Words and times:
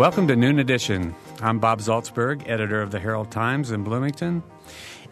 Welcome 0.00 0.26
to 0.28 0.34
Noon 0.34 0.60
Edition. 0.60 1.14
I'm 1.42 1.58
Bob 1.58 1.80
Zaltsberg, 1.80 2.48
editor 2.48 2.80
of 2.80 2.90
the 2.90 2.98
Herald 2.98 3.30
Times 3.30 3.70
in 3.70 3.84
Bloomington. 3.84 4.42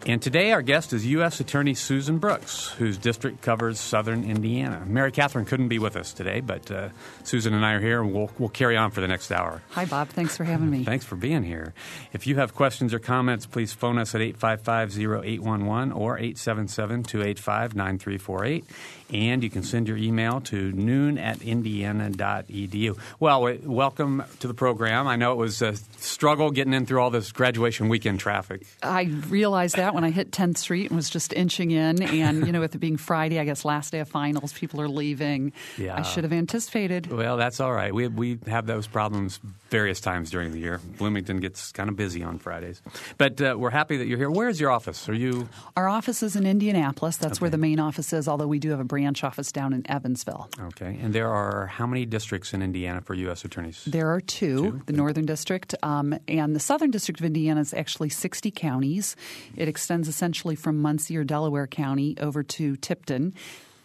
And 0.05 0.21
today 0.21 0.53
our 0.53 0.61
guest 0.61 0.93
is 0.93 1.05
U.S. 1.05 1.41
Attorney 1.41 1.73
Susan 1.73 2.19
Brooks, 2.19 2.69
whose 2.69 2.97
district 2.97 3.41
covers 3.41 3.81
southern 3.81 4.23
Indiana. 4.23 4.85
Mary 4.87 5.11
Catherine 5.11 5.43
couldn't 5.45 5.67
be 5.67 5.77
with 5.77 5.97
us 5.97 6.13
today, 6.13 6.39
but 6.39 6.71
uh, 6.71 6.87
Susan 7.23 7.53
and 7.53 7.65
I 7.65 7.73
are 7.73 7.81
here, 7.81 8.01
and 8.01 8.13
we'll, 8.13 8.31
we'll 8.39 8.47
carry 8.47 8.77
on 8.77 8.91
for 8.91 9.01
the 9.01 9.09
next 9.09 9.29
hour. 9.29 9.61
Hi, 9.71 9.83
Bob. 9.83 10.07
Thanks 10.07 10.37
for 10.37 10.45
having 10.45 10.69
me. 10.69 10.85
Thanks 10.85 11.03
for 11.05 11.17
being 11.17 11.43
here. 11.43 11.73
If 12.13 12.27
you 12.27 12.37
have 12.37 12.55
questions 12.55 12.93
or 12.93 12.99
comments, 12.99 13.45
please 13.45 13.73
phone 13.73 13.97
us 13.97 14.15
at 14.15 14.21
855-0811 14.21 15.93
or 15.95 16.17
877-285-9348. 16.17 18.63
And 19.11 19.43
you 19.43 19.49
can 19.49 19.63
send 19.63 19.87
your 19.87 19.97
email 19.97 20.39
to 20.41 20.71
noon 20.71 21.17
at 21.17 21.41
indiana.edu. 21.41 22.95
Well, 23.19 23.57
welcome 23.63 24.23
to 24.39 24.47
the 24.47 24.53
program. 24.53 25.07
I 25.07 25.15
know 25.15 25.31
it 25.31 25.37
was 25.37 25.63
a 25.63 25.75
struggle 25.97 26.51
getting 26.51 26.73
in 26.73 26.85
through 26.85 27.01
all 27.01 27.09
this 27.09 27.31
graduation 27.31 27.89
weekend 27.89 28.19
traffic. 28.19 28.67
I 28.83 29.05
realized 29.27 29.77
that 29.77 29.88
when 29.93 30.03
I 30.03 30.11
hit 30.11 30.31
10th 30.31 30.57
Street 30.57 30.87
and 30.89 30.95
was 30.95 31.09
just 31.09 31.33
inching 31.33 31.71
in. 31.71 32.01
And, 32.01 32.45
you 32.45 32.51
know, 32.51 32.59
with 32.59 32.75
it 32.75 32.79
being 32.79 32.97
Friday, 32.97 33.39
I 33.39 33.45
guess 33.45 33.63
last 33.65 33.91
day 33.91 33.99
of 33.99 34.09
finals, 34.09 34.53
people 34.53 34.81
are 34.81 34.89
leaving. 34.89 35.53
Yeah. 35.77 35.95
I 35.97 36.01
should 36.01 36.23
have 36.23 36.33
anticipated. 36.33 37.11
Well, 37.11 37.37
that's 37.37 37.59
all 37.59 37.73
right. 37.73 37.93
We, 37.93 38.07
we 38.07 38.39
have 38.47 38.65
those 38.65 38.87
problems 38.87 39.39
various 39.69 39.99
times 39.99 40.29
during 40.31 40.51
the 40.51 40.59
year. 40.59 40.79
Bloomington 40.97 41.39
gets 41.39 41.71
kind 41.71 41.89
of 41.89 41.95
busy 41.95 42.23
on 42.23 42.39
Fridays. 42.39 42.81
But 43.17 43.41
uh, 43.41 43.55
we're 43.57 43.69
happy 43.69 43.97
that 43.97 44.07
you're 44.07 44.17
here. 44.17 44.31
Where's 44.31 44.59
your 44.59 44.71
office? 44.71 45.07
Are 45.09 45.13
you? 45.13 45.47
Our 45.77 45.87
office 45.87 46.23
is 46.23 46.35
in 46.35 46.45
Indianapolis. 46.45 47.17
That's 47.17 47.37
Okay. 47.37 47.41
where 47.43 47.49
the 47.49 47.57
main 47.57 47.79
office 47.79 48.11
is, 48.13 48.27
although 48.27 48.47
we 48.47 48.59
do 48.59 48.71
have 48.71 48.79
a 48.79 48.83
branch 48.83 49.23
office 49.23 49.51
down 49.51 49.73
in 49.73 49.89
Evansville. 49.89 50.49
Okay. 50.59 50.97
And 51.01 51.13
there 51.13 51.29
are 51.29 51.67
how 51.67 51.85
many 51.85 52.05
districts 52.05 52.53
in 52.53 52.61
Indiana 52.61 53.01
for 53.01 53.13
U.S. 53.13 53.45
attorneys? 53.45 53.83
There 53.85 54.09
are 54.11 54.19
two, 54.21 54.81
the 54.85 54.93
Northern 54.93 55.25
District 55.25 55.75
um, 55.83 56.17
and 56.27 56.55
the 56.55 56.59
Southern 56.59 56.91
District 56.91 57.19
of 57.19 57.25
Indiana 57.25 57.61
is 57.61 57.73
actually 57.73 58.09
60 58.09 58.51
counties. 58.51 59.15
It 59.55 59.67
extends 59.79 60.09
essentially 60.09 60.55
from 60.55 60.81
Muncie 60.81 61.15
or 61.15 61.23
Delaware 61.23 61.65
County 61.65 62.13
over 62.19 62.43
to 62.43 62.75
Tipton, 62.75 63.33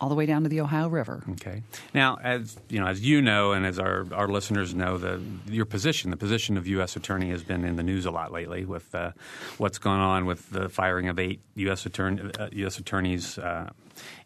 all 0.01 0.09
the 0.09 0.17
way 0.17 0.27
down 0.27 0.43
to 0.43 0.49
the 0.49 0.61
Ohio 0.61 0.89
River. 0.89 1.23
Okay. 1.31 1.63
Now, 1.95 2.19
as 2.21 2.57
you 2.69 2.81
know, 2.81 2.87
as 2.89 3.01
you 3.01 3.23
know, 3.23 3.53
and 3.53 3.65
as 3.65 3.79
our, 3.79 4.05
our 4.13 4.27
listeners 4.27 4.75
know, 4.75 4.99
the 4.99 5.23
your 5.47 5.67
position, 5.67 6.11
the 6.11 6.17
position 6.17 6.57
of 6.57 6.67
U.S. 6.67 6.97
attorney, 6.97 7.31
has 7.31 7.45
been 7.45 7.65
in 7.65 7.77
the 7.77 7.85
news 7.85 8.07
a 8.07 8.11
lot 8.11 8.33
lately 8.33 8.65
with 8.65 8.93
uh, 8.93 9.13
what's 9.59 9.79
gone 9.79 10.01
on 10.01 10.27
with 10.27 10.51
the 10.51 10.69
firing 10.69 11.09
of 11.09 11.21
eight 11.21 11.41
U.S. 11.55 11.87
attorney 11.87 12.29
uh, 12.41 12.49
U.S. 12.53 12.79
attorneys. 12.81 13.39
Uh, 13.39 13.71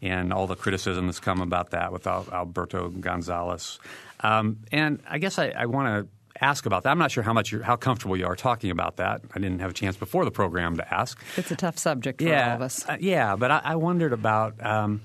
and 0.00 0.32
all 0.32 0.46
the 0.46 0.56
criticism 0.56 1.04
that's 1.04 1.20
come 1.20 1.42
about 1.42 1.72
that 1.72 1.92
with 1.92 2.06
Alberto 2.06 2.88
Gonzales. 2.88 3.78
Um, 4.20 4.60
and 4.72 5.02
I 5.06 5.18
guess 5.18 5.38
I, 5.38 5.48
I 5.50 5.66
want 5.66 5.88
to 5.88 6.17
ask 6.40 6.66
about 6.66 6.82
that. 6.84 6.90
I'm 6.90 6.98
not 6.98 7.10
sure 7.10 7.22
how 7.22 7.32
much 7.32 7.52
you're, 7.52 7.62
how 7.62 7.76
comfortable 7.76 8.16
you 8.16 8.26
are 8.26 8.36
talking 8.36 8.70
about 8.70 8.96
that. 8.96 9.22
I 9.34 9.38
didn't 9.38 9.60
have 9.60 9.70
a 9.70 9.74
chance 9.74 9.96
before 9.96 10.24
the 10.24 10.30
program 10.30 10.76
to 10.76 10.94
ask. 10.94 11.22
It's 11.36 11.50
a 11.50 11.56
tough 11.56 11.78
subject 11.78 12.20
for 12.20 12.28
yeah, 12.28 12.50
all 12.50 12.56
of 12.56 12.62
us. 12.62 12.88
uh, 12.88 12.96
yeah, 13.00 13.36
but 13.36 13.50
I, 13.50 13.60
I 13.64 13.76
wondered 13.76 14.12
about 14.12 14.64
um, 14.64 15.00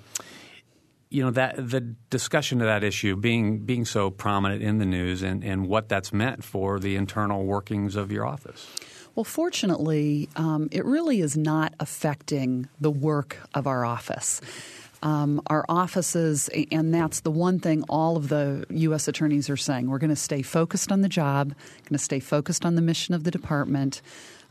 you 1.09 1.23
know 1.23 1.31
that 1.31 1.55
the 1.57 1.81
discussion 2.09 2.59
of 2.61 2.67
that 2.67 2.83
issue 2.83 3.15
being 3.15 3.59
being 3.59 3.85
so 3.85 4.09
prominent 4.09 4.63
in 4.63 4.79
the 4.79 4.85
news 4.85 5.21
and, 5.21 5.43
and 5.43 5.67
what 5.67 5.87
that's 5.87 6.11
meant 6.11 6.43
for 6.43 6.79
the 6.79 6.95
internal 6.95 7.45
workings 7.45 7.95
of 7.95 8.11
your 8.11 8.25
office. 8.25 8.67
Well, 9.15 9.23
fortunately, 9.23 10.27
um, 10.35 10.69
it 10.71 10.83
really 10.85 11.21
is 11.21 11.37
not 11.37 11.75
affecting 11.79 12.67
the 12.81 12.89
work 12.89 13.37
of 13.53 13.67
our 13.67 13.85
office. 13.85 14.41
Um, 15.03 15.41
our 15.47 15.65
offices, 15.67 16.49
and 16.71 16.93
that's 16.93 17.19
the 17.19 17.29
one 17.29 17.59
thing 17.59 17.83
all 17.89 18.15
of 18.15 18.29
the 18.29 18.65
U.S. 18.69 19.09
attorneys 19.09 19.49
are 19.49 19.57
saying. 19.57 19.89
We're 19.89 19.97
going 19.99 20.09
to 20.11 20.15
stay 20.15 20.41
focused 20.41 20.93
on 20.93 21.01
the 21.01 21.09
job, 21.09 21.49
going 21.49 21.91
to 21.91 21.97
stay 21.97 22.21
focused 22.21 22.63
on 22.65 22.75
the 22.75 22.81
mission 22.81 23.13
of 23.13 23.25
the 23.25 23.29
department. 23.31 24.01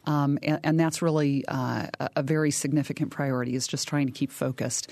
Um, 0.05 0.39
and, 0.43 0.61
and 0.65 0.81
that's 0.81 1.01
really 1.01 1.45
uh, 1.47 1.87
a- 2.01 2.11
a 2.17 2.23
very 2.23 2.51
significant 2.51 3.11
priority 3.13 3.55
is 3.55 3.67
just 3.67 3.87
trying 3.89 4.07
to 4.07 4.13
keep 4.13 4.31
focused 4.33 4.91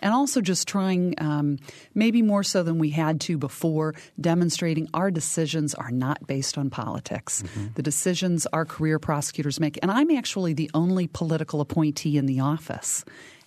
and 0.00 0.14
also 0.14 0.40
just 0.40 0.66
trying 0.68 1.14
um, 1.18 1.58
maybe 1.94 2.22
more 2.22 2.44
so 2.44 2.62
than 2.62 2.78
we 2.78 2.90
had 2.90 3.20
to 3.22 3.36
before 3.36 3.94
demonstrating 4.20 4.88
our 4.94 5.10
decisions 5.10 5.74
are 5.74 5.90
not 5.90 6.24
based 6.28 6.56
on 6.56 6.70
politics 6.70 7.42
the 7.74 7.82
decisions 7.82 8.46
our 8.52 8.64
career 8.64 9.00
prosecutors 9.00 9.58
make 9.58 9.80
and 9.82 9.90
i'm 9.90 10.12
actually 10.12 10.52
the 10.54 10.70
only 10.74 11.08
political 11.08 11.60
appointee 11.60 12.16
in 12.16 12.26
the 12.26 12.38
office 12.38 13.04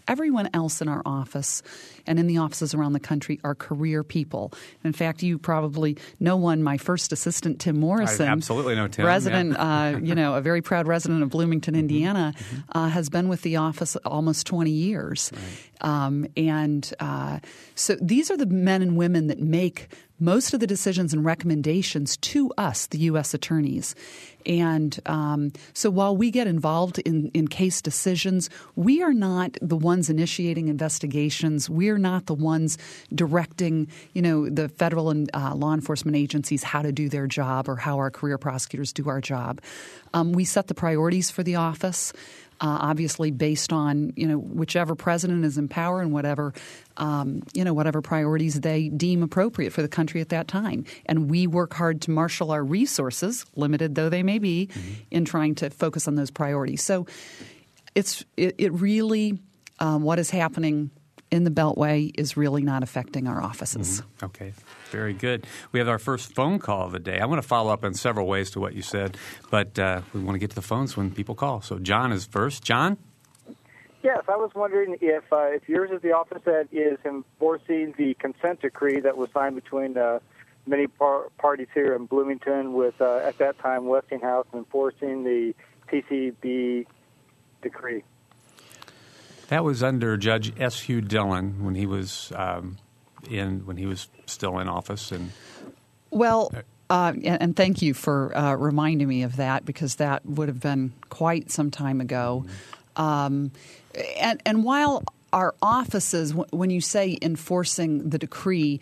Everyone 0.08 0.50
else 0.54 0.82
in 0.82 0.88
our 0.88 1.02
office 1.06 1.64
and 2.08 2.20
in 2.20 2.28
the 2.28 2.38
offices 2.38 2.74
around 2.74 2.94
the 2.94 3.00
country 3.00 3.40
are 3.44 3.56
career 3.56 4.04
people. 4.04 4.52
In 4.84 4.94
fact, 4.94 5.24
you 5.24 5.38
probably 5.38 5.98
know 6.20 6.38
one. 6.38 6.64
My 6.64 6.78
first 6.78 7.12
assistant, 7.12 7.60
Tim 7.60 7.80
Morrison, 7.80 8.28
absolutely 8.28 8.76
know 8.76 8.88
Tim, 8.88 9.06
resident, 9.06 9.54
yeah. 9.54 9.94
uh, 9.96 9.98
you 10.04 10.16
know, 10.16 10.36
a 10.36 10.42
very 10.42 10.62
proud 10.62 10.88
resident 10.88 11.24
of 11.24 11.30
Bloomington, 11.30 11.76
Indiana, 11.76 12.34
uh, 12.74 12.90
has 12.90 13.10
been 13.10 13.28
with 13.28 13.42
the 13.42 13.58
office 13.58 13.96
almost 13.98 14.46
20 14.48 14.72
years. 14.72 15.32
Um, 15.82 16.26
and 16.38 16.92
uh, 17.00 17.40
so 17.76 17.96
these 18.02 18.32
are 18.32 18.38
the 18.38 18.46
men 18.46 18.82
and 18.82 18.98
women 18.98 19.28
that 19.28 19.40
make 19.40 19.90
most 20.20 20.54
of 20.54 20.60
the 20.60 20.68
decisions 20.68 21.14
and 21.14 21.26
recommendations 21.26 22.18
to 22.18 22.52
us, 22.58 22.88
the 22.88 23.00
U.S. 23.00 23.34
attorneys. 23.34 23.96
And 24.46 24.98
um, 25.06 25.52
so 25.74 25.90
while 25.90 26.16
we 26.16 26.32
get 26.32 26.48
involved 26.48 27.00
in, 27.00 27.32
in 27.34 27.48
case 27.48 27.82
decisions, 27.82 28.50
we 28.76 29.02
are 29.02 29.14
not 29.14 29.58
the 29.62 29.76
ones 29.76 30.10
initiating 30.10 30.68
investigations. 30.68 31.70
We 31.70 31.90
are 31.96 32.00
not 32.00 32.26
the 32.26 32.34
ones 32.34 32.78
directing, 33.14 33.88
you 34.14 34.22
know, 34.22 34.50
the 34.50 34.70
federal 34.70 35.10
and 35.10 35.30
uh, 35.34 35.56
law 35.56 35.74
enforcement 35.74 36.18
agencies 36.18 36.64
how 36.64 36.82
to 36.82 36.92
do 36.92 37.10
their 37.10 37.28
job 37.28 37.68
or 37.68 37.76
how 37.76 37.98
our 37.98 38.12
career 38.12 38.38
prosecutors 38.38 38.94
do 38.94 39.10
our 39.10 39.22
job. 39.22 39.62
Um, 40.14 40.34
we 40.34 40.46
set 40.46 40.68
the 40.68 40.76
priorities 40.76 41.32
for 41.32 41.44
the 41.44 41.56
office. 41.56 42.14
Uh, 42.62 42.78
obviously, 42.80 43.32
based 43.32 43.74
on 43.74 44.14
you 44.16 44.26
know 44.26 44.38
whichever 44.38 44.96
president 44.96 45.44
is 45.44 45.58
in 45.58 45.68
power 45.68 46.00
and 46.00 46.14
whatever 46.14 46.54
um, 46.96 47.44
you 47.54 47.66
know 47.66 47.74
whatever 47.74 48.02
priorities 48.02 48.62
they 48.62 48.88
deem 48.88 49.24
appropriate 49.24 49.74
for 49.74 49.82
the 49.82 49.90
country 49.90 50.22
at 50.22 50.30
that 50.30 50.48
time, 50.48 50.86
and 51.06 51.30
we 51.30 51.48
work 51.48 51.74
hard 51.74 52.02
to 52.04 52.12
marshal 52.12 52.52
our 52.52 52.64
resources, 52.64 53.46
limited 53.58 53.96
though 53.96 54.08
they 54.08 54.24
may 54.24 54.40
be, 54.40 54.70
in 55.12 55.26
trying 55.26 55.54
to 55.56 55.70
focus 55.70 56.08
on 56.08 56.16
those 56.16 56.32
priorities. 56.32 56.82
So, 56.82 57.08
it's 57.94 58.24
it, 58.38 58.56
it 58.58 58.72
really 58.72 59.38
um, 59.80 60.04
what 60.04 60.20
is 60.20 60.30
happening 60.30 60.92
in 61.32 61.44
the 61.44 61.52
Beltway 61.52 62.12
is 62.18 62.38
really 62.38 62.62
not 62.62 62.84
affecting 62.84 63.28
our 63.28 63.42
offices. 63.42 64.04
Okay, 64.22 64.54
very 64.92 65.14
good. 65.14 65.46
We 65.72 65.80
have 65.80 65.90
our 65.90 66.00
first 66.00 66.34
phone 66.34 66.60
call 66.60 66.86
of 66.86 66.92
the 66.92 67.00
day. 67.00 67.20
I 67.20 67.26
want 67.26 67.42
to 67.42 67.48
follow 67.48 67.72
up 67.74 67.84
in 67.84 67.94
several 67.94 68.28
ways 68.28 68.52
to 68.52 68.60
what 68.60 68.74
you 68.74 68.82
said, 68.82 69.18
but 69.50 69.78
uh, 69.78 70.02
we 70.14 70.22
want 70.22 70.36
to 70.36 70.40
get 70.40 70.52
to 70.52 70.56
the 70.56 70.62
phones 70.62 70.96
when 70.96 71.12
people 71.12 71.36
call. 71.36 71.62
So 71.62 71.80
John 71.80 72.12
is 72.12 72.26
first. 72.26 72.64
John. 72.64 72.98
Yes, 74.04 74.22
I 74.28 74.36
was 74.36 74.52
wondering 74.54 74.98
if 75.02 75.24
uh, 75.34 75.48
if 75.48 75.68
yours 75.68 75.90
is 75.92 76.02
the 76.04 76.12
office 76.12 76.44
that 76.46 76.68
is 76.72 77.00
enforcing 77.04 77.96
the 77.98 78.14
consent 78.14 78.62
decree 78.62 79.00
that 79.00 79.18
was 79.18 79.30
signed 79.34 79.56
between 79.56 79.98
uh, 79.98 80.20
many 80.68 80.86
par- 80.86 81.30
parties 81.40 81.70
here 81.74 81.96
in 81.96 82.06
Bloomington, 82.06 82.74
with 82.74 83.02
uh, 83.02 83.18
at 83.18 83.40
that 83.40 83.58
time 83.58 83.88
Westinghouse 83.88 84.46
enforcing 84.54 85.24
the 85.24 85.56
PCB 85.92 86.86
decree. 87.64 88.04
That 89.50 89.64
was 89.64 89.84
under 89.84 90.18
Judge 90.18 90.54
S. 90.60 90.80
Hugh 90.82 91.02
Dillin 91.02 91.62
when 91.62 91.76
he 91.76 91.86
was 91.86 92.32
um, 92.36 92.78
in 93.30 93.66
when 93.66 93.78
he 93.78 93.86
was 93.86 94.08
still 94.26 94.60
in 94.60 94.68
office, 94.68 95.12
and 95.12 95.32
Well, 96.10 96.52
uh, 96.90 97.14
and, 97.24 97.42
and 97.42 97.56
thank 97.56 97.82
you 97.82 97.94
for 97.94 98.36
uh, 98.36 98.56
reminding 98.56 99.08
me 99.08 99.24
of 99.24 99.38
that 99.38 99.66
because 99.66 99.96
that 99.96 100.26
would 100.26 100.48
have 100.48 100.60
been 100.60 100.94
quite 101.10 101.52
some 101.52 101.72
time 101.72 102.02
ago. 102.02 102.46
Um, 102.96 103.52
and, 104.20 104.42
and 104.46 104.64
while 104.64 105.04
our 105.34 105.54
offices, 105.62 106.34
when 106.34 106.70
you 106.70 106.80
say 106.80 107.18
enforcing 107.22 108.10
the 108.10 108.18
decree, 108.18 108.80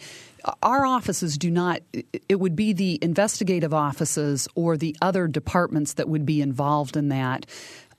our 0.62 0.86
offices 0.86 1.38
do 1.38 1.50
not, 1.50 1.82
it 2.30 2.40
would 2.40 2.56
be 2.56 2.74
the 2.74 3.00
investigative 3.02 3.74
offices 3.74 4.48
or 4.54 4.78
the 4.78 4.96
other 5.02 5.28
departments 5.28 5.94
that 5.94 6.08
would 6.08 6.26
be 6.26 6.42
involved 6.42 6.96
in 6.96 7.10
that. 7.10 7.46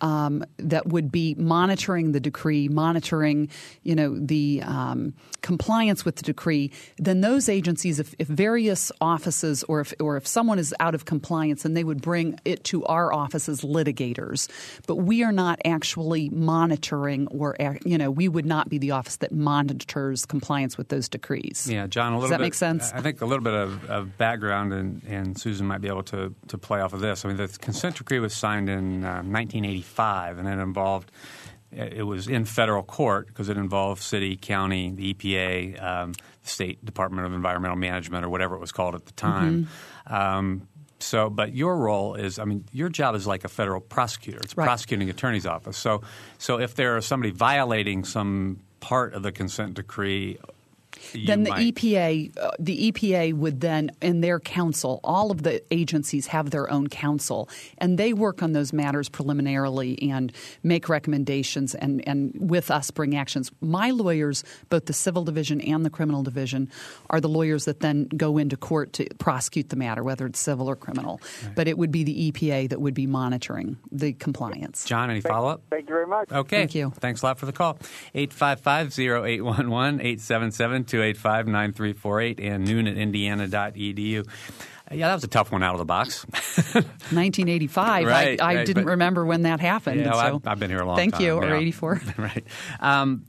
Um, 0.05 0.45
that 0.59 0.87
would 0.87 1.11
be 1.11 1.35
monitoring 1.37 2.13
the 2.13 2.21
decree, 2.21 2.69
monitoring, 2.69 3.49
you 3.85 3.95
know, 3.95 4.15
the 4.19 4.63
um, 4.63 5.15
compliance 5.41 6.05
with 6.05 6.17
the 6.17 6.23
decree. 6.23 6.73
Then 6.99 7.23
those 7.23 7.49
agencies, 7.49 7.99
if, 7.99 8.15
if 8.19 8.29
various 8.29 8.93
offices 9.01 9.65
or 9.65 9.81
if 9.81 9.95
or 9.99 10.19
if 10.19 10.27
someone 10.27 10.59
is 10.59 10.75
out 10.79 10.95
of 10.95 11.07
compliance, 11.07 11.63
then 11.63 11.73
they 11.73 11.85
would 11.85 12.03
bring 12.03 12.39
it 12.45 12.65
to 12.65 12.85
our 12.85 13.15
office 13.15 13.49
as 13.49 13.63
litigators. 13.63 14.49
But 14.87 14.97
we 14.97 15.23
are 15.25 15.33
not 15.33 15.59
actually 15.65 16.29
monitoring, 16.29 17.27
or 17.29 17.57
you 17.87 17.97
know, 17.97 18.11
we 18.11 18.29
would 18.29 18.47
not 18.47 18.69
be 18.69 18.77
the 18.77 18.91
office 18.91 19.17
that 19.17 19.33
monitors 19.33 20.27
compliance 20.27 20.77
with 20.77 20.89
those 20.89 21.09
decrees. 21.09 21.67
yeah, 21.71 21.87
John. 21.87 22.13
A 22.13 22.17
little 22.17 22.29
Does 22.29 22.31
that 22.31 22.39
bit, 22.39 22.45
make 22.45 22.55
sense? 22.55 22.93
I 22.93 23.01
think 23.01 23.23
a 23.23 23.27
little 23.27 23.45
bit 23.45 23.55
of, 23.55 23.91
of 23.91 24.19
background, 24.19 24.75
and, 24.75 25.03
and 25.05 25.41
Susan 25.41 25.67
might 25.67 25.81
be 25.81 25.89
able 25.89 26.03
to 26.05 26.35
to 26.49 26.59
play 26.59 26.81
off 26.81 26.93
of 26.93 27.01
this. 27.01 27.25
I 27.25 27.29
mean, 27.29 27.39
the 27.39 27.49
consent 27.49 27.97
decree 27.97 28.19
was 28.19 28.35
signed 28.35 28.69
in 28.69 29.05
uh, 29.05 29.23
1985, 29.23 29.94
and 30.03 30.49
it 30.49 30.59
involved. 30.59 31.11
It 31.73 32.07
was 32.07 32.29
in 32.29 32.45
federal 32.45 32.83
court 32.85 33.27
because 33.27 33.49
it 33.49 33.57
involved 33.57 34.01
city, 34.01 34.37
county, 34.37 34.93
the 34.95 35.13
EPA, 35.13 35.83
um, 35.83 36.13
the 36.13 36.49
state 36.49 36.85
Department 36.85 37.27
of 37.27 37.33
Environmental 37.33 37.77
Management, 37.77 38.25
or 38.25 38.29
whatever 38.29 38.55
it 38.55 38.61
was 38.61 38.71
called 38.71 38.95
at 38.95 39.07
the 39.07 39.13
time. 39.13 39.67
Mm-hmm. 40.07 40.15
Um, 40.15 40.69
So, 41.01 41.29
but 41.29 41.53
your 41.53 41.77
role 41.77 42.15
is, 42.15 42.39
I 42.39 42.45
mean, 42.45 42.65
your 42.73 42.89
job 42.89 43.15
is 43.17 43.27
like 43.27 43.45
a 43.45 43.49
federal 43.49 43.81
prosecutor. 43.81 44.39
It's 44.39 44.55
a 44.55 44.57
Right. 44.57 44.65
prosecuting 44.65 45.11
attorney's 45.11 45.45
office. 45.45 45.77
So, 45.77 46.03
so 46.39 46.61
if 46.61 46.77
there 46.77 46.97
is 46.97 47.05
somebody 47.05 47.31
violating 47.33 48.05
some 48.05 48.61
part 48.81 49.13
of 49.13 49.23
the 49.23 49.33
consent 49.33 49.75
decree, 49.75 50.39
then 51.27 51.45
the 51.45 51.51
might- 51.51 51.75
EPA, 51.75 52.33
uh, 52.39 52.51
the 52.59 52.93
EPA 52.93 53.33
would 53.35 53.61
then, 53.61 53.91
in 54.01 54.21
their 54.21 54.41
counsel, 54.41 55.01
all 55.05 55.31
of 55.31 55.43
the 55.43 55.63
agencies 55.73 56.27
have 56.29 56.51
their 56.51 56.71
own 56.71 56.89
counsel, 56.89 57.49
and 57.79 57.99
they 57.99 58.13
work 58.13 58.43
on 58.43 58.53
those 58.53 58.73
matters 58.73 59.09
preliminarily 59.09 60.11
and 60.11 60.33
make 60.63 60.89
recommendations, 60.89 61.75
and, 61.75 62.07
and 62.09 62.33
with 62.39 62.71
us 62.71 62.91
bring 62.91 63.17
actions. 63.17 63.51
My 63.61 63.91
lawyers, 63.91 64.45
both 64.69 64.87
the 64.87 64.93
civil 64.93 65.25
division 65.25 65.61
and 65.61 65.85
the 65.85 65.91
criminal 65.91 66.23
division, 66.23 66.71
are 67.11 67.21
the 67.21 67.29
lawyers 67.29 67.65
that 67.67 67.81
then 67.81 68.09
go 68.17 68.39
into 68.39 68.57
court 68.57 68.93
to 68.95 69.07
prosecute 69.19 69.69
the 69.69 69.77
matter, 69.77 70.03
whether 70.03 70.27
it's 70.27 70.41
civil 70.41 70.69
or 70.69 70.77
criminal. 70.77 71.21
But 71.55 71.69
it 71.69 71.79
would 71.79 71.91
be 71.91 72.05
the 72.05 72.33
EPA 72.33 72.69
that 72.71 72.81
would 72.81 72.95
be 72.95 73.07
monitoring 73.07 73.77
the 73.91 74.13
compliance. 74.13 74.85
John, 74.85 75.11
any 75.11 75.21
follow 75.21 75.49
up? 75.49 75.63
Thank 75.71 75.89
you 75.89 75.95
very 75.95 76.07
much. 76.07 76.31
Okay. 76.31 76.57
Thank 76.59 76.75
you. 76.75 76.93
Thanks 76.99 77.23
a 77.23 77.27
lot 77.27 77.39
for 77.39 77.47
the 77.47 77.53
call. 77.53 77.79
855-0811, 81.01 82.37
877-285-9348, 82.37 82.45
and 82.53 82.67
noon 82.67 82.87
at 82.87 82.97
indiana.edu. 82.97 84.27
Yeah, 84.93 85.09
that 85.09 85.15
was 85.15 85.25
a 85.25 85.29
tough 85.29 85.51
one 85.51 85.63
out 85.63 85.75
of 85.75 85.79
the 85.79 85.85
box. 85.85 86.25
1985. 86.75 88.07
Right, 88.07 88.41
I, 88.41 88.45
I 88.45 88.55
right, 88.57 88.67
didn't 88.67 88.85
but- 88.85 88.91
remember 88.91 89.25
when 89.25 89.43
that 89.43 89.61
happened. 89.61 90.01
Yeah, 90.01 90.13
so 90.13 90.19
I've, 90.19 90.47
I've 90.47 90.59
been 90.59 90.71
here 90.71 90.81
a 90.81 90.87
long 90.87 90.97
thank 90.97 91.13
time. 91.15 91.21
Thank 91.21 91.27
you. 91.27 91.49
Or 91.49 91.57
84. 91.57 92.01
right. 92.19 92.45
Um, 92.81 93.25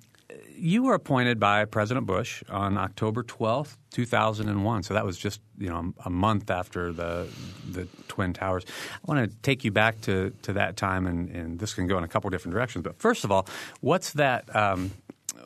you 0.58 0.84
were 0.84 0.94
appointed 0.94 1.40
by 1.40 1.66
President 1.66 2.06
Bush 2.06 2.44
on 2.50 2.78
October 2.78 3.24
12th, 3.24 3.76
2001. 3.92 4.84
So 4.84 4.94
that 4.94 5.06
was 5.06 5.18
just 5.18 5.42
you 5.58 5.70
know 5.70 5.94
a 6.04 6.10
month 6.10 6.50
after 6.50 6.94
the 6.94 7.28
the 7.70 7.88
Twin 8.08 8.34
Towers. 8.34 8.66
I 8.68 9.12
want 9.12 9.30
to 9.30 9.38
take 9.42 9.64
you 9.64 9.72
back 9.72 10.02
to, 10.02 10.34
to 10.44 10.54
that 10.54 10.78
time, 10.78 11.08
and, 11.08 11.30
and 11.30 11.60
this 11.60 11.74
can 11.74 11.88
go 11.88 11.98
in 11.98 12.04
a 12.04 12.08
couple 12.08 12.30
different 12.30 12.54
directions. 12.54 12.84
But 12.84 12.98
first 13.00 13.24
of 13.24 13.32
all, 13.32 13.48
what's 13.82 14.14
that? 14.14 14.54
Um, 14.56 14.92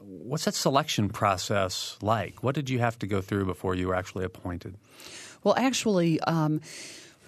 what's 0.09 0.45
that 0.45 0.55
selection 0.55 1.09
process 1.09 1.97
like? 2.01 2.43
What 2.43 2.55
did 2.55 2.69
you 2.69 2.79
have 2.79 2.97
to 2.99 3.07
go 3.07 3.21
through 3.21 3.45
before 3.45 3.75
you 3.75 3.87
were 3.87 3.95
actually 3.95 4.25
appointed? 4.25 4.75
Well, 5.43 5.55
actually, 5.57 6.19
um, 6.21 6.61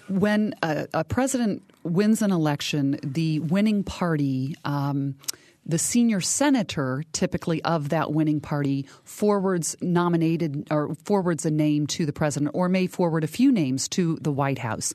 when 0.09 0.55
a, 0.63 0.87
a 0.93 1.03
president 1.03 1.63
wins 1.83 2.21
an 2.21 2.31
election, 2.31 2.99
the 3.03 3.39
winning 3.39 3.83
party. 3.83 4.55
Um, 4.65 5.15
the 5.63 5.77
senior 5.77 6.21
senator, 6.21 7.03
typically 7.13 7.63
of 7.63 7.89
that 7.89 8.11
winning 8.11 8.39
party, 8.39 8.87
forwards 9.03 9.75
nominated 9.79 10.67
or 10.71 10.95
forwards 10.95 11.45
a 11.45 11.51
name 11.51 11.85
to 11.85 12.05
the 12.05 12.11
president, 12.11 12.51
or 12.55 12.67
may 12.67 12.87
forward 12.87 13.23
a 13.23 13.27
few 13.27 13.51
names 13.51 13.87
to 13.89 14.17
the 14.21 14.31
White 14.31 14.57
House. 14.57 14.91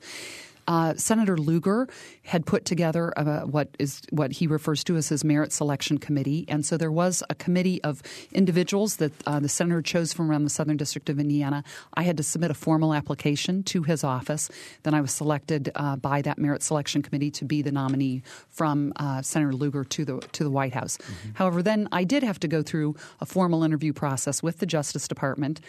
Uh, 0.67 0.93
Senator 0.95 1.37
Lugar 1.37 1.87
had 2.23 2.45
put 2.45 2.65
together 2.65 3.13
uh, 3.17 3.41
what 3.41 3.69
is 3.79 4.01
what 4.09 4.31
he 4.33 4.47
refers 4.47 4.83
to 4.85 4.97
as 4.97 5.07
his 5.09 5.23
merit 5.23 5.51
selection 5.53 5.97
committee, 5.97 6.45
and 6.47 6.65
so 6.65 6.77
there 6.77 6.91
was 6.91 7.23
a 7.29 7.35
committee 7.35 7.81
of 7.83 8.01
individuals 8.31 8.97
that 8.97 9.13
uh, 9.25 9.39
the 9.39 9.49
senator 9.49 9.81
chose 9.81 10.13
from 10.13 10.29
around 10.29 10.43
the 10.43 10.49
Southern 10.49 10.77
District 10.77 11.09
of 11.09 11.19
Indiana. 11.19 11.63
I 11.93 12.03
had 12.03 12.17
to 12.17 12.23
submit 12.23 12.51
a 12.51 12.53
formal 12.53 12.93
application 12.93 13.63
to 13.63 13.83
his 13.83 14.03
office. 14.03 14.49
Then 14.83 14.93
I 14.93 15.01
was 15.01 15.11
selected 15.11 15.71
uh, 15.75 15.95
by 15.95 16.21
that 16.23 16.37
merit 16.37 16.63
selection 16.63 17.01
committee 17.01 17.31
to 17.31 17.45
be 17.45 17.61
the 17.61 17.71
nominee 17.71 18.23
from 18.49 18.93
uh, 18.97 19.21
Senator 19.21 19.53
Lugar 19.53 19.83
to 19.85 20.05
the 20.05 20.19
to 20.33 20.43
the 20.43 20.51
White 20.51 20.73
House. 20.73 20.97
However, 21.35 21.63
then 21.63 21.87
I 21.91 22.03
did 22.03 22.23
have 22.23 22.39
to 22.41 22.47
go 22.47 22.61
through 22.61 22.95
a 23.21 23.25
formal 23.25 23.63
interview 23.63 23.93
process 23.93 24.43
with 24.43 24.59
the 24.59 24.65
Justice 24.65 25.07
Department 25.07 25.61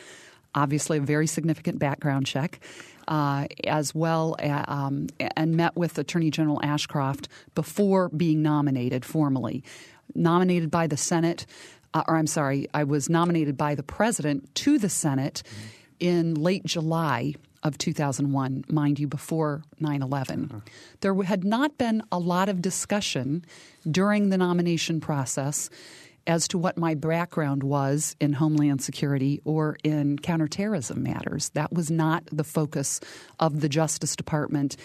obviously 0.55 0.99
a 0.99 1.01
very 1.01 1.27
significant 1.27 1.79
background 1.79 2.27
check, 2.27 2.59
uh, 3.09 3.47
as 3.67 3.95
well 3.95 4.37
a- 4.39 4.71
um, 4.73 5.09
and 5.37 5.57
met 5.57 5.75
with 5.77 5.99
Attorney 5.99 6.31
General 6.31 6.61
Ashcroft 6.63 7.29
before 7.55 8.09
being 8.11 8.43
nominated 8.43 9.05
formally. 9.05 9.65
Nominated 10.15 10.71
by 10.71 10.87
the 10.87 10.97
Senate, 10.97 11.47
uh, 11.95 12.05
or 12.07 12.17
I'm 12.17 12.27
sorry, 12.27 12.69
I 12.73 12.85
was 12.85 13.09
nominated 13.09 13.57
by 13.57 13.75
the 13.75 13.83
President 13.83 14.55
to 14.57 14.79
the 14.79 14.89
Senate 14.89 15.43
in 15.99 16.35
late 16.35 16.65
July 16.65 17.35
of 17.63 17.77
2001, 17.77 18.65
mind 18.69 19.01
you, 19.01 19.09
before 19.09 19.63
9 19.81 20.01
11. 20.03 20.63
There 21.01 21.15
had 21.25 21.45
not 21.45 21.77
been 21.77 22.03
a 22.13 22.19
lot 22.19 22.49
of 22.49 22.63
discussion 22.63 23.45
during 23.91 24.29
the 24.29 24.39
nomination 24.39 25.01
process 25.01 25.69
as 26.29 26.47
to 26.49 26.59
what 26.59 26.77
my 26.77 26.95
background 26.95 27.63
was 27.63 28.15
in 28.21 28.35
Homeland 28.35 28.83
Security 28.83 29.41
or 29.45 29.79
in 29.83 30.19
counterterrorism 30.19 31.03
matters. 31.03 31.49
That 31.51 31.73
was 31.73 31.91
not 31.91 32.25
the 32.31 32.45
focus 32.45 33.01
of 33.41 33.61
the 33.61 33.69
Justice 33.69 34.15
Department 34.15 34.77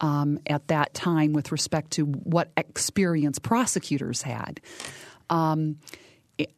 um, 0.00 0.38
at 0.46 0.68
that 0.68 0.94
time 0.94 1.32
with 1.32 1.50
respect 1.50 1.90
to 1.92 2.04
what 2.04 2.50
experience 2.56 3.38
prosecutors 3.38 4.22
had. 4.22 4.60
Um, 5.30 5.78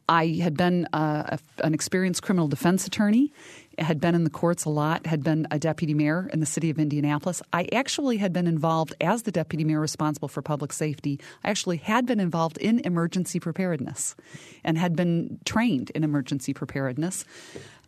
I 0.07 0.27
had 0.41 0.55
been 0.55 0.87
uh, 0.93 1.37
a, 1.37 1.65
an 1.65 1.73
experienced 1.73 2.21
criminal 2.21 2.47
defense 2.47 2.87
attorney, 2.87 3.33
had 3.79 3.99
been 3.99 4.15
in 4.15 4.23
the 4.23 4.29
courts 4.29 4.65
a 4.65 4.69
lot, 4.69 5.05
had 5.05 5.23
been 5.23 5.47
a 5.51 5.59
deputy 5.59 5.93
mayor 5.93 6.29
in 6.31 6.39
the 6.39 6.45
city 6.45 6.69
of 6.69 6.79
Indianapolis. 6.79 7.41
I 7.51 7.67
actually 7.73 8.17
had 8.17 8.33
been 8.33 8.47
involved 8.47 8.93
as 9.01 9.23
the 9.23 9.31
deputy 9.31 9.63
mayor 9.63 9.79
responsible 9.79 10.27
for 10.27 10.41
public 10.41 10.73
safety. 10.73 11.19
I 11.43 11.49
actually 11.49 11.77
had 11.77 12.05
been 12.05 12.19
involved 12.19 12.57
in 12.57 12.79
emergency 12.79 13.39
preparedness 13.39 14.15
and 14.63 14.77
had 14.77 14.95
been 14.95 15.39
trained 15.45 15.89
in 15.91 16.03
emergency 16.03 16.53
preparedness. 16.53 17.25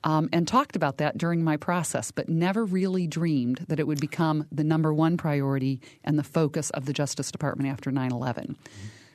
Um, 0.03 0.29
and 0.31 0.47
talked 0.47 0.75
about 0.75 0.97
that 0.97 1.17
during 1.17 1.43
my 1.43 1.57
process, 1.57 2.11
but 2.11 2.29
never 2.29 2.63
really 2.63 3.07
dreamed 3.07 3.65
that 3.69 3.79
it 3.79 3.87
would 3.87 3.99
become 3.99 4.45
the 4.51 4.63
number 4.63 4.93
one 4.93 5.17
priority 5.17 5.81
and 6.03 6.19
the 6.19 6.23
focus 6.23 6.69
of 6.69 6.85
the 6.85 6.93
Justice 6.93 7.31
Department 7.31 7.71
after 7.71 7.89
9 7.89 8.11
11. 8.11 8.55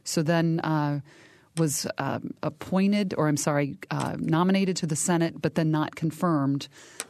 So 0.02 0.24
then 0.24 0.58
uh, 0.60 0.98
was 1.56 1.86
um, 1.98 2.32
appointed, 2.42 3.14
or 3.16 3.28
I'm 3.28 3.36
sorry, 3.36 3.76
uh, 3.90 4.16
nominated 4.18 4.76
to 4.76 4.86
the 4.86 4.96
Senate, 4.96 5.40
but 5.40 5.54
then 5.56 5.70
not 5.70 5.94
confirmed 5.96 6.68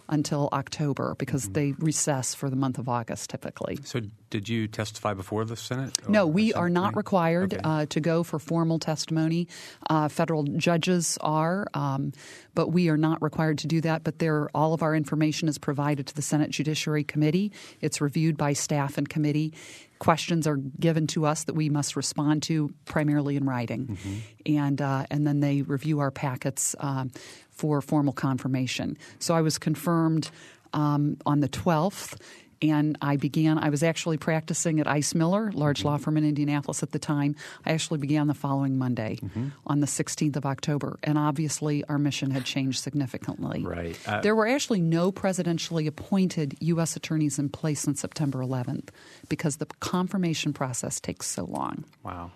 until 0.08 0.48
October 0.52 1.14
because 1.18 1.50
they 1.50 1.72
recess 1.78 2.34
for 2.34 2.50
the 2.50 2.56
month 2.56 2.78
of 2.78 2.88
August 2.88 3.30
typically. 3.30 3.78
So, 3.84 4.00
did 4.28 4.48
you 4.48 4.66
testify 4.66 5.14
before 5.14 5.44
the 5.44 5.56
Senate? 5.56 5.92
No, 6.08 6.26
we 6.26 6.50
something? 6.50 6.62
are 6.62 6.68
not 6.70 6.96
required 6.96 7.54
Okay. 7.54 7.60
uh, 7.62 7.86
to 7.86 8.00
go 8.00 8.24
for 8.24 8.38
formal 8.40 8.78
testimony. 8.80 9.46
Uh, 9.88 10.08
federal 10.08 10.42
judges 10.44 11.16
are, 11.20 11.66
um, 11.74 12.12
but 12.54 12.68
we 12.72 12.88
are 12.88 12.96
not 12.96 13.22
required 13.22 13.58
to 13.58 13.68
do 13.68 13.80
that. 13.82 14.02
But 14.02 14.18
there, 14.18 14.48
all 14.54 14.72
of 14.74 14.82
our 14.82 14.96
information 14.96 15.48
is 15.48 15.58
provided 15.58 16.08
to 16.08 16.14
the 16.14 16.22
Senate 16.22 16.50
Judiciary 16.50 17.04
Committee. 17.04 17.52
It's 17.80 18.00
reviewed 18.00 18.36
by 18.36 18.52
staff 18.54 18.98
and 18.98 19.08
committee. 19.08 19.52
Questions 20.00 20.46
are 20.46 20.56
given 20.56 21.06
to 21.08 21.26
us 21.26 21.44
that 21.44 21.54
we 21.54 21.68
must 21.68 21.94
respond 21.94 22.42
to 22.44 22.70
primarily 22.86 23.36
in 23.36 23.44
writing, 23.44 23.98
and 24.46 24.80
uh, 24.80 25.04
and 25.10 25.26
then 25.26 25.40
they 25.40 25.62
review 25.62 26.00
our 26.00 26.10
packets 26.10 26.74
um, 26.80 27.10
for 27.50 27.80
formal 27.82 28.14
confirmation. 28.14 28.96
So 29.18 29.34
I 29.34 29.42
was 29.42 29.58
confirmed 29.58 30.30
um, 30.72 31.18
on 31.26 31.40
the 31.40 31.48
twelfth 31.48 32.16
and 32.62 32.98
I 33.00 33.16
began. 33.16 33.58
I 33.58 33.70
was 33.70 33.82
actually 33.82 34.18
practicing 34.18 34.80
at 34.80 34.86
Ice 34.86 35.14
Miller, 35.14 35.50
large 35.52 35.84
law 35.84 35.96
firm 35.96 36.16
in 36.16 36.24
Indianapolis 36.24 36.82
at 36.82 36.92
the 36.92 36.98
time. 36.98 37.36
I 37.64 37.72
actually 37.72 37.98
began 37.98 38.26
the 38.26 38.34
following 38.34 38.78
Monday, 38.78 39.18
on 39.66 39.80
the 39.80 39.86
16th 39.86 40.36
of 40.36 40.46
October, 40.46 40.98
and 41.02 41.16
obviously 41.16 41.84
our 41.84 41.98
mission 41.98 42.30
had 42.30 42.44
changed 42.44 42.80
significantly. 42.80 43.62
Right. 43.64 43.98
Uh, 44.06 44.20
there 44.20 44.34
were 44.34 44.46
actually 44.46 44.80
no 44.80 45.12
presidentially 45.12 45.86
appointed 45.86 46.56
U.S. 46.60 46.96
attorneys 46.96 47.38
in 47.38 47.48
place 47.48 47.86
on 47.88 47.94
September 47.94 48.40
11th 48.40 48.88
because 49.28 49.56
the 49.56 49.66
confirmation 49.80 50.52
process 50.52 51.00
takes 51.00 51.26
so 51.26 51.44
long. 51.44 51.84
Wow. 52.02 52.30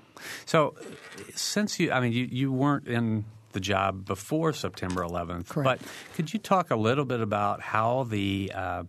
So, 0.47 0.75
since 1.35 1.79
you, 1.79 1.93
I 1.93 2.01
mean, 2.01 2.13
you, 2.13 2.29
you 2.31 2.53
weren't 2.53 2.87
in 2.87 3.25
the 3.53 3.61
job 3.61 4.05
before 4.05 4.53
September 4.53 5.03
11th, 5.03 5.49
Correct. 5.49 5.83
but 5.83 6.15
could 6.15 6.33
you 6.33 6.39
talk 6.39 6.71
a 6.71 6.77
little 6.77 7.05
bit 7.05 7.21
about 7.21 7.61
how 7.61 8.05
the 8.05 8.53
uh, 8.55 8.85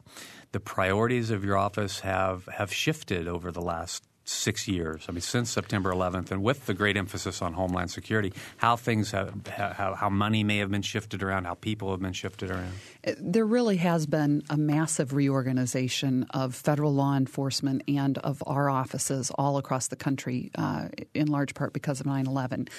the 0.55 0.59
priorities 0.62 1.31
of 1.31 1.43
your 1.43 1.57
office 1.57 2.00
have 2.00 2.45
have 2.45 2.71
shifted 2.71 3.27
over 3.27 3.51
the 3.51 3.62
last 3.62 4.05
six 4.24 4.69
years? 4.69 5.03
I 5.09 5.12
mean, 5.12 5.19
since 5.19 5.50
September 5.50 5.91
11th, 5.91 6.31
and 6.31 6.41
with 6.41 6.65
the 6.65 6.74
great 6.74 6.95
emphasis 6.95 7.41
on 7.41 7.51
Homeland 7.51 7.91
Security, 7.91 8.31
how 8.55 8.77
things 8.77 9.12
have 9.12 9.35
how, 9.50 10.09
money 10.09 10.45
may 10.45 10.59
have 10.59 10.71
been 10.71 10.81
shifted 10.81 11.21
around, 11.21 11.43
how 11.43 11.55
people 11.55 11.91
have 11.91 12.00
been 12.00 12.13
shifted 12.13 12.51
around. 12.51 12.71
There 13.19 13.45
really 13.45 13.75
has 13.75 14.05
been 14.05 14.43
a 14.50 14.55
massive 14.55 15.12
reorganization 15.13 16.25
of 16.29 16.55
federal 16.55 16.93
law 16.93 17.17
enforcement 17.17 17.81
and 17.89 18.17
of 18.19 18.41
our 18.47 18.69
offices 18.69 19.31
all 19.31 19.57
across 19.57 19.89
the 19.89 19.97
country, 19.97 20.51
uh, 20.55 20.88
in 21.13 21.27
large 21.27 21.53
part 21.53 21.74
because 21.74 22.00
of 22.00 22.05
9 22.05 22.27
11. 22.27 22.69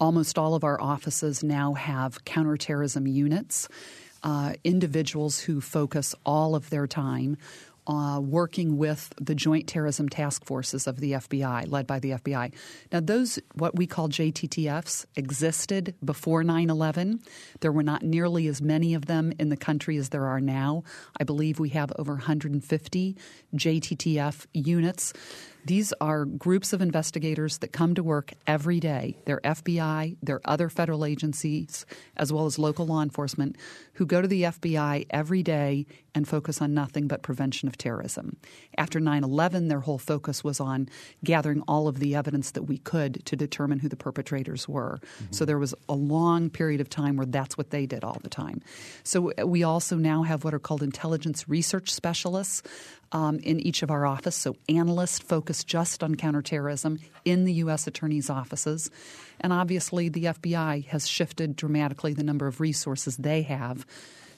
Almost 0.00 0.38
all 0.38 0.54
of 0.54 0.64
our 0.64 0.80
offices 0.80 1.44
now 1.44 1.74
have 1.74 2.24
counterterrorism 2.24 3.06
units, 3.06 3.68
uh, 4.26 4.54
individuals 4.64 5.38
who 5.38 5.60
focus 5.60 6.12
all 6.26 6.56
of 6.56 6.68
their 6.68 6.88
time 6.88 7.36
uh, 7.86 8.20
working 8.20 8.76
with 8.76 9.14
the 9.20 9.36
Joint 9.36 9.68
Terrorism 9.68 10.08
Task 10.08 10.44
Forces 10.44 10.88
of 10.88 10.98
the 10.98 11.12
FBI, 11.12 11.70
led 11.70 11.86
by 11.86 12.00
the 12.00 12.10
FBI. 12.10 12.52
Now, 12.90 12.98
those, 12.98 13.38
what 13.54 13.76
we 13.76 13.86
call 13.86 14.08
JTTFs, 14.08 15.06
existed 15.14 15.94
before 16.04 16.42
9 16.42 16.68
11. 16.68 17.20
There 17.60 17.70
were 17.70 17.84
not 17.84 18.02
nearly 18.02 18.48
as 18.48 18.60
many 18.60 18.94
of 18.94 19.06
them 19.06 19.32
in 19.38 19.48
the 19.48 19.56
country 19.56 19.96
as 19.96 20.08
there 20.08 20.26
are 20.26 20.40
now. 20.40 20.82
I 21.20 21.22
believe 21.22 21.60
we 21.60 21.68
have 21.68 21.92
over 21.96 22.14
150 22.14 23.16
JTTF 23.54 24.46
units. 24.52 25.12
These 25.66 25.92
are 26.00 26.24
groups 26.24 26.72
of 26.72 26.80
investigators 26.80 27.58
that 27.58 27.72
come 27.72 27.96
to 27.96 28.02
work 28.04 28.32
every 28.46 28.78
day. 28.78 29.16
They're 29.24 29.40
FBI, 29.40 30.16
they're 30.22 30.40
other 30.44 30.68
federal 30.68 31.04
agencies, 31.04 31.84
as 32.16 32.32
well 32.32 32.46
as 32.46 32.56
local 32.56 32.86
law 32.86 33.02
enforcement, 33.02 33.56
who 33.94 34.06
go 34.06 34.22
to 34.22 34.28
the 34.28 34.44
FBI 34.44 35.06
every 35.10 35.42
day 35.42 35.86
and 36.14 36.28
focus 36.28 36.62
on 36.62 36.72
nothing 36.72 37.08
but 37.08 37.22
prevention 37.22 37.68
of 37.68 37.76
terrorism. 37.76 38.36
After 38.78 39.00
9 39.00 39.24
11, 39.24 39.66
their 39.66 39.80
whole 39.80 39.98
focus 39.98 40.44
was 40.44 40.60
on 40.60 40.88
gathering 41.24 41.64
all 41.66 41.88
of 41.88 41.98
the 41.98 42.14
evidence 42.14 42.52
that 42.52 42.62
we 42.62 42.78
could 42.78 43.26
to 43.26 43.34
determine 43.34 43.80
who 43.80 43.88
the 43.88 43.96
perpetrators 43.96 44.68
were. 44.68 45.00
Mm-hmm. 45.02 45.32
So 45.32 45.44
there 45.44 45.58
was 45.58 45.74
a 45.88 45.94
long 45.94 46.48
period 46.48 46.80
of 46.80 46.88
time 46.88 47.16
where 47.16 47.26
that's 47.26 47.58
what 47.58 47.70
they 47.70 47.86
did 47.86 48.04
all 48.04 48.20
the 48.22 48.30
time. 48.30 48.62
So 49.02 49.32
we 49.44 49.64
also 49.64 49.96
now 49.96 50.22
have 50.22 50.44
what 50.44 50.54
are 50.54 50.60
called 50.60 50.84
intelligence 50.84 51.48
research 51.48 51.92
specialists 51.92 52.62
um, 53.16 53.38
in 53.38 53.58
each 53.60 53.82
of 53.82 53.90
our 53.90 54.04
offices. 54.04 54.34
So 54.34 54.56
analysts 54.68 55.20
focus 55.20 55.64
just 55.64 56.04
on 56.04 56.16
counterterrorism 56.16 56.98
in 57.24 57.44
the 57.44 57.54
U.S. 57.54 57.86
attorney's 57.86 58.28
offices. 58.28 58.90
And 59.40 59.54
obviously, 59.54 60.10
the 60.10 60.24
FBI 60.24 60.84
has 60.88 61.08
shifted 61.08 61.56
dramatically 61.56 62.12
the 62.12 62.22
number 62.22 62.46
of 62.46 62.60
resources 62.60 63.16
they 63.16 63.40
have 63.42 63.86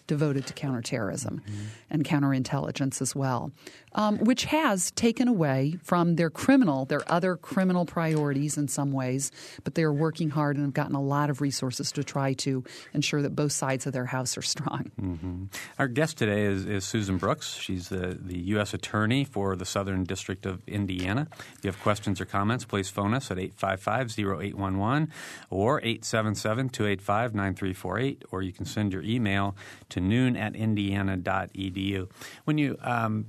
devoted 0.06 0.46
to 0.46 0.52
counterterrorism 0.54 1.42
mm-hmm. 1.44 1.64
and 1.90 2.04
counterintelligence 2.04 3.02
as 3.02 3.16
well, 3.16 3.50
um, 3.94 4.18
which 4.18 4.44
has 4.44 4.90
taken 4.92 5.28
away 5.28 5.78
from 5.82 6.16
their 6.16 6.30
criminal, 6.30 6.84
their 6.84 7.10
other 7.10 7.36
criminal 7.36 7.84
priorities 7.84 8.56
in 8.56 8.68
some 8.68 8.92
ways, 8.92 9.30
but 9.64 9.74
they 9.74 9.82
are 9.82 9.92
working 9.92 10.30
hard 10.30 10.56
and 10.56 10.64
have 10.64 10.74
gotten 10.74 10.94
a 10.94 11.02
lot 11.02 11.30
of 11.30 11.40
resources 11.40 11.92
to 11.92 12.04
try 12.04 12.32
to 12.34 12.64
ensure 12.94 13.22
that 13.22 13.34
both 13.34 13.52
sides 13.52 13.86
of 13.86 13.92
their 13.92 14.06
house 14.06 14.36
are 14.36 14.42
strong. 14.42 14.90
Mm-hmm. 15.00 15.44
Our 15.78 15.88
guest 15.88 16.18
today 16.18 16.44
is, 16.44 16.66
is, 16.66 16.84
Susan 16.84 17.18
Brooks. 17.18 17.54
She's 17.54 17.88
the, 17.88 18.18
the 18.20 18.38
U.S. 18.38 18.72
Attorney 18.72 19.24
for 19.24 19.56
the 19.56 19.64
Southern 19.64 20.04
District 20.04 20.46
of 20.46 20.66
Indiana. 20.66 21.28
If 21.58 21.64
you 21.64 21.70
have 21.70 21.80
questions 21.80 22.20
or 22.20 22.24
comments, 22.24 22.64
please 22.64 22.88
phone 22.88 23.14
us 23.14 23.30
at 23.30 23.38
855 23.38 24.18
0811 24.18 25.12
or 25.50 25.80
877 25.80 26.70
285 26.70 27.34
9348, 27.34 28.24
or 28.30 28.42
you 28.42 28.52
can 28.52 28.64
send 28.64 28.92
your 28.92 29.02
email 29.02 29.56
to 29.90 30.00
noon 30.00 30.36
at 30.36 30.56
indiana.edu. 30.56 32.10
When 32.44 32.58
you 32.58 32.76
um, 32.80 33.26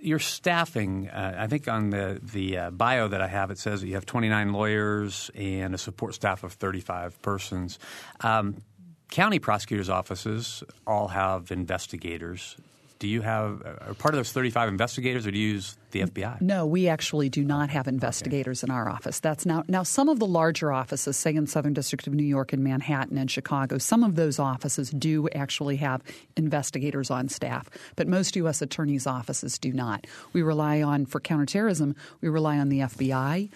your 0.00 0.18
staffing, 0.18 1.08
uh, 1.08 1.36
I 1.38 1.46
think 1.46 1.68
on 1.68 1.90
the 1.90 2.20
the 2.22 2.58
uh, 2.58 2.70
bio 2.70 3.08
that 3.08 3.20
I 3.20 3.26
have, 3.28 3.50
it 3.50 3.58
says 3.58 3.80
that 3.80 3.88
you 3.88 3.94
have 3.94 4.06
29 4.06 4.52
lawyers 4.52 5.30
and 5.34 5.74
a 5.74 5.78
support 5.78 6.14
staff 6.14 6.44
of 6.44 6.52
35 6.52 7.20
persons. 7.22 7.78
Um, 8.20 8.62
county 9.10 9.38
prosecutors' 9.38 9.88
offices 9.88 10.62
all 10.86 11.08
have 11.08 11.50
investigators 11.50 12.56
do 12.98 13.06
you 13.06 13.22
have 13.22 13.62
are 13.62 13.94
part 13.94 14.14
of 14.14 14.18
those 14.18 14.32
35 14.32 14.68
investigators, 14.68 15.26
or 15.26 15.30
do 15.30 15.38
you 15.38 15.48
use 15.54 15.76
the 15.92 16.00
FBI? 16.00 16.40
No, 16.40 16.66
we 16.66 16.88
actually 16.88 17.28
do 17.28 17.44
not 17.44 17.70
have 17.70 17.86
investigators 17.86 18.64
okay. 18.64 18.72
in 18.72 18.76
our 18.76 18.88
office. 18.88 19.20
That's 19.20 19.46
now 19.46 19.64
now 19.68 19.82
some 19.82 20.08
of 20.08 20.18
the 20.18 20.26
larger 20.26 20.72
offices, 20.72 21.16
say 21.16 21.34
in 21.34 21.46
Southern 21.46 21.74
District 21.74 22.06
of 22.06 22.14
New 22.14 22.24
York 22.24 22.52
and 22.52 22.62
Manhattan 22.64 23.16
and 23.16 23.30
Chicago, 23.30 23.78
some 23.78 24.02
of 24.02 24.16
those 24.16 24.38
offices 24.38 24.90
do 24.90 25.28
actually 25.34 25.76
have 25.76 26.02
investigators 26.36 27.10
on 27.10 27.28
staff, 27.28 27.68
but 27.96 28.08
most 28.08 28.34
U.S. 28.36 28.62
attorneys' 28.62 29.06
offices 29.06 29.58
do 29.58 29.72
not. 29.72 30.06
We 30.32 30.42
rely 30.42 30.82
on 30.82 31.06
for 31.06 31.20
counterterrorism. 31.20 31.94
We 32.20 32.28
rely 32.28 32.58
on 32.58 32.68
the 32.68 32.80
FBI. 32.80 33.50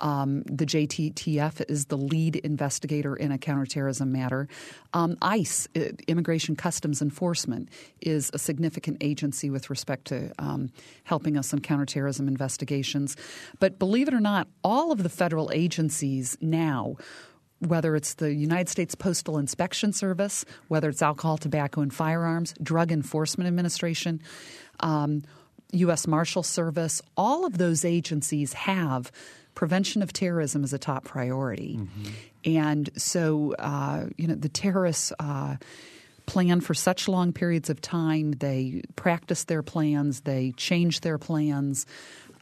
Um, 0.00 0.42
the 0.42 0.66
JTTF 0.66 1.68
is 1.68 1.86
the 1.86 1.96
lead 1.96 2.36
investigator 2.36 3.16
in 3.16 3.32
a 3.32 3.38
counterterrorism 3.38 4.12
matter. 4.12 4.48
Um, 4.92 5.16
ICE, 5.22 5.68
uh, 5.76 5.80
Immigration 6.06 6.56
Customs 6.56 7.02
Enforcement, 7.02 7.68
is 8.00 8.30
a 8.34 8.38
significant 8.38 8.98
agency 9.00 9.50
with 9.50 9.70
respect 9.70 10.06
to 10.06 10.32
um, 10.38 10.70
helping 11.04 11.36
us 11.36 11.52
in 11.52 11.60
counterterrorism 11.60 12.28
investigations. 12.28 13.16
But 13.58 13.78
believe 13.78 14.08
it 14.08 14.14
or 14.14 14.20
not, 14.20 14.48
all 14.62 14.92
of 14.92 15.02
the 15.02 15.08
federal 15.08 15.50
agencies 15.52 16.36
now 16.40 16.96
whether 17.60 17.96
it's 17.96 18.14
the 18.14 18.34
United 18.34 18.68
States 18.68 18.94
Postal 18.94 19.38
Inspection 19.38 19.92
Service, 19.92 20.44
whether 20.68 20.88
it's 20.88 21.00
Alcohol, 21.02 21.38
Tobacco, 21.38 21.80
and 21.80 21.92
Firearms, 21.92 22.54
Drug 22.62 22.92
Enforcement 22.92 23.48
Administration, 23.48 24.20
um, 24.80 25.22
U.S. 25.72 26.06
Marshal 26.06 26.42
Service, 26.42 27.02
all 27.16 27.44
of 27.44 27.58
those 27.58 27.84
agencies 27.84 28.52
have 28.52 29.10
prevention 29.56 30.02
of 30.02 30.12
terrorism 30.12 30.62
is 30.62 30.72
a 30.72 30.78
top 30.78 31.02
priority. 31.02 31.80
Mm-hmm. 31.80 32.12
And 32.44 32.90
so, 32.96 33.56
uh, 33.58 34.06
you 34.16 34.28
know, 34.28 34.36
the 34.36 34.48
terrorists 34.48 35.12
uh, 35.18 35.56
plan 36.26 36.60
for 36.60 36.74
such 36.74 37.08
long 37.08 37.32
periods 37.32 37.68
of 37.68 37.80
time, 37.80 38.32
they 38.32 38.82
practice 38.94 39.44
their 39.44 39.64
plans, 39.64 40.20
they 40.20 40.52
change 40.56 41.00
their 41.00 41.18
plans. 41.18 41.86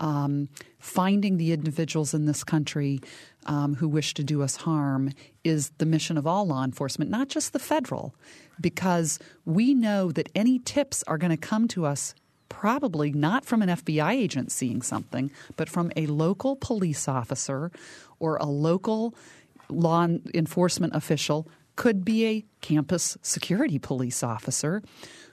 Um, 0.01 0.49
finding 0.81 1.37
the 1.37 1.53
individuals 1.53 2.15
in 2.15 2.27
this 2.27 2.43
country 2.43 3.01
um, 3.47 3.77
who 3.77 3.89
wish 3.89 4.13
to 4.15 4.25
do 4.25 4.43
us 4.43 4.57
harm 4.57 5.13
is 5.45 5.71
the 5.79 5.87
mission 5.87 6.19
of 6.19 6.27
all 6.27 6.49
law 6.49 6.65
enforcement, 6.65 7.13
not 7.13 7.29
just 7.29 7.53
the 7.53 7.61
federal, 7.61 8.13
because 8.61 9.21
we 9.45 9.73
know 9.73 10.11
that 10.11 10.29
any 10.35 10.59
tips 10.59 11.05
are 11.07 11.17
going 11.17 11.31
to 11.31 11.37
come 11.37 11.69
to 11.69 11.87
us 11.87 12.13
probably 12.49 13.13
not 13.13 13.45
from 13.45 13.63
an 13.63 13.69
FBI 13.69 14.13
agent 14.13 14.53
seeing 14.53 14.83
something, 14.83 15.31
but 15.57 15.69
from 15.69 15.93
a 15.97 16.07
local 16.07 16.57
police 16.57 17.09
officer 17.09 17.71
or 18.19 18.37
a 18.37 18.47
local 18.47 19.15
law 19.69 20.07
enforcement 20.35 20.95
official, 20.95 21.49
could 21.77 22.05
be 22.05 22.27
a 22.27 22.45
campus 22.61 23.19
security 23.23 23.79
police 23.79 24.23
officer 24.23 24.83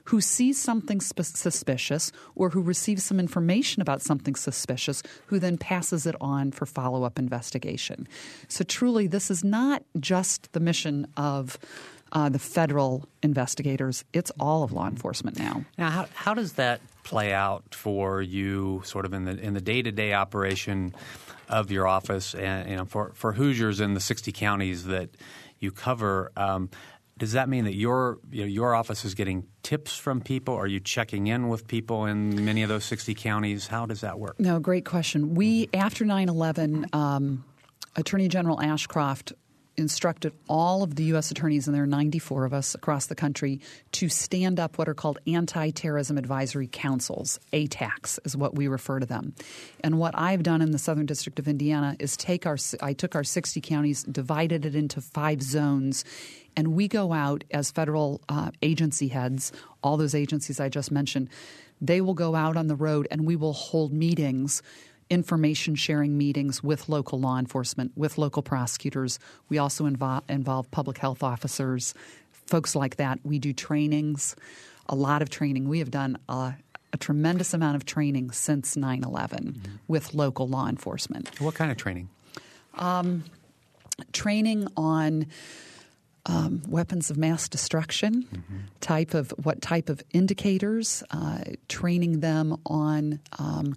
who 0.06 0.20
sees 0.20 0.60
something 0.60 1.00
sp- 1.00 1.22
suspicious 1.22 2.10
or 2.34 2.50
who 2.50 2.60
receives 2.60 3.04
some 3.04 3.20
information 3.20 3.80
about 3.80 4.02
something 4.02 4.34
suspicious, 4.34 5.02
who 5.26 5.38
then 5.38 5.56
passes 5.56 6.06
it 6.06 6.16
on 6.20 6.50
for 6.50 6.66
follow 6.66 7.04
up 7.04 7.18
investigation. 7.18 8.08
So, 8.48 8.64
truly, 8.64 9.06
this 9.06 9.30
is 9.30 9.44
not 9.44 9.84
just 10.00 10.52
the 10.52 10.60
mission 10.60 11.06
of 11.16 11.58
uh, 12.12 12.28
the 12.28 12.38
federal 12.38 13.08
investigators, 13.22 14.04
it's 14.12 14.30
all 14.38 14.62
of 14.62 14.72
law 14.72 14.88
enforcement 14.88 15.38
now. 15.38 15.64
Now, 15.78 15.90
how, 15.90 16.06
how 16.14 16.34
does 16.34 16.54
that 16.54 16.80
play 17.02 17.32
out 17.32 17.74
for 17.74 18.22
you 18.22 18.82
sort 18.84 19.04
of 19.04 19.12
in 19.12 19.24
the 19.24 19.38
in 19.38 19.54
the 19.54 19.60
day-to-day 19.60 20.12
operation 20.12 20.94
of 21.48 21.70
your 21.70 21.86
office 21.86 22.34
and 22.34 22.70
you 22.70 22.76
know 22.76 22.84
for 22.84 23.12
for 23.14 23.32
Hoosiers 23.32 23.80
in 23.80 23.94
the 23.94 24.00
60 24.00 24.32
counties 24.32 24.84
that 24.84 25.10
you 25.58 25.70
cover 25.70 26.32
um, 26.36 26.70
does 27.18 27.32
that 27.32 27.48
mean 27.48 27.64
that 27.64 27.74
your 27.74 28.18
you 28.30 28.40
know, 28.40 28.46
your 28.46 28.74
office 28.74 29.04
is 29.04 29.14
getting 29.14 29.46
tips 29.62 29.96
from 29.96 30.20
people? 30.20 30.54
Are 30.54 30.66
you 30.66 30.80
checking 30.80 31.28
in 31.28 31.48
with 31.48 31.68
people 31.68 32.06
in 32.06 32.44
many 32.44 32.62
of 32.62 32.68
those 32.68 32.84
60 32.84 33.14
counties? 33.14 33.66
How 33.66 33.86
does 33.86 34.00
that 34.00 34.18
work? 34.18 34.40
No, 34.40 34.58
great 34.58 34.84
question. 34.84 35.34
We 35.34 35.68
after 35.72 36.04
9/11 36.04 36.92
um, 36.94 37.44
Attorney 37.94 38.28
General 38.28 38.60
Ashcroft 38.60 39.34
instructed 39.76 40.32
all 40.48 40.82
of 40.82 40.96
the 40.96 41.04
U.S. 41.04 41.30
attorneys, 41.30 41.66
and 41.66 41.74
there 41.74 41.84
are 41.84 41.86
94 41.86 42.44
of 42.44 42.52
us 42.52 42.74
across 42.74 43.06
the 43.06 43.14
country, 43.14 43.60
to 43.92 44.08
stand 44.08 44.60
up 44.60 44.78
what 44.78 44.88
are 44.88 44.94
called 44.94 45.18
anti 45.26 45.70
terrorism 45.70 46.18
advisory 46.18 46.68
councils. 46.70 47.40
ATACs 47.52 48.18
is 48.24 48.36
what 48.36 48.54
we 48.54 48.68
refer 48.68 48.98
to 48.98 49.06
them. 49.06 49.34
And 49.82 49.98
what 49.98 50.16
I've 50.16 50.42
done 50.42 50.62
in 50.62 50.70
the 50.70 50.78
Southern 50.78 51.06
District 51.06 51.38
of 51.38 51.48
Indiana 51.48 51.96
is 51.98 52.16
take 52.16 52.46
our, 52.46 52.58
I 52.80 52.92
took 52.92 53.14
our 53.14 53.24
60 53.24 53.60
counties, 53.60 54.02
divided 54.04 54.64
it 54.64 54.74
into 54.74 55.00
five 55.00 55.42
zones, 55.42 56.04
and 56.56 56.74
we 56.74 56.88
go 56.88 57.12
out 57.12 57.44
as 57.50 57.70
federal 57.70 58.20
uh, 58.28 58.50
agency 58.62 59.08
heads, 59.08 59.52
all 59.82 59.96
those 59.96 60.14
agencies 60.14 60.60
I 60.60 60.68
just 60.68 60.90
mentioned, 60.90 61.28
they 61.80 62.00
will 62.00 62.14
go 62.14 62.34
out 62.34 62.56
on 62.56 62.68
the 62.68 62.76
road 62.76 63.08
and 63.10 63.26
we 63.26 63.36
will 63.36 63.52
hold 63.52 63.92
meetings 63.92 64.62
information 65.12 65.74
sharing 65.74 66.16
meetings 66.16 66.62
with 66.62 66.88
local 66.88 67.20
law 67.20 67.38
enforcement, 67.38 67.92
with 67.94 68.16
local 68.16 68.42
prosecutors. 68.42 69.18
We 69.50 69.58
also 69.58 69.84
involve, 69.84 70.24
involve 70.26 70.70
public 70.70 70.96
health 70.96 71.22
officers, 71.22 71.92
folks 72.46 72.74
like 72.74 72.96
that. 72.96 73.20
We 73.22 73.38
do 73.38 73.52
trainings, 73.52 74.34
a 74.88 74.94
lot 74.94 75.20
of 75.20 75.28
training. 75.28 75.68
We 75.68 75.80
have 75.80 75.90
done 75.90 76.16
a, 76.30 76.54
a 76.94 76.96
tremendous 76.96 77.52
amount 77.52 77.76
of 77.76 77.84
training 77.84 78.30
since 78.30 78.74
9 78.74 79.04
11 79.04 79.38
mm-hmm. 79.38 79.72
with 79.86 80.14
local 80.14 80.48
law 80.48 80.66
enforcement. 80.66 81.38
What 81.42 81.54
kind 81.54 81.70
of 81.70 81.76
training? 81.76 82.08
Um, 82.74 83.24
training 84.12 84.68
on. 84.76 85.26
Um, 86.24 86.62
weapons 86.68 87.10
of 87.10 87.16
mass 87.16 87.48
destruction, 87.48 88.28
mm-hmm. 88.32 88.58
type 88.80 89.12
of 89.12 89.34
what 89.42 89.60
type 89.60 89.88
of 89.88 90.04
indicators, 90.12 91.02
uh, 91.10 91.40
training 91.66 92.20
them 92.20 92.58
on 92.64 93.18
um, 93.40 93.74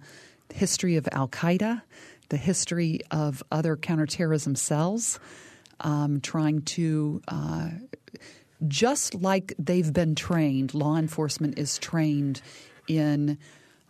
history 0.56 0.96
of 0.96 1.08
Al 1.12 1.28
Qaeda, 1.28 1.82
the 2.30 2.38
history 2.38 3.02
of 3.12 3.44
other 3.52 3.76
counterterrorism 3.76 4.56
cells, 4.56 5.20
um, 5.82 6.22
trying 6.22 6.62
to, 6.62 7.22
uh, 7.28 7.70
just 8.68 9.14
like 9.16 9.54
they've 9.60 9.92
been 9.92 10.16
trained, 10.16 10.74
law 10.74 10.96
enforcement 10.96 11.60
is 11.60 11.78
trained 11.78 12.42
in 12.88 13.38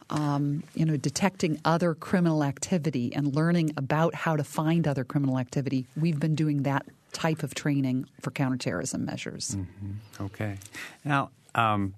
um, 0.10 0.64
you 0.76 0.86
know, 0.86 0.98
detecting 0.98 1.60
other 1.66 1.96
criminal 1.96 2.44
activity 2.44 3.12
and 3.16 3.36
learning 3.36 3.72
about 3.76 4.14
how 4.14 4.36
to 4.36 4.44
find 4.44 4.88
other 4.88 5.04
criminal 5.04 5.40
activity. 5.40 5.88
We've 5.98 6.20
been 6.20 6.36
doing 6.36 6.64
that 6.64 6.86
type 7.12 7.42
of 7.42 7.56
training 7.56 8.08
for 8.22 8.30
counterterrorism 8.30 9.06
measures. 9.06 9.56
Mm-hmm. 9.56 10.26
Okay. 10.26 10.58
Now, 11.04 11.32
um, 11.56 11.96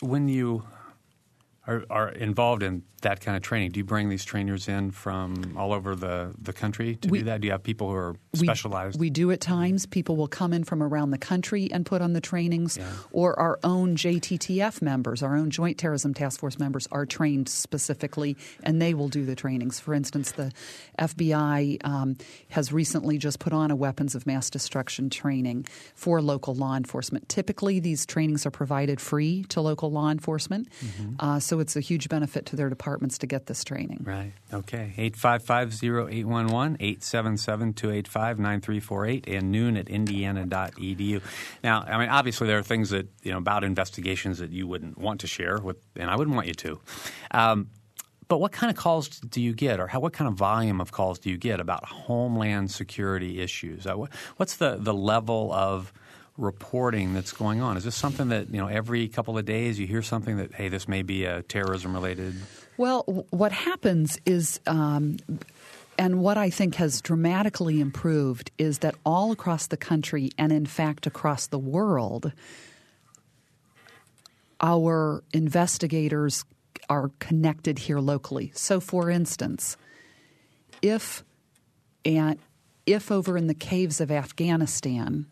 when 0.00 0.28
you 0.28 0.62
are, 1.68 1.84
are, 1.90 2.08
involved 2.08 2.62
in 2.62 2.82
that 3.02 3.20
kind 3.20 3.36
of 3.36 3.42
training, 3.42 3.70
do 3.70 3.78
you 3.78 3.84
bring 3.84 4.08
these 4.08 4.24
trainers 4.24 4.66
in 4.66 4.90
from 4.90 5.54
all 5.56 5.72
over 5.72 5.94
the, 5.94 6.34
the 6.40 6.52
country 6.52 6.96
to 6.96 7.08
we, 7.08 7.18
do 7.18 7.24
that? 7.26 7.40
Do 7.40 7.46
you 7.46 7.52
have 7.52 7.62
people 7.62 7.88
who 7.90 7.94
are 7.94 8.16
specialized? 8.34 8.98
We, 8.98 9.06
we, 9.06 9.10
do 9.10 9.30
at 9.30 9.40
times. 9.40 9.86
People 9.86 10.16
will 10.16 10.28
come 10.28 10.52
in 10.52 10.64
from 10.64 10.82
around 10.82 11.10
the 11.10 11.18
country 11.18 11.70
and 11.70 11.86
put 11.86 12.02
on 12.02 12.12
the 12.12 12.20
trainings, 12.20 12.76
yeah. 12.76 12.90
or 13.12 13.38
our 13.38 13.60
own 13.62 13.96
JTTF 13.96 14.82
members, 14.82 15.22
our 15.22 15.36
own 15.36 15.50
Joint 15.50 15.78
Terrorism 15.78 16.14
Task 16.14 16.40
Force 16.40 16.58
members, 16.58 16.88
are 16.90 17.06
trained 17.06 17.48
specifically, 17.48 18.36
and 18.62 18.82
they 18.82 18.94
will 18.94 19.08
do 19.08 19.24
the 19.24 19.36
trainings. 19.36 19.78
For 19.78 19.94
instance, 19.94 20.32
the 20.32 20.52
FBI 20.98 21.84
um, 21.84 22.16
has 22.48 22.72
recently 22.72 23.18
just 23.18 23.38
put 23.38 23.52
on 23.52 23.70
a 23.70 23.76
weapons 23.76 24.14
of 24.14 24.26
mass 24.26 24.50
destruction 24.50 25.10
training 25.10 25.66
for 25.94 26.20
local 26.20 26.54
law 26.54 26.76
enforcement. 26.76 27.28
Typically, 27.28 27.78
these 27.78 28.06
trainings 28.06 28.44
are 28.44 28.50
provided 28.50 29.00
free 29.00 29.44
to 29.44 29.60
local 29.60 29.92
law 29.92 30.10
enforcement, 30.10 30.68
mm-hmm. 30.80 31.14
uh, 31.20 31.38
so 31.38 31.57
it's 31.60 31.76
a 31.76 31.80
huge 31.80 32.08
benefit 32.08 32.46
to 32.46 32.56
their 32.56 32.68
departments 32.68 33.18
to 33.18 33.26
get 33.26 33.46
this 33.46 33.64
training. 33.64 34.04
Right. 34.04 34.32
Okay. 34.52 34.92
855-0811, 34.98 36.78
877-285-9348, 36.98 39.36
and 39.36 39.52
noon 39.52 39.76
at 39.76 39.88
indiana.edu. 39.88 41.22
Now, 41.62 41.82
I 41.82 41.98
mean, 41.98 42.08
obviously 42.08 42.46
there 42.46 42.58
are 42.58 42.62
things 42.62 42.90
that, 42.90 43.08
you 43.22 43.32
know, 43.32 43.38
about 43.38 43.64
investigations 43.64 44.38
that 44.38 44.50
you 44.50 44.66
wouldn't 44.66 44.98
want 44.98 45.20
to 45.20 45.26
share 45.26 45.58
with, 45.58 45.76
and 45.96 46.10
I 46.10 46.16
wouldn't 46.16 46.36
want 46.36 46.48
you 46.48 46.54
to. 46.54 46.80
Um, 47.30 47.70
but 48.28 48.40
what 48.40 48.52
kind 48.52 48.70
of 48.70 48.76
calls 48.76 49.08
do 49.08 49.40
you 49.40 49.54
get, 49.54 49.80
or 49.80 49.86
how, 49.86 50.00
what 50.00 50.12
kind 50.12 50.28
of 50.28 50.34
volume 50.34 50.80
of 50.80 50.92
calls 50.92 51.18
do 51.18 51.30
you 51.30 51.38
get 51.38 51.60
about 51.60 51.86
homeland 51.86 52.70
security 52.70 53.40
issues? 53.40 53.86
Uh, 53.86 53.96
what's 54.36 54.56
the, 54.56 54.76
the 54.78 54.94
level 54.94 55.52
of 55.52 55.92
reporting 56.38 57.12
that's 57.12 57.32
going 57.32 57.60
on? 57.60 57.76
Is 57.76 57.84
this 57.84 57.96
something 57.96 58.28
that 58.28 58.50
you 58.50 58.60
know 58.60 58.68
every 58.68 59.08
couple 59.08 59.36
of 59.36 59.44
days 59.44 59.78
you 59.78 59.86
hear 59.86 60.02
something 60.02 60.38
that 60.38 60.54
hey, 60.54 60.68
this 60.68 60.88
may 60.88 61.02
be 61.02 61.24
a 61.24 61.42
terrorism 61.42 61.92
related? 61.92 62.34
Well, 62.76 63.02
what 63.30 63.52
happens 63.52 64.18
is. 64.24 64.60
Um, 64.66 65.18
and 66.00 66.20
what 66.20 66.38
I 66.38 66.48
think 66.48 66.76
has 66.76 67.00
dramatically 67.00 67.80
improved 67.80 68.52
is 68.56 68.78
that 68.78 68.94
all 69.04 69.32
across 69.32 69.66
the 69.66 69.76
country, 69.76 70.30
and 70.38 70.52
in 70.52 70.64
fact 70.64 71.08
across 71.08 71.48
the 71.48 71.58
world, 71.58 72.30
our 74.60 75.24
investigators 75.32 76.44
are 76.88 77.10
connected 77.18 77.80
here 77.80 77.98
locally. 77.98 78.52
So, 78.54 78.78
for 78.78 79.10
instance, 79.10 79.76
if 80.82 81.24
and 82.04 82.38
if 82.86 83.10
over 83.10 83.36
in 83.36 83.48
the 83.48 83.54
caves 83.54 84.00
of 84.00 84.10
Afghanistan 84.10 85.26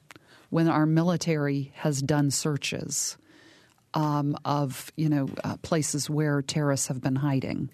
when 0.50 0.69
our 0.69 0.87
military 0.87 1.73
has 1.76 2.00
done 2.03 2.31
searches 2.31 3.17
um, 3.95 4.37
of 4.45 4.93
you 4.97 5.09
know 5.09 5.29
uh, 5.45 5.57
places 5.59 6.11
where 6.11 6.43
terrorists 6.43 6.88
have 6.88 7.00
been 7.00 7.17
hiding, 7.17 7.71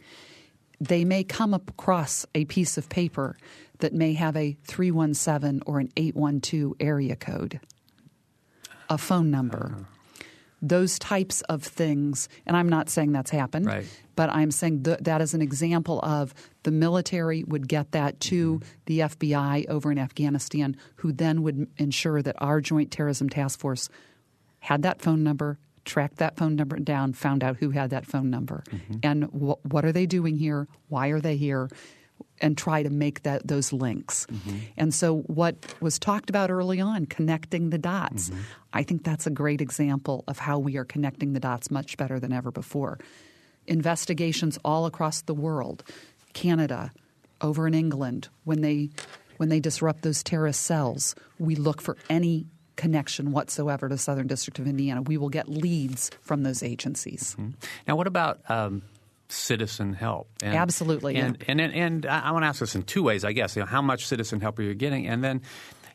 they 0.80 1.04
may 1.04 1.24
come 1.24 1.54
across 1.54 2.26
a 2.34 2.44
piece 2.46 2.78
of 2.78 2.88
paper 2.88 3.36
that 3.78 3.92
may 3.92 4.12
have 4.14 4.36
a 4.36 4.56
317 4.64 5.62
or 5.66 5.80
an 5.80 5.90
812 5.96 6.74
area 6.80 7.16
code, 7.16 7.60
a 8.88 8.98
phone 8.98 9.30
number. 9.30 9.72
Uh-huh 9.74 9.84
those 10.62 10.98
types 10.98 11.42
of 11.42 11.64
things, 11.64 12.28
and 12.46 12.56
I'm 12.56 12.68
not 12.68 12.88
saying 12.88 13.12
that's 13.12 13.32
happened, 13.32 13.66
right. 13.66 13.84
But 14.14 14.30
I'm 14.30 14.50
saying 14.50 14.84
th- 14.84 14.98
that 15.00 15.20
is 15.20 15.34
an 15.34 15.42
example 15.42 16.00
of 16.02 16.34
the 16.62 16.70
military 16.70 17.44
would 17.44 17.68
get 17.68 17.92
that 17.92 18.20
to 18.20 18.54
mm-hmm. 18.54 18.68
the 18.86 18.98
FBI 19.00 19.68
over 19.68 19.90
in 19.90 19.98
Afghanistan, 19.98 20.76
who 20.96 21.12
then 21.12 21.42
would 21.42 21.66
ensure 21.78 22.22
that 22.22 22.36
our 22.38 22.60
Joint 22.60 22.90
Terrorism 22.90 23.28
Task 23.28 23.58
Force 23.58 23.88
had 24.60 24.82
that 24.82 25.02
phone 25.02 25.22
number, 25.22 25.58
tracked 25.84 26.18
that 26.18 26.36
phone 26.36 26.56
number 26.56 26.78
down, 26.78 27.12
found 27.12 27.42
out 27.42 27.56
who 27.56 27.70
had 27.70 27.90
that 27.90 28.06
phone 28.06 28.30
number, 28.30 28.62
mm-hmm. 28.70 28.94
and 29.02 29.24
wh- 29.24 29.64
what 29.72 29.84
are 29.84 29.92
they 29.92 30.06
doing 30.06 30.36
here? 30.36 30.68
Why 30.88 31.08
are 31.08 31.20
they 31.20 31.36
here? 31.36 31.68
and 32.40 32.58
try 32.58 32.82
to 32.82 32.90
make 32.90 33.22
that 33.22 33.46
those 33.46 33.72
links. 33.72 34.26
Mm-hmm. 34.30 34.58
And 34.76 34.94
so 34.94 35.18
what 35.20 35.74
was 35.80 35.98
talked 35.98 36.28
about 36.28 36.50
early 36.50 36.80
on, 36.80 37.06
connecting 37.06 37.70
the 37.70 37.78
dots, 37.78 38.30
mm-hmm. 38.30 38.40
I 38.72 38.82
think 38.82 39.04
that's 39.04 39.26
a 39.26 39.30
great 39.30 39.60
example 39.60 40.24
of 40.26 40.38
how 40.38 40.58
we 40.58 40.76
are 40.76 40.84
connecting 40.84 41.32
the 41.32 41.40
dots 41.40 41.70
much 41.70 41.96
better 41.96 42.18
than 42.18 42.32
ever 42.32 42.50
before. 42.50 42.98
Investigations 43.66 44.58
all 44.64 44.86
across 44.86 45.22
the 45.22 45.34
world, 45.34 45.84
Canada, 46.32 46.92
over 47.40 47.66
in 47.66 47.74
England, 47.74 48.28
when 48.44 48.60
they 48.60 48.90
when 49.36 49.48
they 49.48 49.60
disrupt 49.60 50.02
those 50.02 50.22
terrorist 50.22 50.62
cells, 50.62 51.14
we 51.38 51.56
look 51.56 51.80
for 51.80 51.96
any 52.08 52.46
connection 52.76 53.32
whatsoever 53.32 53.88
to 53.88 53.98
Southern 53.98 54.26
District 54.26 54.58
of 54.58 54.66
Indiana. 54.66 55.02
We 55.02 55.16
will 55.16 55.28
get 55.28 55.48
leads 55.48 56.10
from 56.20 56.42
those 56.42 56.62
agencies. 56.62 57.34
Mm-hmm. 57.38 57.50
Now, 57.88 57.96
what 57.96 58.06
about 58.06 58.38
um, 58.48 58.82
citizen 59.32 59.94
help. 59.94 60.28
And, 60.42 60.54
Absolutely. 60.54 61.16
And, 61.16 61.36
yeah. 61.40 61.44
and, 61.48 61.60
and, 61.60 61.74
and, 61.74 62.06
I 62.06 62.30
want 62.32 62.44
to 62.44 62.48
ask 62.48 62.60
this 62.60 62.74
in 62.74 62.82
two 62.82 63.02
ways, 63.02 63.24
I 63.24 63.32
guess. 63.32 63.56
You 63.56 63.62
know, 63.62 63.66
how 63.66 63.82
much 63.82 64.06
citizen 64.06 64.40
help 64.40 64.58
are 64.58 64.62
you 64.62 64.74
getting? 64.74 65.08
And 65.08 65.24
then, 65.24 65.42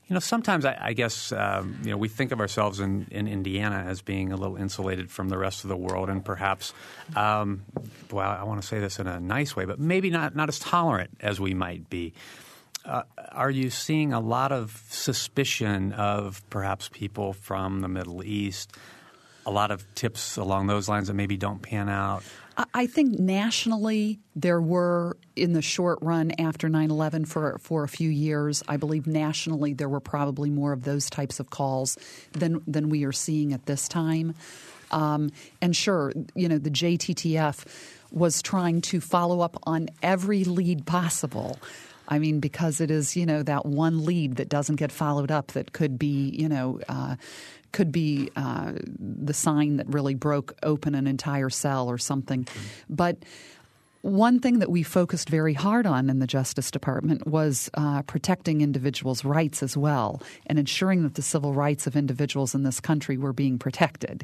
you 0.08 0.14
know, 0.14 0.20
sometimes 0.20 0.64
I, 0.64 0.78
I 0.80 0.94
guess, 0.94 1.34
um, 1.34 1.80
you 1.84 1.92
know, 1.92 1.98
we 1.98 2.08
think 2.08 2.32
of 2.32 2.40
ourselves 2.40 2.80
in, 2.80 3.08
in 3.12 3.28
Indiana 3.28 3.86
as 3.88 4.02
being 4.02 4.32
a 4.32 4.38
little 4.38 4.56
insulated 4.56 5.12
from 5.12 5.28
the 5.28 5.38
rest 5.38 5.66
of 5.66 5.68
the 5.68 5.76
world 5.76 6.10
and 6.10 6.24
perhaps, 6.24 6.74
um, 7.16 7.66
well, 8.12 8.30
I 8.30 8.44
want 8.44 8.62
to 8.62 8.68
say 8.68 8.80
this 8.80 9.00
in 9.00 9.08
a 9.08 9.20
nice 9.20 9.56
way, 9.56 9.66
but 9.66 9.80
maybe 9.80 10.10
not, 10.10 10.34
not 10.34 10.48
as 10.48 10.60
tolerant 10.60 11.12
as 11.20 11.42
we 11.42 11.54
might 11.54 11.90
be. 11.90 12.14
Uh, 12.86 13.04
are 13.34 13.52
you 13.52 13.70
seeing 13.70 14.14
a 14.14 14.20
lot 14.22 14.54
of 14.54 14.82
suspicion 14.90 15.92
of 15.92 16.42
perhaps 16.50 16.90
people 16.94 17.34
from 17.34 17.82
the 17.82 17.90
Middle 17.90 18.24
East? 18.24 18.72
A 19.48 19.52
lot 19.52 19.72
of 19.72 19.84
tips 19.96 20.38
along 20.38 20.68
those 20.68 20.88
lines 20.88 21.08
that 21.08 21.16
maybe 21.16 21.38
don't 21.38 21.62
pan 21.62 21.90
out? 21.90 22.24
I 22.74 22.88
think 22.88 23.20
nationally 23.20 24.20
there 24.36 24.60
were 24.60 25.18
in 25.36 25.54
the 25.54 25.62
short 25.62 26.00
run 26.02 26.32
after 26.40 26.70
9/11 26.70 27.26
for 27.26 27.58
for 27.60 27.84
a 27.84 27.88
few 27.88 28.10
years. 28.10 28.64
I 28.68 28.78
believe 28.78 29.08
nationally 29.08 29.74
there 29.74 29.90
were 29.90 30.00
probably 30.00 30.50
more 30.50 30.74
of 30.74 30.84
those 30.84 31.10
types 31.10 31.40
of 31.40 31.50
calls 31.50 31.98
than 32.34 32.62
than 32.68 32.90
we 32.90 33.04
are 33.06 33.12
seeing 33.12 33.54
at 33.54 33.68
this 33.68 33.88
time. 33.88 34.34
Um, 34.90 35.32
and 35.62 35.76
sure, 35.76 36.14
you 36.34 36.50
know 36.50 36.58
the 36.58 36.72
JTTF 36.72 37.66
was 38.12 38.42
trying 38.42 38.82
to 38.82 39.02
follow 39.02 39.42
up 39.42 39.58
on 39.64 39.90
every 40.02 40.44
lead 40.44 40.86
possible. 40.86 41.60
I 42.08 42.20
mean, 42.20 42.40
because 42.40 42.80
it 42.80 42.90
is, 42.90 43.16
you 43.16 43.26
know, 43.26 43.44
that 43.44 43.66
one 43.66 44.06
lead 44.06 44.38
that 44.38 44.50
doesn't 44.50 44.78
get 44.78 44.92
followed 44.92 45.32
up 45.32 45.54
that 45.54 45.74
could 45.74 46.00
be, 46.00 46.30
you 46.30 46.48
know, 46.48 46.80
uh, 46.88 47.16
could 47.74 47.92
be 47.92 48.30
uh, 48.36 48.74
the 48.98 49.34
sign 49.34 49.78
that 49.78 49.88
really 49.88 50.16
broke 50.16 50.56
open 50.64 50.96
an 50.96 51.06
entire 51.06 51.50
cell 51.50 51.90
or 51.90 51.98
something. 51.98 52.46
Mm-hmm. 52.46 52.60
But 52.90 53.18
one 54.02 54.40
thing 54.40 54.60
that 54.60 54.70
we 54.70 54.84
focused 54.84 55.30
very 55.30 55.54
hard 55.54 55.86
on 55.86 56.10
in 56.10 56.20
the 56.20 56.28
Justice 56.28 56.72
Department 56.72 57.28
was 57.28 57.70
uh, 57.74 58.02
protecting 58.04 58.62
individuals' 58.62 59.26
rights 59.26 59.64
as 59.64 59.76
well 59.76 60.22
and 60.46 60.60
ensuring 60.60 61.04
that 61.04 61.16
the 61.16 61.22
civil 61.22 61.54
rights 61.54 61.88
of 61.88 61.96
individuals 61.96 62.54
in 62.54 62.64
this 62.64 62.80
country 62.80 63.18
were 63.18 63.34
being 63.34 63.58
protected. 63.58 64.24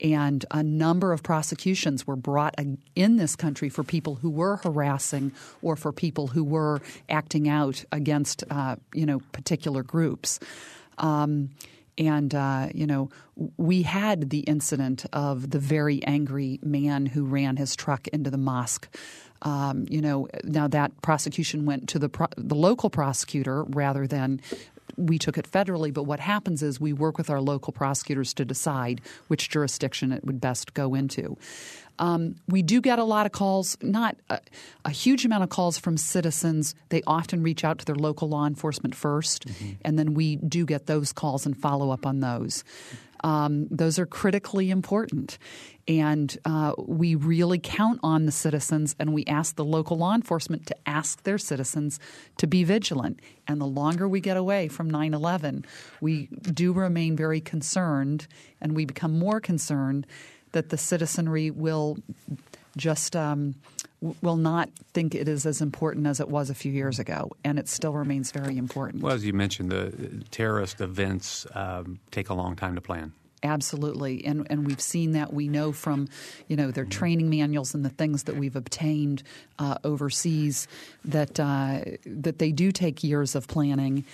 And 0.00 0.44
a 0.50 0.62
number 0.62 1.12
of 1.12 1.22
prosecutions 1.22 2.06
were 2.06 2.16
brought 2.16 2.54
in 2.94 3.16
this 3.16 3.36
country 3.36 3.68
for 3.68 3.84
people 3.84 4.16
who 4.16 4.30
were 4.30 4.56
harassing 4.56 5.32
or 5.62 5.76
for 5.76 5.92
people 5.92 6.26
who 6.26 6.44
were 6.44 6.80
acting 7.08 7.48
out 7.48 7.84
against, 7.92 8.44
uh, 8.50 8.76
you 8.92 9.06
know, 9.06 9.20
particular 9.32 9.82
groups. 9.82 10.40
Um, 10.98 11.50
and, 11.98 12.34
uh, 12.34 12.68
you 12.74 12.86
know, 12.86 13.10
we 13.56 13.82
had 13.82 14.30
the 14.30 14.40
incident 14.40 15.04
of 15.12 15.50
the 15.50 15.58
very 15.58 16.02
angry 16.04 16.58
man 16.62 17.06
who 17.06 17.24
ran 17.24 17.56
his 17.56 17.76
truck 17.76 18.08
into 18.08 18.30
the 18.30 18.38
mosque. 18.38 18.88
Um, 19.42 19.86
you 19.88 20.00
know, 20.00 20.28
now 20.44 20.68
that 20.68 21.02
prosecution 21.02 21.66
went 21.66 21.88
to 21.90 21.98
the 21.98 22.08
pro- 22.08 22.28
the 22.36 22.54
local 22.54 22.90
prosecutor 22.90 23.64
rather 23.64 24.06
than 24.06 24.40
we 24.96 25.18
took 25.18 25.38
it 25.38 25.50
federally. 25.50 25.92
But 25.92 26.04
what 26.04 26.20
happens 26.20 26.62
is 26.62 26.80
we 26.80 26.92
work 26.92 27.18
with 27.18 27.30
our 27.30 27.40
local 27.40 27.72
prosecutors 27.72 28.34
to 28.34 28.44
decide 28.44 29.00
which 29.28 29.48
jurisdiction 29.48 30.12
it 30.12 30.24
would 30.24 30.40
best 30.40 30.74
go 30.74 30.94
into. 30.94 31.36
Um, 31.98 32.36
we 32.48 32.62
do 32.62 32.80
get 32.80 32.98
a 32.98 33.04
lot 33.04 33.26
of 33.26 33.32
calls, 33.32 33.76
not 33.82 34.16
a, 34.30 34.40
a, 34.84 34.90
huge 34.90 35.24
amount 35.24 35.42
of 35.42 35.50
calls 35.50 35.78
from 35.78 35.96
citizens. 35.96 36.74
They 36.88 37.02
often 37.06 37.42
reach 37.42 37.64
out 37.64 37.78
to 37.78 37.84
their 37.84 37.94
local 37.94 38.28
law 38.28 38.46
enforcement 38.46 38.94
1st 38.94 39.44
mm-hmm. 39.46 39.70
and 39.82 39.98
then 39.98 40.14
we 40.14 40.36
do 40.36 40.64
get 40.64 40.86
those 40.86 41.12
calls 41.12 41.46
and 41.46 41.56
follow 41.56 41.90
up 41.90 42.06
on 42.06 42.20
those. 42.20 42.64
Um, 43.24 43.68
those 43.70 43.98
are 43.98 44.06
critically 44.06 44.70
important. 44.70 45.38
And 45.88 46.36
uh, 46.44 46.74
we 46.78 47.14
really 47.14 47.58
count 47.58 48.00
on 48.02 48.26
the 48.26 48.32
citizens 48.32 48.94
and 48.98 49.12
we 49.12 49.24
ask 49.26 49.56
the 49.56 49.64
local 49.64 49.98
law 49.98 50.14
enforcement 50.14 50.66
to 50.66 50.76
ask 50.86 51.22
their 51.24 51.38
citizens 51.38 51.98
to 52.38 52.46
be 52.46 52.62
vigilant. 52.64 53.20
And 53.48 53.60
the 53.60 53.66
longer 53.66 54.08
we 54.08 54.20
get 54.20 54.36
away 54.36 54.68
from 54.68 54.88
9 54.88 55.14
11, 55.14 55.64
we 56.00 56.26
do 56.26 56.72
remain 56.72 57.16
very 57.16 57.40
concerned 57.40 58.26
and 58.60 58.76
we 58.76 58.84
become 58.84 59.18
more 59.18 59.40
concerned 59.40 60.06
that 60.52 60.68
the 60.68 60.78
citizenry 60.78 61.50
will 61.50 61.98
just 62.76 63.16
um, 63.16 63.54
will 64.20 64.36
not 64.36 64.70
think 64.92 65.14
it 65.14 65.28
is 65.28 65.46
as 65.46 65.60
important 65.60 66.06
as 66.06 66.20
it 66.20 66.28
was 66.28 66.50
a 66.50 66.54
few 66.54 66.72
years 66.72 66.98
ago, 66.98 67.30
and 67.44 67.58
it 67.58 67.68
still 67.68 67.92
remains 67.92 68.32
very 68.32 68.56
important. 68.56 69.02
Well, 69.02 69.14
as 69.14 69.24
you 69.24 69.32
mentioned, 69.32 69.70
the 69.70 70.24
terrorist 70.30 70.80
events 70.80 71.46
um, 71.54 72.00
take 72.10 72.28
a 72.28 72.34
long 72.34 72.56
time 72.56 72.74
to 72.74 72.80
plan. 72.80 73.12
Absolutely, 73.44 74.24
and 74.24 74.46
and 74.50 74.66
we've 74.66 74.80
seen 74.80 75.12
that. 75.12 75.32
We 75.32 75.48
know 75.48 75.72
from 75.72 76.08
you 76.46 76.56
know 76.56 76.70
their 76.70 76.84
training 76.84 77.28
manuals 77.28 77.74
and 77.74 77.84
the 77.84 77.90
things 77.90 78.24
that 78.24 78.36
we've 78.36 78.54
obtained 78.54 79.24
uh, 79.58 79.78
overseas 79.82 80.68
that 81.04 81.40
uh, 81.40 81.80
that 82.06 82.38
they 82.38 82.52
do 82.52 82.70
take 82.70 83.02
years 83.02 83.34
of 83.34 83.48
planning, 83.48 84.04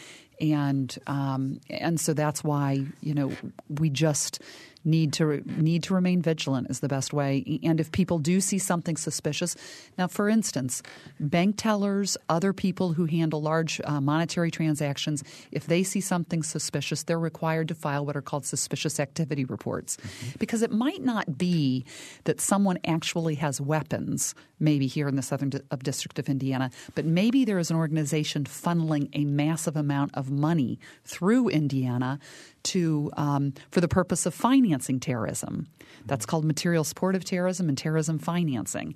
and 0.40 0.96
um, 1.06 1.60
and 1.68 2.00
so 2.00 2.14
that's 2.14 2.42
why 2.42 2.86
you 3.02 3.12
know 3.12 3.32
we 3.68 3.90
just 3.90 4.40
need 4.88 5.12
to 5.14 5.42
need 5.46 5.82
to 5.84 5.94
remain 5.94 6.22
vigilant 6.22 6.70
is 6.70 6.80
the 6.80 6.88
best 6.88 7.12
way. 7.12 7.60
And 7.62 7.78
if 7.78 7.92
people 7.92 8.18
do 8.18 8.40
see 8.40 8.58
something 8.58 8.96
suspicious, 8.96 9.54
now 9.96 10.08
for 10.08 10.28
instance, 10.28 10.82
bank 11.20 11.56
tellers, 11.56 12.16
other 12.28 12.52
people 12.52 12.94
who 12.94 13.04
handle 13.04 13.42
large 13.42 13.80
uh, 13.84 14.00
monetary 14.00 14.50
transactions, 14.50 15.22
if 15.52 15.66
they 15.66 15.82
see 15.82 16.00
something 16.00 16.42
suspicious, 16.42 17.02
they're 17.02 17.18
required 17.18 17.68
to 17.68 17.74
file 17.74 18.04
what 18.06 18.16
are 18.16 18.22
called 18.22 18.46
suspicious 18.46 18.98
activity 18.98 19.44
reports, 19.44 19.96
mm-hmm. 19.96 20.38
because 20.38 20.62
it 20.62 20.72
might 20.72 21.02
not 21.02 21.38
be 21.38 21.84
that 22.24 22.40
someone 22.40 22.78
actually 22.84 23.34
has 23.34 23.60
weapons, 23.60 24.34
maybe 24.58 24.86
here 24.86 25.08
in 25.08 25.16
the 25.16 25.22
southern 25.22 25.52
of 25.70 25.82
District 25.82 26.18
of 26.18 26.28
Indiana, 26.28 26.70
but 26.94 27.04
maybe 27.04 27.44
there 27.44 27.58
is 27.58 27.70
an 27.70 27.76
organization 27.76 28.44
funneling 28.44 29.08
a 29.12 29.24
massive 29.24 29.76
amount 29.76 30.14
of 30.14 30.30
money 30.30 30.78
through 31.04 31.48
Indiana 31.48 32.18
to 32.64 33.10
um, 33.16 33.52
for 33.70 33.80
the 33.80 33.88
purpose 33.88 34.26
of 34.26 34.34
financing 34.34 34.77
terrorism. 34.78 35.68
That's 36.06 36.26
called 36.26 36.44
material 36.44 36.84
support 36.84 37.14
of 37.14 37.24
terrorism 37.24 37.68
and 37.68 37.76
terrorism 37.76 38.18
financing. 38.18 38.94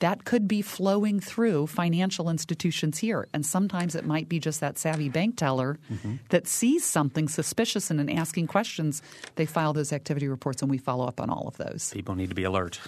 That 0.00 0.24
could 0.24 0.46
be 0.46 0.62
flowing 0.62 1.18
through 1.18 1.66
financial 1.66 2.30
institutions 2.30 2.98
here. 2.98 3.26
And 3.34 3.44
sometimes 3.44 3.96
it 3.96 4.06
might 4.06 4.28
be 4.28 4.38
just 4.38 4.60
that 4.60 4.78
savvy 4.78 5.08
bank 5.08 5.36
teller 5.36 5.78
mm-hmm. 5.92 6.16
that 6.28 6.46
sees 6.46 6.84
something 6.84 7.28
suspicious 7.28 7.90
and 7.90 8.00
in 8.00 8.08
asking 8.08 8.46
questions, 8.46 9.02
they 9.34 9.44
file 9.44 9.72
those 9.72 9.92
activity 9.92 10.28
reports 10.28 10.62
and 10.62 10.70
we 10.70 10.78
follow 10.78 11.06
up 11.06 11.20
on 11.20 11.30
all 11.30 11.48
of 11.48 11.56
those. 11.56 11.90
People 11.92 12.14
need 12.14 12.28
to 12.28 12.36
be 12.36 12.44
alert. 12.44 12.80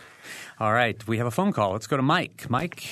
All 0.60 0.72
right, 0.72 1.04
we 1.08 1.18
have 1.18 1.26
a 1.26 1.32
phone 1.32 1.52
call. 1.52 1.72
Let's 1.72 1.88
go 1.88 1.96
to 1.96 2.02
Mike. 2.02 2.48
Mike. 2.48 2.86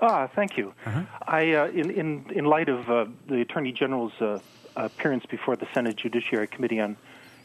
Ah, 0.00 0.28
thank 0.28 0.56
you. 0.56 0.72
Uh-huh. 0.86 1.02
I, 1.26 1.52
uh, 1.52 1.66
in, 1.68 1.90
in, 1.90 2.24
in 2.30 2.44
light 2.44 2.68
of 2.68 2.88
uh, 2.88 3.06
the 3.26 3.40
Attorney 3.40 3.72
General's 3.72 4.12
uh, 4.20 4.38
appearance 4.76 5.26
before 5.26 5.56
the 5.56 5.66
Senate 5.74 5.96
Judiciary 5.96 6.46
Committee 6.46 6.80
on 6.80 6.96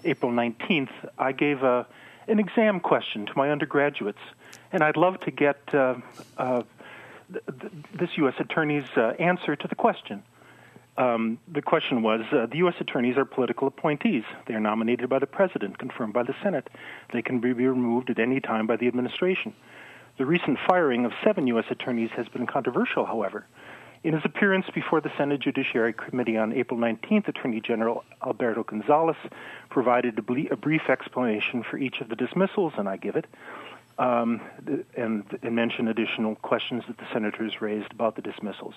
April 0.06 0.32
19th, 0.32 0.91
I 1.18 1.32
gave 1.32 1.63
a, 1.63 1.86
an 2.28 2.39
exam 2.39 2.80
question 2.80 3.26
to 3.26 3.34
my 3.36 3.52
undergraduates, 3.52 4.20
and 4.72 4.84
I'd 4.84 4.98
love 4.98 5.20
to 5.22 5.32
get 5.32 5.58
uh, 5.74 5.96
uh, 6.38 6.63
th- 7.32 7.72
this 7.94 8.10
U.S. 8.18 8.36
Attorney's 8.39 8.86
uh, 8.96 9.13
answer 9.20 9.56
to 9.56 9.68
the 9.68 9.76
question. 9.76 10.24
Um, 10.98 11.39
the 11.52 11.62
question 11.62 12.04
was 12.04 12.22
uh, 12.32 12.46
the 12.46 12.58
U.S. 12.58 12.76
attorneys 12.80 13.18
are 13.18 13.26
political 13.26 13.68
appointees. 13.68 14.24
They 14.48 14.54
are 14.54 14.62
nominated 14.62 15.10
by 15.10 15.20
the 15.20 15.28
President, 15.28 15.78
confirmed 15.78 16.13
by 16.13 16.24
the 16.24 16.36
Senate. 16.41 16.70
They 17.12 17.22
can 17.22 17.39
be 17.39 17.52
removed 17.52 18.10
at 18.10 18.20
any 18.20 18.39
time 18.39 18.65
by 18.65 18.78
the 18.78 18.88
administration. 18.88 19.54
The 20.18 20.26
recent 20.26 20.58
firing 20.65 21.04
of 21.04 21.12
seven 21.24 21.48
U.S. 21.48 21.65
attorneys 21.70 22.12
has 22.12 22.30
been 22.30 22.48
controversial, 22.48 23.06
however. 23.06 23.46
In 24.06 24.13
his 24.13 24.22
appearance 24.24 24.68
before 24.72 25.02
the 25.02 25.10
Senate 25.18 25.39
Judiciary 25.39 25.91
Committee 25.91 26.38
on 26.38 26.54
April 26.54 26.80
19th, 26.80 27.28
Attorney 27.28 27.60
General 27.60 28.04
Alberto 28.24 28.62
Gonzales 28.62 29.15
provided 29.72 30.20
a, 30.20 30.22
ble- 30.22 30.46
a 30.52 30.56
brief 30.56 30.84
explanation 30.89 31.63
for 31.63 31.80
each 31.80 32.02
of 32.02 32.10
the 32.10 32.15
dismissals, 32.15 32.74
and 32.78 32.88
I 32.88 32.98
give 32.98 33.15
it, 33.15 33.26
um, 33.98 34.41
and, 34.96 35.24
and 35.41 35.56
mention 35.56 35.88
additional 35.88 36.36
questions 36.36 36.84
that 36.86 37.00
the 37.00 37.08
senators 37.12 37.62
raised 37.62 37.91
about 37.94 38.15
the 38.15 38.22
dismissals. 38.22 38.76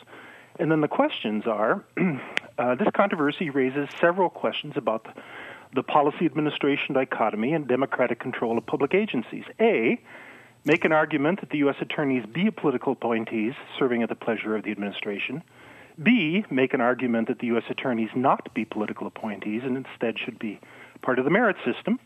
And 0.59 0.73
then 0.73 0.81
the 0.81 0.88
questions 0.88 1.47
are 1.47 1.85
uh, 2.59 2.77
this 2.77 2.88
controversy 2.95 3.51
raises 3.51 3.91
several 4.01 4.31
questions 4.31 4.79
about 4.79 5.05
the, 5.05 5.12
the 5.75 5.83
policy 5.83 6.25
administration 6.25 6.95
dichotomy 6.95 7.53
and 7.53 7.69
democratic 7.69 8.19
control 8.19 8.57
of 8.57 8.64
public 8.64 8.95
agencies. 8.95 9.45
A, 9.61 10.01
make 10.64 10.85
an 10.85 10.92
argument 10.92 11.40
that 11.40 11.51
the 11.51 11.59
U.S. 11.59 11.77
attorneys 11.81 12.25
be 12.27 12.51
political 12.51 12.92
appointees 12.92 13.55
serving 13.79 14.03
at 14.03 14.09
the 14.09 14.14
pleasure 14.14 14.57
of 14.57 14.64
the 14.64 14.71
administration. 14.71 15.42
B, 16.01 16.44
make 16.51 16.75
an 16.75 16.81
argument 16.81 17.29
that 17.29 17.40
the 17.40 17.49
U.S. 17.49 17.64
attorneys 17.68 18.11
not 18.14 18.55
be 18.55 18.64
political 18.64 19.07
appointees 19.07 19.62
and 19.64 19.77
instead 19.77 20.18
should 20.18 20.38
be 20.38 20.61
part 21.03 21.18
of 21.18 21.25
the 21.25 21.31
merit 21.31 21.57
system. 21.64 21.99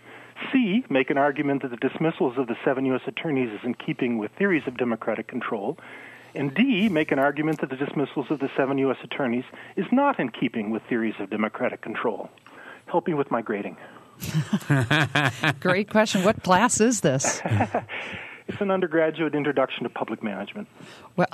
C, 0.51 0.85
make 0.89 1.11
an 1.11 1.19
argument 1.19 1.63
that 1.63 1.71
the 1.71 1.77
dismissals 1.77 2.39
of 2.39 2.47
the 2.47 2.57
seven 2.65 2.87
U.S. 2.87 3.03
attorneys 3.07 3.51
is 3.51 3.61
in 3.65 3.75
keeping 3.75 4.19
with 4.19 4.31
theories 4.33 4.63
of 4.67 4.77
democratic 4.77 5.29
control. 5.29 5.79
And 6.35 6.55
D, 6.55 6.89
make 6.89 7.13
an 7.13 7.19
argument 7.19 7.61
that 7.61 7.69
the 7.69 7.77
dismissals 7.77 8.31
of 8.31 8.39
the 8.39 8.49
seven 8.57 8.79
U.S. 8.79 8.97
attorneys 9.03 9.45
is 9.77 9.87
not 9.93 10.19
in 10.19 10.31
keeping 10.31 10.71
with 10.71 10.83
theories 10.89 11.15
of 11.21 11.29
democratic 11.29 11.83
control. 11.83 12.31
Help 12.87 13.07
me 13.07 13.15
with 13.15 13.31
my 13.31 13.43
grading. 13.43 13.77
Great 15.61 15.91
question. 15.91 16.25
What 16.25 16.43
class 16.43 16.81
is 16.81 17.01
this? 17.03 17.43
It's 18.53 18.61
an 18.61 18.71
undergraduate 18.71 19.35
introduction 19.35 19.85
to 19.85 19.89
public 19.89 20.23
management. 20.23 20.69
Well, 21.17 21.27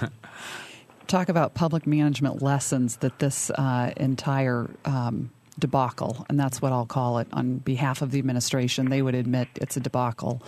talk 1.08 1.28
about 1.28 1.54
public 1.54 1.84
management 1.84 2.42
lessons 2.42 2.98
that 2.98 3.18
this 3.18 3.50
uh, 3.50 3.92
entire 3.96 4.70
um, 4.84 5.30
debacle, 5.58 6.24
and 6.28 6.38
that's 6.38 6.62
what 6.62 6.70
I'll 6.72 6.86
call 6.86 7.18
it 7.18 7.26
on 7.32 7.58
behalf 7.58 8.02
of 8.02 8.12
the 8.12 8.20
administration. 8.20 8.88
They 8.88 9.02
would 9.02 9.16
admit 9.16 9.48
it's 9.56 9.76
a 9.76 9.80
debacle. 9.80 10.42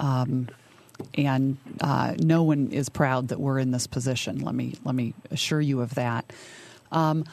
Um, 0.00 0.48
and 1.14 1.58
uh, 1.80 2.14
no 2.18 2.42
one 2.42 2.72
is 2.72 2.88
proud 2.88 3.28
that 3.28 3.38
we're 3.38 3.60
in 3.60 3.70
this 3.70 3.86
position. 3.86 4.40
Let 4.40 4.54
me 4.54 4.74
let 4.84 4.94
me 4.94 5.14
assure 5.30 5.60
you 5.60 5.80
of 5.80 5.94
that. 5.94 6.32
Um, 6.90 7.24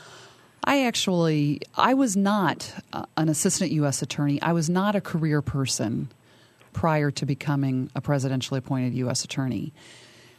I 0.64 0.86
actually 0.86 1.62
I 1.76 1.96
was 1.96 2.16
not 2.16 2.74
uh, 2.92 3.06
an 3.18 3.30
assistant 3.30 3.72
U.S. 3.72 4.02
attorney. 4.02 4.42
I 4.42 4.52
was 4.52 4.70
not 4.70 4.96
a 4.96 5.02
career 5.02 5.42
person 5.42 6.10
prior 6.74 7.12
to 7.12 7.26
becoming 7.26 7.90
a 7.96 8.02
presidentially 8.02 8.58
appointed 8.58 8.94
U.S. 8.96 9.24
attorney. 9.24 9.74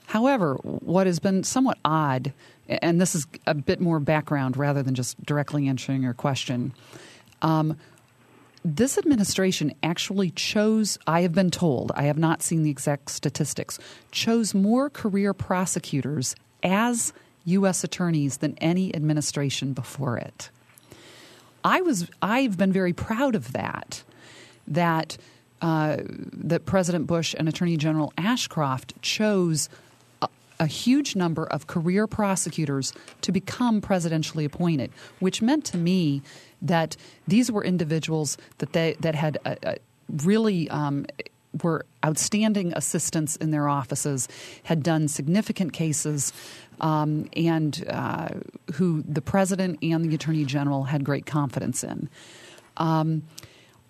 However, 0.07 0.55
what 0.63 1.07
has 1.07 1.19
been 1.19 1.45
somewhat 1.45 1.79
odd, 1.85 2.33
and 2.69 3.01
this 3.01 3.15
is 3.15 3.27
a 3.47 3.55
bit 3.55 3.81
more 3.81 4.01
background 4.01 4.57
rather 4.57 4.83
than 4.83 4.95
just 4.95 5.23
directly 5.25 5.69
answering 5.69 6.03
your 6.03 6.15
question. 6.15 6.75
Um, 7.43 7.77
this 8.65 8.97
administration 8.97 9.75
actually 9.83 10.31
chose, 10.31 10.99
I 11.07 11.21
have 11.23 11.35
been 11.35 11.51
told, 11.51 11.93
I 11.95 12.05
have 12.05 12.17
not 12.17 12.43
seen 12.43 12.63
the 12.63 12.71
exact 12.71 13.11
statistics, 13.11 13.79
chose 14.11 14.55
more 14.55 14.89
career 14.89 15.35
prosecutors 15.35 16.35
as 16.63 17.13
U.S. 17.45 17.85
attorneys 17.85 18.39
than 18.39 18.57
any 18.59 18.95
administration 18.95 19.75
before 19.75 20.17
it. 20.17 20.49
I 21.63 21.81
was, 21.83 22.09
I've 22.23 22.57
been 22.57 22.73
very 22.73 22.93
proud 22.93 23.35
of 23.35 23.53
that, 23.53 24.03
that 24.67 25.19
uh, 25.63 25.99
that 26.07 26.67
President 26.67 27.07
Bush 27.07 27.35
and 27.39 27.49
Attorney 27.49 27.77
General 27.77 28.13
Ashcroft 28.19 29.01
chose 29.03 29.69
a, 30.21 30.29
a, 30.61 30.67
huge 30.67 31.17
number 31.17 31.45
of 31.45 31.67
career 31.67 32.07
prosecutors 32.07 32.93
to 33.23 33.33
become 33.33 33.81
presidentially 33.81 34.45
appointed, 34.45 34.91
which 35.21 35.41
meant 35.41 35.65
to 35.67 35.77
me 35.77 36.23
that 36.61 36.97
these 37.27 37.51
were 37.51 37.65
individuals 37.65 38.37
that 38.59 38.73
they 38.73 38.97
that 39.01 39.15
had 39.15 39.39
a, 39.45 39.57
a 39.63 39.77
really 40.09 40.69
um, 40.71 41.07
were 41.63 41.87
outstanding 42.05 42.73
assistants 42.75 43.37
in 43.37 43.51
their 43.51 43.69
offices, 43.69 44.29
had 44.65 44.83
done 44.83 45.09
significant 45.09 45.73
cases, 45.73 46.33
um, 46.81 47.29
and 47.37 47.85
uh, 47.89 48.29
who 48.75 49.03
the 49.09 49.23
president 49.23 49.79
and 49.83 50.05
the 50.05 50.15
attorney 50.15 50.45
general 50.45 50.85
had 50.85 51.05
great 51.05 51.27
confidence 51.27 51.85
in. 51.85 52.09
Um, 52.77 53.23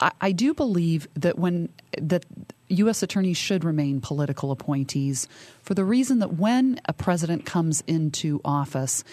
I, 0.00 0.11
I 0.20 0.33
do 0.33 0.54
believe 0.54 1.09
that 1.14 1.38
when 1.38 1.68
that 1.98 2.24
U.S. 2.68 3.02
attorneys 3.02 3.37
should 3.37 3.64
remain 3.64 4.00
political 4.00 4.50
appointees 4.50 5.28
for 5.62 5.74
the 5.74 5.85
reason 5.85 6.18
that 6.20 6.35
when 6.35 6.80
a 6.87 6.92
president 6.92 7.44
comes 7.44 7.83
into 7.87 8.40
office, 8.44 9.04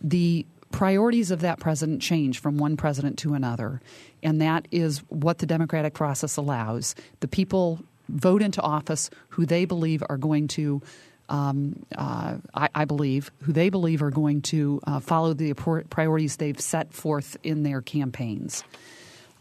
the 0.00 0.46
priorities 0.72 1.30
of 1.30 1.40
that 1.40 1.58
president 1.60 2.02
change 2.02 2.40
from 2.40 2.58
one 2.58 2.76
president 2.76 3.18
to 3.18 3.34
another. 3.34 3.80
And 4.22 4.40
that 4.40 4.66
is 4.70 4.98
what 5.08 5.38
the 5.38 5.46
democratic 5.46 5.94
process 5.94 6.36
allows. 6.36 6.94
The 7.20 7.28
people 7.28 7.80
vote 8.08 8.42
into 8.42 8.60
office 8.60 9.10
who 9.30 9.46
they 9.46 9.64
believe 9.64 10.02
are 10.08 10.18
going 10.18 10.48
to. 10.48 10.82
Um, 11.28 11.84
uh, 11.96 12.36
I, 12.54 12.68
I, 12.72 12.84
believe 12.84 13.32
who 13.42 13.52
they 13.52 13.68
believe 13.68 14.00
are 14.00 14.12
going 14.12 14.42
to 14.42 14.80
uh, 14.86 15.00
follow 15.00 15.34
the 15.34 15.54
priorities 15.54 16.36
they've 16.36 16.60
set 16.60 16.92
forth 16.92 17.36
in 17.42 17.64
their 17.64 17.82
campaigns. 17.82 18.62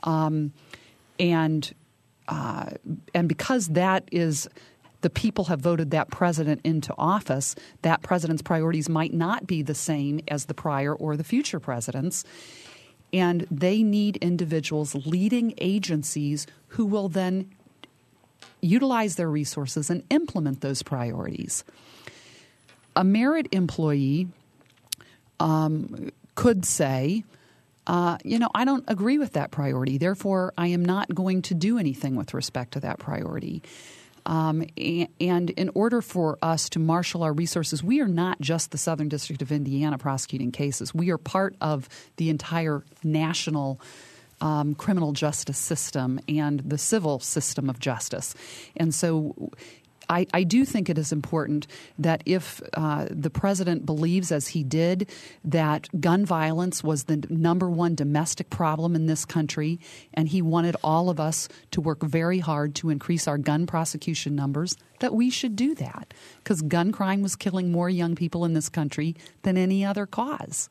Um, 0.05 0.53
and 1.19 1.73
uh, 2.27 2.71
and 3.13 3.27
because 3.27 3.67
that 3.67 4.07
is 4.11 4.49
the 5.01 5.09
people 5.11 5.45
have 5.45 5.59
voted 5.59 5.91
that 5.91 6.09
president 6.09 6.61
into 6.63 6.93
office, 6.97 7.55
that 7.83 8.01
president's 8.01 8.41
priorities 8.41 8.89
might 8.89 9.13
not 9.13 9.45
be 9.45 9.61
the 9.61 9.75
same 9.75 10.19
as 10.27 10.45
the 10.45 10.53
prior 10.55 10.95
or 10.95 11.15
the 11.15 11.23
future 11.23 11.59
presidents. 11.59 12.23
And 13.13 13.45
they 13.51 13.83
need 13.83 14.17
individuals 14.17 14.95
leading 15.05 15.53
agencies 15.59 16.47
who 16.69 16.85
will 16.85 17.07
then 17.07 17.51
utilize 18.61 19.15
their 19.15 19.29
resources 19.29 19.91
and 19.91 20.03
implement 20.09 20.61
those 20.61 20.81
priorities. 20.81 21.63
A 22.95 23.03
merit 23.03 23.47
employee 23.51 24.27
um, 25.39 26.09
could 26.33 26.65
say, 26.65 27.23
uh, 27.87 28.17
you 28.23 28.39
know, 28.39 28.49
I 28.55 28.65
don't 28.65 28.83
agree 28.87 29.17
with 29.17 29.33
that 29.33 29.51
priority. 29.51 29.97
Therefore, 29.97 30.53
I 30.57 30.67
am 30.67 30.83
not 30.83 31.13
going 31.13 31.43
to 31.43 31.53
do 31.53 31.77
anything 31.77 32.15
with 32.15 32.33
respect 32.33 32.73
to 32.73 32.79
that 32.81 32.99
priority. 32.99 33.63
Um, 34.25 34.65
and 35.21 35.51
in 35.51 35.69
order 35.75 36.01
for 36.01 36.39
us 36.41 36.69
to 36.69 36.79
marshal 36.79 37.21
our 37.21 37.33
resources, 37.33 37.83
we 37.83 38.01
are 38.01 38.07
not 38.07 38.41
just 38.41 38.71
the 38.71 38.77
Southern 38.77 39.07
District 39.07 39.41
of 39.43 39.51
Indiana 39.51 39.99
prosecuting 39.99 40.51
cases. 40.51 40.95
We 40.95 41.11
are 41.11 41.19
part 41.19 41.55
of 41.61 41.87
the 42.17 42.31
entire 42.31 42.83
national 43.03 43.79
um, 44.41 44.73
criminal 44.75 45.13
justice 45.13 45.59
system 45.59 46.19
and 46.27 46.59
the 46.61 46.77
civil 46.77 47.19
system 47.19 47.69
of 47.69 47.79
justice. 47.79 48.33
And 48.75 48.93
so 48.93 49.51
I, 50.09 50.27
I, 50.33 50.43
do 50.43 50.65
think 50.65 50.89
it 50.89 50.97
is 50.97 51.11
important 51.11 51.67
that 51.97 52.21
if 52.25 52.61
uh, 52.73 53.07
the 53.09 53.29
president 53.29 53.85
believes, 53.85 54.31
as 54.31 54.49
he 54.49 54.63
did, 54.63 55.09
that 55.43 55.89
gun 55.99 56.25
violence 56.25 56.83
was 56.83 57.05
the 57.05 57.25
number 57.29 57.69
one 57.69 57.95
domestic 57.95 58.49
problem 58.49 58.95
in 58.95 59.05
this 59.05 59.25
country, 59.25 59.79
and 60.13 60.27
he 60.27 60.41
wanted 60.41 60.75
all 60.83 61.09
of 61.09 61.19
us 61.19 61.47
to 61.71 61.81
work 61.81 62.03
very 62.03 62.39
hard 62.39 62.75
to 62.75 62.89
increase 62.89 63.27
our 63.27 63.37
gun 63.37 63.65
prosecution 63.65 64.35
numbers, 64.35 64.75
that 64.99 65.13
we 65.13 65.29
should 65.29 65.55
do 65.55 65.75
that. 65.75 66.13
Because 66.37 66.61
gun 66.61 66.91
crime 66.91 67.21
was 67.21 67.35
killing 67.35 67.71
more 67.71 67.89
young 67.89 68.15
people 68.15 68.45
in 68.45 68.53
this 68.53 68.69
country 68.69 69.15
than 69.43 69.57
any 69.57 69.83
other 69.85 70.05
cause. 70.05 70.69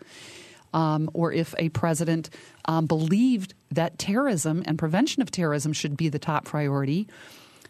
Um, 0.73 1.09
or 1.13 1.33
if 1.33 1.55
a 1.59 1.69
president 1.69 2.31
um, 2.65 2.87
believed 2.87 3.55
that 3.71 3.97
terrorism 3.97 4.65
and 4.67 4.77
prevention 4.77 5.23
of 5.23 5.31
terrorism 5.31 5.73
should 5.73 5.97
be 5.97 6.09
the 6.09 6.19
top 6.19 6.45
priority 6.45 7.07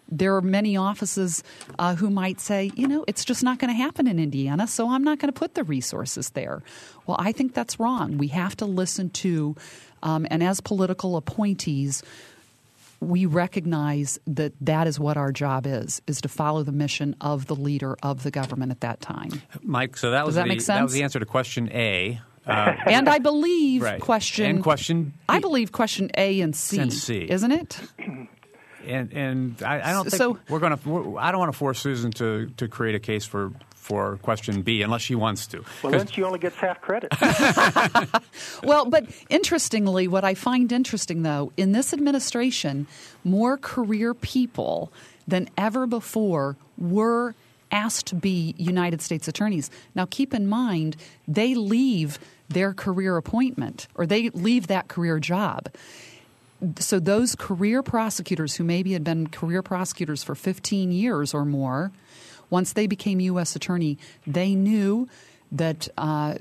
there 0.08 0.36
are 0.36 0.42
many 0.42 0.76
offices 0.76 1.42
uh, 1.78 1.94
who 1.94 2.10
might 2.10 2.40
say, 2.40 2.70
you 2.74 2.86
know, 2.86 3.04
it's 3.08 3.24
just 3.24 3.42
not 3.42 3.58
going 3.58 3.70
to 3.70 3.76
happen 3.76 4.06
in 4.06 4.18
Indiana, 4.18 4.66
so 4.66 4.90
I'm 4.90 5.02
not 5.02 5.18
going 5.18 5.32
to 5.32 5.38
put 5.38 5.54
the 5.54 5.64
resources 5.64 6.30
there. 6.30 6.62
Well, 7.06 7.16
I 7.18 7.32
think 7.32 7.54
that's 7.54 7.80
wrong. 7.80 8.18
We 8.18 8.28
have 8.28 8.56
to 8.58 8.66
listen 8.66 9.10
to, 9.10 9.56
um, 10.02 10.26
and 10.30 10.42
as 10.42 10.60
political 10.60 11.16
appointees, 11.16 12.02
we 13.00 13.26
recognize 13.26 14.18
that 14.26 14.52
that 14.60 14.86
is 14.86 14.98
what 14.98 15.16
our 15.16 15.30
job 15.30 15.66
is 15.66 16.00
is 16.06 16.20
to 16.22 16.28
follow 16.28 16.62
the 16.62 16.72
mission 16.72 17.14
of 17.20 17.46
the 17.46 17.54
leader 17.54 17.96
of 18.02 18.22
the 18.22 18.30
government 18.30 18.70
at 18.70 18.80
that 18.80 19.00
time 19.00 19.42
mike 19.62 19.96
so 19.96 20.10
that 20.10 20.24
was, 20.24 20.36
that, 20.36 20.48
the, 20.48 20.56
that 20.56 20.82
was 20.82 20.92
the 20.92 21.02
answer 21.02 21.18
to 21.18 21.26
question 21.26 21.70
a 21.72 22.18
uh, 22.46 22.74
and 22.86 23.08
I 23.08 23.20
believe 23.20 23.80
right. 23.80 24.00
question 24.00 24.44
and 24.44 24.62
question 24.62 25.04
B. 25.04 25.12
I 25.30 25.38
believe 25.40 25.72
question 25.72 26.10
A 26.14 26.42
and 26.42 26.54
C, 26.54 26.78
and 26.78 26.92
C. 26.92 27.26
isn't 27.28 27.52
it? 27.52 27.80
and 28.86 29.12
and 29.12 29.62
I, 29.62 29.90
I 29.90 29.92
don't 29.92 30.04
think 30.04 30.16
so, 30.16 30.38
we're 30.48 30.58
going 30.58 30.76
to. 30.76 31.18
I 31.18 31.30
don't 31.30 31.40
want 31.40 31.52
to 31.52 31.58
force 31.58 31.80
Susan 31.80 32.10
to 32.12 32.50
to 32.56 32.68
create 32.68 32.94
a 32.94 33.00
case 33.00 33.24
for 33.24 33.52
for 33.84 34.16
question 34.22 34.62
B 34.62 34.80
unless 34.80 35.02
she 35.02 35.14
wants 35.14 35.46
to. 35.48 35.62
Well, 35.82 35.92
then 35.92 36.06
she 36.06 36.22
only 36.22 36.38
gets 36.38 36.56
half 36.56 36.80
credit. 36.80 37.12
well, 38.62 38.86
but 38.86 39.06
interestingly, 39.28 40.08
what 40.08 40.24
I 40.24 40.34
find 40.34 40.72
interesting 40.72 41.22
though, 41.22 41.52
in 41.56 41.72
this 41.72 41.92
administration, 41.92 42.86
more 43.24 43.58
career 43.58 44.14
people 44.14 44.90
than 45.28 45.48
ever 45.58 45.86
before 45.86 46.56
were 46.78 47.34
asked 47.70 48.06
to 48.06 48.14
be 48.14 48.54
United 48.56 49.02
States 49.02 49.28
attorneys. 49.28 49.70
Now, 49.94 50.06
keep 50.08 50.32
in 50.32 50.46
mind, 50.46 50.96
they 51.28 51.54
leave 51.54 52.18
their 52.48 52.72
career 52.72 53.16
appointment 53.16 53.88
or 53.94 54.06
they 54.06 54.30
leave 54.30 54.68
that 54.68 54.88
career 54.88 55.18
job 55.18 55.68
so 56.78 56.98
those 56.98 57.34
career 57.34 57.82
prosecutors 57.82 58.56
who 58.56 58.64
maybe 58.64 58.92
had 58.92 59.04
been 59.04 59.28
career 59.28 59.62
prosecutors 59.62 60.22
for 60.22 60.34
15 60.34 60.92
years 60.92 61.34
or 61.34 61.44
more, 61.44 61.92
once 62.50 62.72
they 62.72 62.86
became 62.86 63.20
U.S. 63.20 63.56
attorney, 63.56 63.98
they 64.26 64.54
knew 64.54 65.08
that 65.52 65.88
uh, 65.96 66.34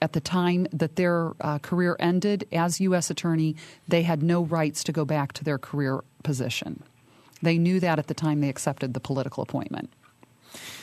at 0.00 0.12
the 0.12 0.20
time 0.20 0.66
that 0.72 0.96
their 0.96 1.32
uh, 1.40 1.58
career 1.58 1.96
ended 1.98 2.46
as 2.52 2.80
U.S. 2.80 3.10
attorney, 3.10 3.56
they 3.88 4.02
had 4.02 4.22
no 4.22 4.42
rights 4.42 4.84
to 4.84 4.92
go 4.92 5.04
back 5.04 5.32
to 5.34 5.44
their 5.44 5.58
career 5.58 6.04
position. 6.22 6.82
They 7.42 7.58
knew 7.58 7.80
that 7.80 7.98
at 7.98 8.06
the 8.06 8.14
time 8.14 8.40
they 8.40 8.48
accepted 8.48 8.94
the 8.94 9.00
political 9.00 9.42
appointment. 9.42 9.90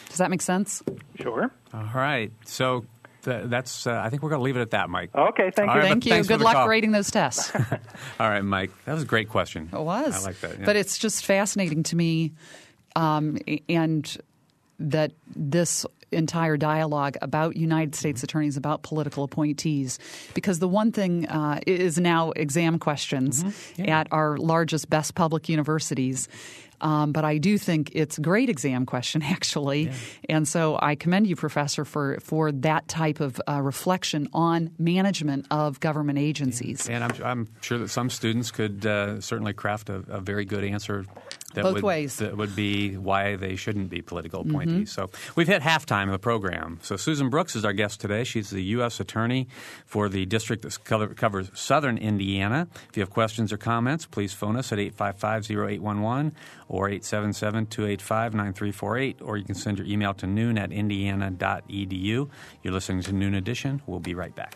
Does 0.10 0.18
that 0.18 0.30
make 0.30 0.42
sense? 0.42 0.84
Sure. 1.20 1.50
All 1.74 1.90
right. 1.96 2.32
So 2.46 2.86
that's. 3.24 3.88
Uh, 3.88 4.02
I 4.04 4.10
think 4.10 4.24
we're 4.24 4.30
going 4.30 4.40
to 4.40 4.44
leave 4.44 4.58
it 4.58 4.62
at 4.62 4.72
that, 4.72 4.90
Mike. 4.90 5.14
Okay, 5.16 5.52
thank 5.52 5.70
you. 5.70 5.80
Right, 5.80 5.88
thank 5.88 6.06
you. 6.06 6.24
Good 6.24 6.42
luck 6.42 6.54
call. 6.54 6.66
grading 6.66 6.92
those 6.92 7.12
tests. 7.12 7.52
All 8.20 8.30
right, 8.30 8.44
Mike. 8.44 8.72
That 8.86 8.94
was 8.94 9.04
a 9.04 9.08
great 9.08 9.30
question. 9.30 9.70
It 9.72 9.80
was. 9.80 10.26
I 10.26 10.28
like 10.30 10.40
that. 10.42 10.60
Yeah. 10.60 10.66
But 10.66 10.76
it's 10.76 10.98
just 10.98 11.26
fascinating 11.26 11.84
to 11.84 11.96
me, 11.96 12.34
um, 12.96 13.38
and 13.70 14.18
that 14.80 15.12
this 15.36 15.86
entire 16.12 16.58
dialogue 16.58 17.18
about 17.22 17.56
United 17.56 17.96
States 17.96 18.24
attorneys, 18.24 18.58
about 18.58 18.84
political 18.84 19.24
appointees, 19.24 20.00
because 20.34 20.60
the 20.60 20.68
one 20.68 20.92
thing 20.92 21.28
uh, 21.28 21.60
is 21.66 21.98
now 21.98 22.32
exam 22.32 22.80
questions 22.80 23.44
mm-hmm. 23.44 23.86
yeah. 23.86 24.02
at 24.02 24.08
our 24.12 24.38
largest, 24.38 24.90
best 24.90 25.16
public 25.16 25.48
universities. 25.50 26.28
Um, 26.82 27.12
but 27.12 27.24
I 27.24 27.38
do 27.38 27.58
think 27.58 27.92
it's 27.94 28.18
a 28.18 28.22
great 28.22 28.50
exam 28.50 28.86
question, 28.86 29.22
actually. 29.24 29.84
Yeah. 29.84 29.94
And 30.30 30.48
so 30.48 30.78
I 30.82 30.96
commend 30.96 31.28
you, 31.28 31.36
Professor, 31.36 31.86
for, 31.86 32.20
for 32.22 32.52
that 32.52 32.88
type 32.88 33.20
of 33.20 33.40
uh, 33.48 33.62
reflection 33.62 34.28
on 34.34 34.72
management 34.78 35.48
of 35.52 35.80
government 35.80 36.20
agencies. 36.20 36.88
Yeah. 36.90 36.96
And 36.96 37.04
I'm, 37.04 37.24
I'm, 37.24 37.48
sure 37.62 37.78
that 37.78 37.90
some 37.90 38.10
students 38.10 38.52
could 38.52 38.86
uh, 38.86 39.22
certainly 39.22 39.54
craft 39.54 39.90
a, 39.90 40.04
a, 40.08 40.20
very 40.20 40.46
good 40.46 40.64
answer 40.64 41.06
that 41.54 41.64
Both 41.64 41.76
would, 41.76 41.84
ways. 41.84 42.18
That 42.18 42.38
would 42.38 42.56
be 42.56 42.98
why 42.98 43.36
they 43.36 43.56
shouldn't 43.56 43.90
be 43.90 44.02
political 44.02 44.42
appointees. 44.42 44.94
Mm-hmm. 44.94 45.12
So 45.12 45.34
we've 45.36 45.48
hit 45.48 45.62
halftime 45.62 46.06
of 46.06 46.12
the 46.12 46.20
program. 46.20 46.80
So 46.82 46.96
Susan 46.96 47.30
Brooks 47.30 47.56
is 47.56 47.66
our 47.66 47.74
guest 47.74 48.02
today. 48.02 48.24
She's 48.24 48.50
the 48.50 48.64
U.S. 48.64 49.00
Attorney 49.00 49.48
for 49.86 50.10
the 50.10 50.26
district 50.26 50.64
that 50.64 51.18
covers 51.18 51.52
southern 51.54 51.98
Indiana. 51.98 52.68
If 52.90 52.98
you 52.98 53.02
have 53.02 53.10
questions 53.10 53.52
or 53.52 53.58
comments, 53.58 54.06
please 54.06 54.34
phone 54.34 54.56
us 54.56 54.72
at 54.72 54.80
855-0811 54.80 56.32
or 56.68 56.90
877-285-9348, 56.90 59.16
or 59.22 59.38
you 59.38 59.44
can 59.44 59.56
send 59.56 59.78
your 59.78 59.88
email 59.88 60.14
to 60.16 60.28
noon 60.28 60.58
at 60.58 60.72
indiana.edu. 60.72 62.30
You're 62.64 62.74
listening 62.74 63.02
to 63.04 63.12
Noon 63.12 63.36
Edition. 63.36 63.82
We'll 63.86 64.00
be 64.00 64.16
right 64.16 64.36
back. 64.36 64.56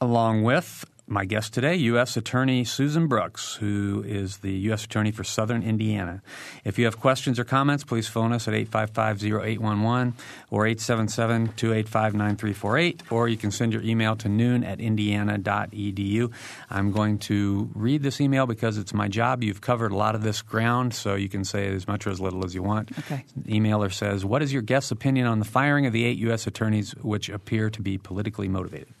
along 0.00 0.44
with 0.44 0.84
my 1.08 1.24
guest 1.24 1.54
today, 1.54 1.76
U.S. 1.76 2.16
Attorney 2.16 2.64
Susan 2.64 3.06
Brooks, 3.06 3.54
who 3.54 4.02
is 4.06 4.38
the 4.38 4.50
U.S. 4.52 4.84
Attorney 4.84 5.12
for 5.12 5.22
Southern 5.22 5.62
Indiana. 5.62 6.20
If 6.64 6.76
you 6.78 6.86
have 6.86 6.98
questions 6.98 7.38
or 7.38 7.44
comments, 7.44 7.84
please 7.84 8.08
phone 8.08 8.32
us 8.32 8.48
at 8.48 8.54
855-0811 8.54 10.14
or 10.50 10.64
877-285-9348, 10.64 13.02
or 13.10 13.28
you 13.28 13.36
can 13.36 13.52
send 13.52 13.72
your 13.72 13.82
email 13.82 14.16
to 14.16 14.28
noon 14.28 14.64
at 14.64 14.80
indiana.edu. 14.80 16.32
I'm 16.70 16.90
going 16.90 17.18
to 17.18 17.70
read 17.74 18.02
this 18.02 18.20
email 18.20 18.46
because 18.46 18.76
it's 18.76 18.92
my 18.92 19.06
job. 19.06 19.44
You've 19.44 19.60
covered 19.60 19.92
a 19.92 19.96
lot 19.96 20.16
of 20.16 20.22
this 20.22 20.42
ground, 20.42 20.92
so 20.92 21.14
you 21.14 21.28
can 21.28 21.44
say 21.44 21.68
as 21.68 21.86
much 21.86 22.08
or 22.08 22.10
as 22.10 22.20
little 22.20 22.44
as 22.44 22.52
you 22.54 22.64
want. 22.64 22.90
Okay. 22.98 23.24
The 23.36 23.60
emailer 23.60 23.92
says, 23.92 24.24
what 24.24 24.42
is 24.42 24.52
your 24.52 24.62
guest's 24.62 24.90
opinion 24.90 25.28
on 25.28 25.38
the 25.38 25.44
firing 25.44 25.86
of 25.86 25.92
the 25.92 26.04
eight 26.04 26.18
U.S. 26.18 26.48
attorneys 26.48 26.96
which 26.96 27.28
appear 27.28 27.70
to 27.70 27.80
be 27.80 27.96
politically 27.96 28.48
motivated? 28.48 28.92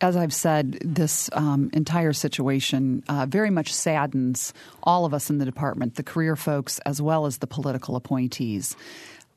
As 0.00 0.16
I've 0.16 0.32
said, 0.32 0.78
this 0.82 1.28
um, 1.32 1.70
entire 1.72 2.12
situation 2.12 3.02
uh, 3.08 3.26
very 3.26 3.50
much 3.50 3.72
saddens 3.72 4.54
all 4.82 5.04
of 5.04 5.12
us 5.12 5.28
in 5.28 5.38
the 5.38 5.44
department, 5.44 5.96
the 5.96 6.02
career 6.02 6.36
folks 6.36 6.78
as 6.80 7.02
well 7.02 7.26
as 7.26 7.38
the 7.38 7.46
political 7.46 7.96
appointees. 7.96 8.76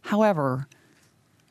However, 0.01 0.67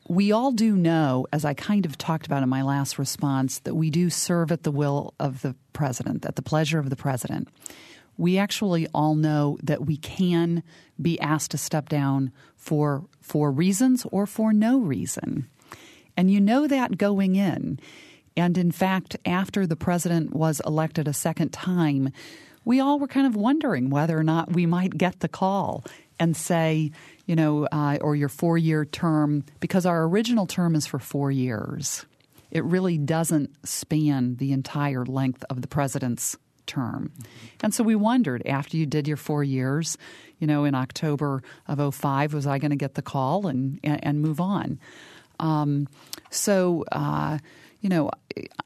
we 0.08 0.32
all 0.32 0.52
do 0.52 0.76
know, 0.76 1.26
as 1.32 1.44
I 1.44 1.54
kind 1.54 1.86
of 1.86 1.96
talked 1.96 2.26
about 2.26 2.42
in 2.42 2.48
my 2.48 2.62
last 2.62 2.98
response, 2.98 3.60
that 3.60 3.74
we 3.74 3.90
do 3.90 4.10
serve 4.10 4.50
at 4.50 4.62
the 4.62 4.70
will 4.70 5.14
of 5.20 5.42
the 5.42 5.54
president, 5.72 6.26
at 6.26 6.36
the 6.36 6.42
pleasure 6.42 6.78
of 6.78 6.90
the 6.90 6.96
president. 6.96 7.48
We 8.18 8.36
actually 8.38 8.86
all 8.94 9.14
know 9.14 9.58
that 9.62 9.86
we 9.86 9.96
can 9.96 10.62
be 11.00 11.20
asked 11.20 11.52
to 11.52 11.58
step 11.58 11.88
down 11.88 12.32
for 12.56 13.04
for 13.20 13.50
reasons 13.50 14.06
or 14.10 14.26
for 14.26 14.52
no 14.52 14.78
reason. 14.78 15.48
And 16.16 16.30
you 16.30 16.40
know 16.40 16.66
that 16.66 16.98
going 16.98 17.36
in. 17.36 17.78
And 18.36 18.56
in 18.56 18.72
fact, 18.72 19.16
after 19.24 19.66
the 19.66 19.76
president 19.76 20.34
was 20.34 20.60
elected 20.64 21.08
a 21.08 21.12
second 21.12 21.52
time, 21.52 22.12
we 22.64 22.80
all 22.80 22.98
were 22.98 23.08
kind 23.08 23.26
of 23.26 23.36
wondering 23.36 23.90
whether 23.90 24.16
or 24.16 24.22
not 24.22 24.52
we 24.52 24.66
might 24.66 24.96
get 24.96 25.20
the 25.20 25.28
call 25.28 25.84
and 26.18 26.36
say, 26.36 26.92
you 27.26 27.34
know, 27.36 27.66
uh, 27.72 27.98
or 28.00 28.14
your 28.14 28.28
four 28.28 28.56
year 28.56 28.84
term, 28.84 29.44
because 29.60 29.86
our 29.86 30.04
original 30.04 30.46
term 30.46 30.74
is 30.74 30.86
for 30.86 30.98
four 30.98 31.30
years. 31.30 32.06
It 32.50 32.64
really 32.64 32.98
doesn't 32.98 33.50
span 33.66 34.36
the 34.36 34.52
entire 34.52 35.04
length 35.04 35.44
of 35.50 35.62
the 35.62 35.68
president's 35.68 36.36
term. 36.66 37.12
And 37.62 37.74
so 37.74 37.82
we 37.82 37.94
wondered 37.94 38.46
after 38.46 38.76
you 38.76 38.86
did 38.86 39.08
your 39.08 39.16
four 39.16 39.42
years, 39.42 39.98
you 40.38 40.46
know, 40.46 40.64
in 40.64 40.74
October 40.74 41.42
of 41.66 41.94
05, 41.94 42.34
was 42.34 42.46
I 42.46 42.58
going 42.58 42.70
to 42.70 42.76
get 42.76 42.94
the 42.94 43.02
call 43.02 43.46
and, 43.46 43.80
and, 43.82 44.20
move 44.20 44.40
on? 44.40 44.78
Um, 45.40 45.88
so, 46.30 46.84
uh, 46.92 47.38
you 47.82 47.88
know, 47.88 48.10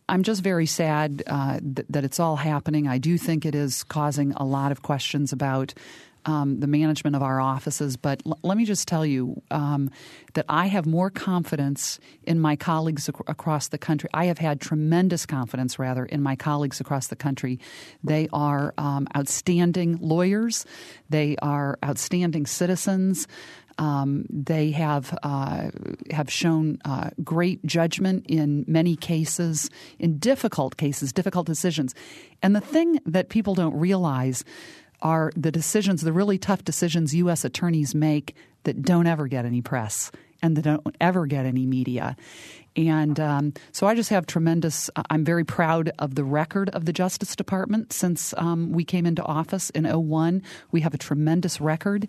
I'm 0.08 0.22
just 0.22 0.42
very 0.42 0.66
sad 0.66 1.22
uh, 1.26 1.58
th- 1.58 1.86
that 1.90 2.04
it's 2.04 2.20
all 2.20 2.36
happening. 2.36 2.86
I 2.86 2.98
do 2.98 3.18
think 3.18 3.44
it 3.44 3.54
is 3.54 3.82
causing 3.82 4.32
a 4.34 4.44
lot 4.44 4.70
of 4.70 4.82
questions 4.82 5.32
about 5.32 5.74
um, 6.26 6.60
the 6.60 6.66
management 6.66 7.16
of 7.16 7.22
our 7.22 7.40
offices. 7.40 7.96
But 7.96 8.20
l- 8.26 8.38
let 8.42 8.58
me 8.58 8.64
just 8.64 8.86
tell 8.86 9.06
you 9.06 9.40
um, 9.50 9.90
that 10.34 10.44
I 10.48 10.66
have 10.66 10.84
more 10.84 11.08
confidence 11.08 11.98
in 12.24 12.38
my 12.40 12.56
colleagues 12.56 13.08
ac- 13.08 13.24
across 13.26 13.68
the 13.68 13.78
country. 13.78 14.10
I 14.12 14.26
have 14.26 14.38
had 14.38 14.60
tremendous 14.60 15.24
confidence, 15.24 15.78
rather, 15.78 16.04
in 16.04 16.22
my 16.22 16.36
colleagues 16.36 16.80
across 16.80 17.06
the 17.06 17.16
country. 17.16 17.58
They 18.04 18.28
are 18.32 18.74
um, 18.76 19.08
outstanding 19.16 19.98
lawyers, 20.00 20.66
they 21.08 21.36
are 21.40 21.78
outstanding 21.82 22.46
citizens. 22.46 23.26
Um, 23.78 24.24
they 24.30 24.70
have 24.70 25.16
uh, 25.22 25.70
have 26.10 26.30
shown 26.30 26.78
uh, 26.84 27.10
great 27.22 27.64
judgment 27.66 28.24
in 28.26 28.64
many 28.66 28.96
cases, 28.96 29.68
in 29.98 30.18
difficult 30.18 30.76
cases, 30.76 31.12
difficult 31.12 31.46
decisions. 31.46 31.94
And 32.42 32.56
the 32.56 32.60
thing 32.60 33.00
that 33.04 33.28
people 33.28 33.54
don't 33.54 33.78
realize 33.78 34.44
are 35.02 35.30
the 35.36 35.52
decisions, 35.52 36.00
the 36.00 36.12
really 36.12 36.38
tough 36.38 36.64
decisions 36.64 37.14
U.S. 37.14 37.44
attorneys 37.44 37.94
make 37.94 38.34
that 38.64 38.82
don't 38.82 39.06
ever 39.06 39.26
get 39.26 39.44
any 39.44 39.60
press 39.60 40.10
and 40.42 40.56
that 40.56 40.62
don't 40.62 40.96
ever 41.00 41.26
get 41.26 41.46
any 41.46 41.66
media. 41.66 42.16
And 42.76 43.18
um, 43.18 43.54
so 43.72 43.86
I 43.86 43.94
just 43.94 44.10
have 44.10 44.26
tremendous, 44.26 44.90
I'm 45.10 45.24
very 45.24 45.44
proud 45.44 45.90
of 45.98 46.14
the 46.14 46.24
record 46.24 46.68
of 46.70 46.84
the 46.84 46.92
Justice 46.92 47.34
Department 47.34 47.92
since 47.92 48.34
um, 48.36 48.72
we 48.72 48.84
came 48.84 49.06
into 49.06 49.22
office 49.22 49.70
in 49.70 49.84
01. 49.84 50.42
We 50.72 50.82
have 50.82 50.92
a 50.92 50.98
tremendous 50.98 51.60
record. 51.60 52.08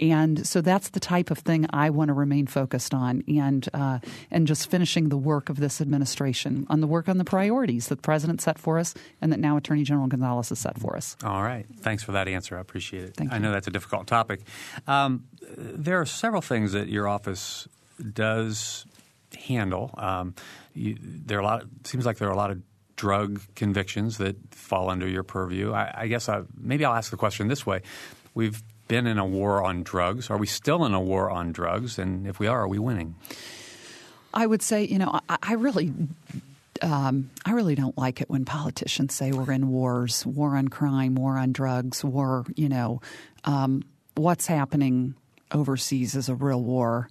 And 0.00 0.46
so 0.46 0.60
that's 0.60 0.90
the 0.90 1.00
type 1.00 1.30
of 1.30 1.38
thing 1.38 1.66
I 1.70 1.90
want 1.90 2.08
to 2.08 2.14
remain 2.14 2.46
focused 2.46 2.92
on, 2.94 3.22
and 3.28 3.68
uh, 3.72 4.00
and 4.30 4.46
just 4.46 4.70
finishing 4.70 5.10
the 5.10 5.18
work 5.18 5.48
of 5.48 5.58
this 5.58 5.80
administration 5.80 6.66
on 6.70 6.80
the 6.80 6.86
work 6.86 7.08
on 7.08 7.18
the 7.18 7.24
priorities 7.24 7.88
that 7.88 7.96
the 7.96 8.02
president 8.02 8.40
set 8.40 8.58
for 8.58 8.78
us, 8.78 8.94
and 9.20 9.30
that 9.32 9.38
now 9.38 9.56
Attorney 9.56 9.84
General 9.84 10.08
Gonzales 10.08 10.48
has 10.48 10.58
set 10.58 10.78
for 10.78 10.96
us. 10.96 11.16
All 11.22 11.42
right, 11.42 11.66
thanks 11.80 12.02
for 12.02 12.12
that 12.12 12.26
answer. 12.26 12.56
I 12.56 12.60
appreciate 12.60 13.04
it. 13.04 13.14
Thank 13.16 13.32
I 13.32 13.36
you. 13.36 13.42
know 13.42 13.52
that's 13.52 13.68
a 13.68 13.70
difficult 13.70 14.06
topic. 14.06 14.40
Um, 14.88 15.24
there 15.56 16.00
are 16.00 16.06
several 16.06 16.42
things 16.42 16.72
that 16.72 16.88
your 16.88 17.06
office 17.06 17.68
does 18.12 18.86
handle. 19.34 19.94
Um, 19.96 20.34
you, 20.74 20.96
there 21.00 21.38
are 21.38 21.42
a 21.42 21.44
lot. 21.44 21.62
It 21.62 21.86
seems 21.86 22.06
like 22.06 22.18
there 22.18 22.28
are 22.28 22.32
a 22.32 22.36
lot 22.36 22.50
of 22.50 22.62
drug 22.96 23.40
convictions 23.54 24.18
that 24.18 24.36
fall 24.54 24.90
under 24.90 25.08
your 25.08 25.22
purview. 25.22 25.72
I, 25.72 26.02
I 26.02 26.06
guess 26.06 26.28
I, 26.28 26.42
maybe 26.56 26.84
I'll 26.84 26.94
ask 26.94 27.10
the 27.10 27.16
question 27.16 27.48
this 27.48 27.66
way: 27.66 27.82
We've 28.34 28.62
been 28.88 29.06
in 29.06 29.18
a 29.18 29.26
war 29.26 29.62
on 29.62 29.82
drugs. 29.82 30.30
Are 30.30 30.36
we 30.36 30.46
still 30.46 30.84
in 30.84 30.94
a 30.94 31.00
war 31.00 31.30
on 31.30 31.52
drugs? 31.52 31.98
And 31.98 32.26
if 32.26 32.38
we 32.38 32.46
are, 32.46 32.62
are 32.62 32.68
we 32.68 32.78
winning? 32.78 33.14
I 34.34 34.46
would 34.46 34.62
say, 34.62 34.84
you 34.84 34.98
know, 34.98 35.20
I, 35.28 35.38
I 35.42 35.54
really. 35.54 35.92
Um, 36.80 37.30
I 37.44 37.52
really 37.52 37.76
don't 37.76 37.96
like 37.96 38.20
it 38.20 38.28
when 38.28 38.44
politicians 38.44 39.14
say 39.14 39.30
we're 39.30 39.52
in 39.52 39.68
wars, 39.68 40.26
war 40.26 40.56
on 40.56 40.66
crime, 40.66 41.14
war 41.14 41.38
on 41.38 41.52
drugs, 41.52 42.02
war. 42.02 42.44
You 42.56 42.68
know, 42.68 43.00
um, 43.44 43.84
what's 44.16 44.46
happening 44.46 45.14
overseas 45.52 46.14
is 46.16 46.28
a 46.28 46.34
real 46.34 46.60
war. 46.60 47.08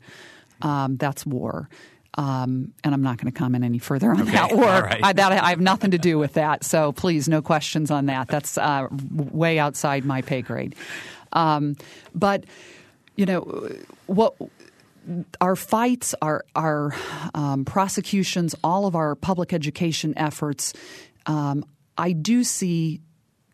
Um, 0.62 0.98
that's 0.98 1.26
war. 1.26 1.70
Um, 2.18 2.74
and 2.84 2.94
I'm 2.94 3.02
not 3.02 3.18
going 3.18 3.32
to 3.32 3.38
comment 3.38 3.64
any 3.64 3.78
further 3.78 4.12
on 4.12 4.22
Okay, 4.22 4.32
that 4.32 4.52
all 4.52 4.60
right. 4.60 5.00
I, 5.02 5.14
that, 5.14 5.32
I 5.32 5.50
have 5.50 5.62
nothing 5.62 5.92
to 5.92 5.98
do 5.98 6.20
with 6.20 6.34
that. 6.34 6.66
So 6.66 6.92
please, 6.92 7.30
no 7.30 7.42
questions 7.42 7.90
on 7.90 8.08
that. 8.08 8.28
That's 8.28 8.58
uh, 8.58 8.88
way 9.12 9.60
outside 9.60 10.04
my 10.04 10.22
pay 10.22 10.42
grade. 10.42 10.76
Um, 11.32 11.78
but 12.14 12.46
you 13.16 13.26
know 13.26 13.70
what 14.08 14.36
our 15.40 15.56
fights, 15.56 16.14
our 16.22 16.44
our 16.56 16.94
um, 17.34 17.66
prosecutions, 17.66 18.56
all 18.64 18.86
of 18.86 18.96
our 18.96 19.16
public 19.16 19.54
education 19.54 20.14
efforts. 20.18 20.74
Um, 21.26 21.66
I 21.98 22.12
do 22.12 22.44
see 22.44 23.02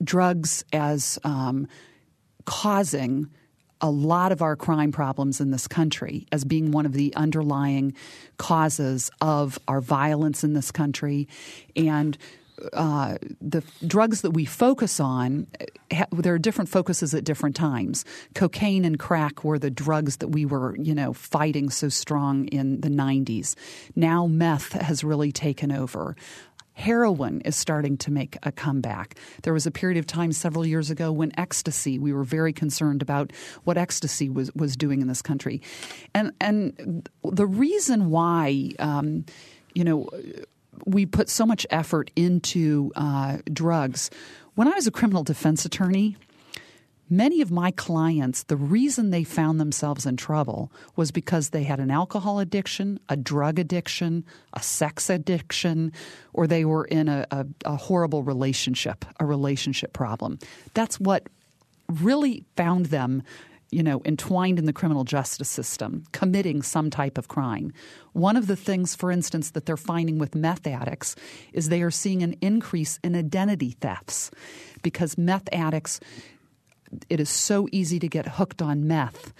drugs 0.03 0.63
as 0.73 1.19
um, 1.23 1.67
causing 2.45 3.29
a 3.81 3.89
lot 3.89 4.31
of 4.31 4.41
our 4.41 4.55
crime 4.55 4.91
problems 4.91 5.39
in 5.39 5.51
this 5.51 5.67
country 5.67 6.27
as 6.31 6.43
being 6.43 6.71
one 6.71 6.85
of 6.85 6.93
the 6.93 7.13
underlying 7.15 7.93
causes 8.37 9.11
of 9.21 9.59
our 9.67 9.81
violence 9.81 10.43
in 10.43 10.53
this 10.53 10.71
country 10.71 11.27
and 11.75 12.17
uh, 12.73 13.17
the 13.39 13.63
drugs 13.85 14.21
that 14.21 14.31
we 14.31 14.45
focus 14.45 14.99
on, 14.99 15.47
ha- 15.93 16.07
there 16.11 16.33
are 16.33 16.39
different 16.39 16.69
focuses 16.69 17.13
at 17.13 17.23
different 17.23 17.55
times. 17.55 18.03
Cocaine 18.33 18.83
and 18.83 18.97
crack 18.97 19.43
were 19.43 19.59
the 19.59 19.69
drugs 19.69 20.17
that 20.17 20.29
we 20.29 20.45
were, 20.45 20.75
you 20.77 20.95
know, 20.95 21.13
fighting 21.13 21.69
so 21.69 21.89
strong 21.89 22.47
in 22.47 22.81
the 22.81 22.89
90s. 22.89 23.55
Now 23.95 24.25
meth 24.27 24.71
has 24.73 25.03
really 25.03 25.31
taken 25.31 25.71
over. 25.71 26.15
Heroin 26.77 27.41
is 27.41 27.55
starting 27.55 27.97
to 27.97 28.11
make 28.11 28.37
a 28.43 28.51
comeback. 28.51 29.15
There 29.41 29.51
was 29.51 29.65
a 29.65 29.71
period 29.71 29.97
of 29.97 30.05
time 30.05 30.31
several 30.31 30.63
years 30.63 30.91
ago 30.91 31.11
when 31.11 31.31
ecstasy, 31.35 31.97
we 31.97 32.13
were 32.13 32.23
very 32.23 32.53
concerned 32.53 33.01
about 33.01 33.33
what 33.63 33.79
ecstasy 33.79 34.29
was, 34.29 34.53
was 34.53 34.77
doing 34.77 35.01
in 35.01 35.07
this 35.07 35.23
country. 35.23 35.63
And, 36.13 36.33
and 36.39 37.09
the 37.23 37.47
reason 37.47 38.11
why, 38.11 38.73
um, 38.77 39.25
you 39.73 39.83
know, 39.83 40.07
we 40.85 41.07
put 41.07 41.29
so 41.29 41.47
much 41.47 41.65
effort 41.71 42.11
into 42.15 42.91
uh, 42.95 43.39
drugs. 43.51 44.11
When 44.53 44.67
I 44.67 44.75
was 44.75 44.85
a 44.85 44.91
criminal 44.91 45.23
defense 45.23 45.65
attorney, 45.65 46.15
many 47.09 47.41
of 47.41 47.51
my 47.51 47.71
clients, 47.71 48.43
the 48.43 48.57
reason 48.57 49.09
they 49.09 49.23
found 49.23 49.59
themselves 49.59 50.05
in 50.05 50.17
trouble 50.17 50.71
was 50.95 51.11
because 51.11 51.49
they 51.49 51.63
had 51.63 51.79
an 51.79 51.91
alcohol 51.91 52.39
addiction, 52.39 52.99
a 53.09 53.17
drug 53.17 53.59
addiction, 53.59 54.25
a 54.53 54.61
sex 54.61 55.09
addiction, 55.09 55.91
or 56.33 56.47
they 56.47 56.65
were 56.65 56.85
in 56.85 57.07
a, 57.07 57.25
a, 57.31 57.45
a 57.65 57.75
horrible 57.75 58.23
relationship, 58.23 59.05
a 59.19 59.25
relationship 59.25 59.93
problem. 59.93 60.39
That's 60.73 60.99
what 60.99 61.27
really 61.87 62.43
found 62.55 62.87
them 62.87 63.23
you 63.69 63.83
know, 63.83 64.01
entwined 64.05 64.59
in 64.59 64.65
the 64.65 64.73
criminal 64.73 65.03
justice 65.03 65.49
system, 65.49 66.05
committing 66.13 66.61
some 66.61 66.89
type 66.89 67.17
of 67.17 67.27
crime. 67.27 67.73
One 68.13 68.37
of 68.37 68.47
the 68.47 68.55
things, 68.55 68.95
for 68.95 69.11
instance, 69.11 69.51
that 69.51 69.65
they're 69.65 69.75
finding 69.75 70.19
with 70.19 70.35
meth 70.35 70.65
addicts 70.65 71.15
is 71.51 71.67
they 71.67 71.81
are 71.81 71.91
seeing 71.91 72.23
an 72.23 72.35
increase 72.39 72.99
in 73.03 73.15
identity 73.15 73.71
thefts 73.71 74.31
because 74.83 75.17
meth 75.17 75.49
addicts, 75.51 75.99
it 77.09 77.19
is 77.19 77.29
so 77.29 77.67
easy 77.71 77.99
to 77.99 78.07
get 78.07 78.27
hooked 78.27 78.61
on 78.61 78.87
meth. 78.87 79.33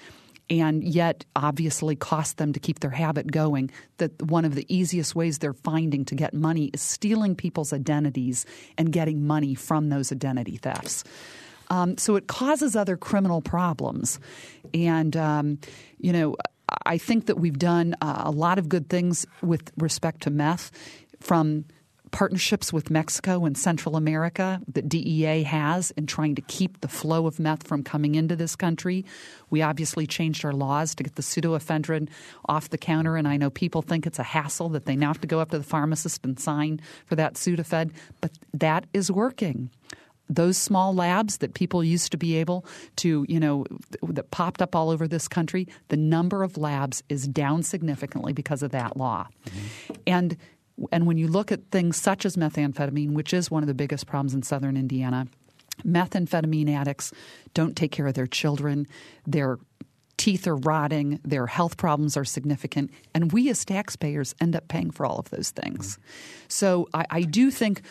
and 0.49 0.83
yet 0.83 1.25
obviously 1.35 1.95
cost 1.95 2.37
them 2.37 2.53
to 2.53 2.59
keep 2.59 2.79
their 2.79 2.91
habit 2.91 3.31
going. 3.31 3.69
That 3.97 4.21
one 4.21 4.45
of 4.45 4.55
the 4.55 4.65
easiest 4.73 5.15
ways 5.15 5.39
they're 5.39 5.53
finding 5.53 6.05
to 6.05 6.15
get 6.15 6.33
money 6.33 6.71
is 6.73 6.81
stealing 6.81 7.35
people's 7.35 7.73
identities 7.73 8.45
and 8.77 8.91
getting 8.91 9.27
money 9.27 9.55
from 9.55 9.89
those 9.89 10.11
identity 10.11 10.57
thefts. 10.57 11.03
Um, 11.69 11.97
so 11.97 12.15
it 12.15 12.27
causes 12.27 12.75
other 12.75 12.95
criminal 12.95 13.41
problems. 13.41 14.19
And, 14.73 15.17
um, 15.17 15.59
you 15.99 16.13
know, 16.13 16.37
I 16.85 16.97
think 16.97 17.25
that 17.25 17.37
we've 17.37 17.59
done 17.59 17.95
uh, 18.01 18.23
a 18.25 18.31
lot 18.31 18.57
of 18.57 18.69
good 18.69 18.89
things 18.89 19.25
with 19.41 19.71
respect 19.77 20.21
to 20.23 20.29
meth 20.29 20.71
from 21.19 21.65
partnerships 22.11 22.71
with 22.71 22.89
Mexico 22.89 23.45
and 23.45 23.57
Central 23.57 23.95
America 23.95 24.61
that 24.67 24.87
DEA 24.87 25.43
has 25.43 25.91
in 25.91 26.07
trying 26.07 26.35
to 26.35 26.41
keep 26.41 26.81
the 26.81 26.87
flow 26.87 27.27
of 27.27 27.39
meth 27.39 27.67
from 27.67 27.83
coming 27.83 28.15
into 28.15 28.35
this 28.35 28.55
country. 28.55 29.05
We 29.49 29.61
obviously 29.61 30.07
changed 30.07 30.43
our 30.45 30.53
laws 30.53 30.95
to 30.95 31.03
get 31.03 31.15
the 31.15 31.21
pseudoephedrine 31.21 32.09
off 32.45 32.69
the 32.69 32.77
counter, 32.77 33.15
and 33.17 33.27
I 33.27 33.37
know 33.37 33.49
people 33.49 33.81
think 33.81 34.05
it's 34.05 34.19
a 34.19 34.23
hassle 34.23 34.69
that 34.69 34.85
they 34.85 34.95
now 34.95 35.07
have 35.07 35.21
to 35.21 35.27
go 35.27 35.39
up 35.39 35.51
to 35.51 35.57
the 35.57 35.63
pharmacist 35.63 36.25
and 36.25 36.39
sign 36.39 36.79
for 37.05 37.15
that 37.15 37.35
Sudafed, 37.35 37.91
but 38.21 38.31
that 38.53 38.85
is 38.93 39.11
working 39.11 39.69
those 40.29 40.57
small 40.57 40.93
labs 40.93 41.37
that 41.37 41.53
people 41.53 41.83
used 41.83 42.11
to 42.11 42.17
be 42.17 42.35
able 42.35 42.65
to, 42.97 43.25
you 43.29 43.39
know, 43.39 43.65
that 44.03 44.29
popped 44.31 44.61
up 44.61 44.75
all 44.75 44.89
over 44.89 45.07
this 45.07 45.27
country, 45.27 45.67
the 45.87 45.97
number 45.97 46.43
of 46.43 46.57
labs 46.57 47.03
is 47.09 47.27
down 47.27 47.63
significantly 47.63 48.33
because 48.33 48.61
of 48.61 48.71
that 48.71 48.97
law. 48.97 49.27
Mm-hmm. 49.45 49.93
And 50.05 50.37
and 50.91 51.07
when 51.07 51.17
you 51.17 51.27
look 51.27 51.51
at 51.51 51.71
things 51.71 51.97
such 51.97 52.25
as 52.25 52.35
methamphetamine, 52.35 53.11
which 53.11 53.33
is 53.33 53.49
one 53.49 53.63
of 53.63 53.67
the 53.67 53.73
biggest 53.73 54.07
problems 54.07 54.33
in 54.33 54.43
southern 54.43 54.77
Indiana, 54.77 55.27
methamphetamine 55.83 56.73
addicts 56.73 57.11
don't 57.53 57.75
take 57.75 57.91
care 57.91 58.07
of 58.07 58.13
their 58.13 58.27
children. 58.27 58.87
Their 59.25 59.57
teeth 60.17 60.47
are 60.47 60.55
rotting, 60.55 61.19
their 61.23 61.47
health 61.47 61.77
problems 61.77 62.17
are 62.17 62.25
significant, 62.25 62.91
and 63.13 63.31
we 63.31 63.49
as 63.49 63.63
taxpayers 63.63 64.33
end 64.41 64.55
up 64.55 64.67
paying 64.67 64.89
for 64.91 65.05
all 65.05 65.19
of 65.19 65.29
those 65.29 65.51
things. 65.51 65.99
So 66.47 66.89
I, 66.93 67.05
I 67.09 67.21
do 67.21 67.51
think 67.51 67.81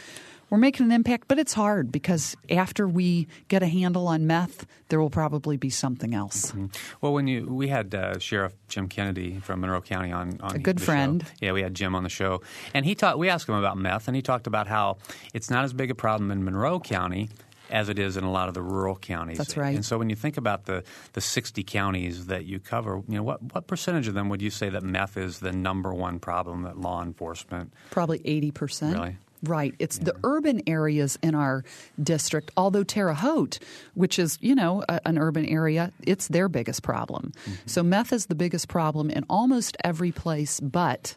we're 0.51 0.59
making 0.59 0.86
an 0.86 0.92
impact, 0.92 1.28
but 1.28 1.38
it's 1.38 1.55
hard 1.55 1.90
because 1.90 2.36
after 2.51 2.86
we 2.86 3.26
get 3.49 3.62
a 3.62 3.66
handle 3.66 4.07
on 4.07 4.26
meth, 4.26 4.66
there 4.88 5.01
will 5.01 5.11
probably 5.11 5.57
be 5.57 5.70
something 5.70 6.14
else. 6.14 6.53
Mm-hmm. 6.53 6.66
Well, 7.01 7.12
when 7.12 7.26
you 7.26 7.47
we 7.47 7.68
had 7.68 7.94
uh, 7.94 8.18
Sheriff 8.18 8.55
Jim 8.68 8.88
Kennedy 8.88 9.40
from 9.40 9.61
Monroe 9.61 9.80
County 9.80 10.12
on, 10.12 10.40
on 10.40 10.57
a 10.57 10.59
good 10.59 10.80
friend. 10.80 11.22
Show. 11.22 11.32
Yeah, 11.40 11.53
we 11.53 11.62
had 11.62 11.74
Jim 11.74 11.94
on 11.94 12.05
the 12.05 12.09
show, 12.09 12.42
and 12.74 12.84
he 12.84 12.94
talked. 12.94 13.18
We 13.18 13.28
asked 13.28 13.49
him 13.49 13.55
about 13.55 13.76
meth, 13.76 14.09
and 14.09 14.14
he 14.14 14.22
talked 14.22 14.47
about 14.47 14.66
how 14.66 14.99
it's 15.34 15.51
not 15.51 15.64
as 15.64 15.72
big 15.72 15.90
a 15.90 15.94
problem 15.94 16.30
in 16.30 16.44
Monroe 16.44 16.78
County 16.80 17.30
as 17.70 17.88
it 17.88 17.99
is 17.99 18.16
in 18.16 18.24
a 18.24 18.30
lot 18.30 18.49
of 18.49 18.55
the 18.55 18.62
rural 18.62 18.97
counties. 18.97 19.38
That's 19.38 19.57
right. 19.57 19.74
And 19.74 19.84
so 19.84 19.99
when 19.99 20.11
you 20.11 20.16
think 20.16 20.36
about 20.36 20.66
the, 20.66 20.84
the 21.14 21.20
60 21.20 21.64
counties 21.64 22.26
that 22.26 22.44
you 22.44 22.61
cover, 22.61 23.03
you 23.09 23.16
know, 23.16 23.22
what, 23.22 23.42
what 23.42 23.66
percentage 23.66 24.07
of 24.09 24.14
them 24.14 24.28
would 24.28 24.40
you 24.40 24.51
say 24.51 24.68
that 24.68 24.84
meth 24.84 25.16
is 25.16 25.40
the 25.40 25.53
number 25.53 25.92
one 25.92 26.18
problem 26.18 26.62
that 26.62 26.78
law 26.78 27.03
enforcement? 27.03 27.72
Probably 27.90 28.20
80%. 28.20 28.94
Really? 28.94 29.16
Right. 29.47 29.74
It's 29.78 29.99
yeah. 29.99 30.05
the 30.05 30.16
urban 30.24 30.62
areas 30.66 31.18
in 31.22 31.34
our 31.34 31.64
district, 32.03 32.51
although 32.57 32.84
Terre 32.84 33.14
Haute, 33.14 33.59
which 33.94 34.18
is, 34.18 34.38
you 34.40 34.55
know, 34.55 34.84
a, 34.88 35.01
an 35.07 35.18
urban 35.18 35.47
area, 35.47 35.92
it's 36.03 36.28
their 36.28 36.49
biggest 36.49 36.82
problem. 36.82 37.32
Mm-hmm. 37.42 37.55
So 37.66 37.82
meth 37.82 38.12
is 38.12 38.26
the 38.26 38.34
biggest 38.34 38.68
problem 38.68 39.11
in 39.11 39.24
almost 39.28 39.76
every 39.84 40.12
place, 40.12 40.61
but 40.61 41.16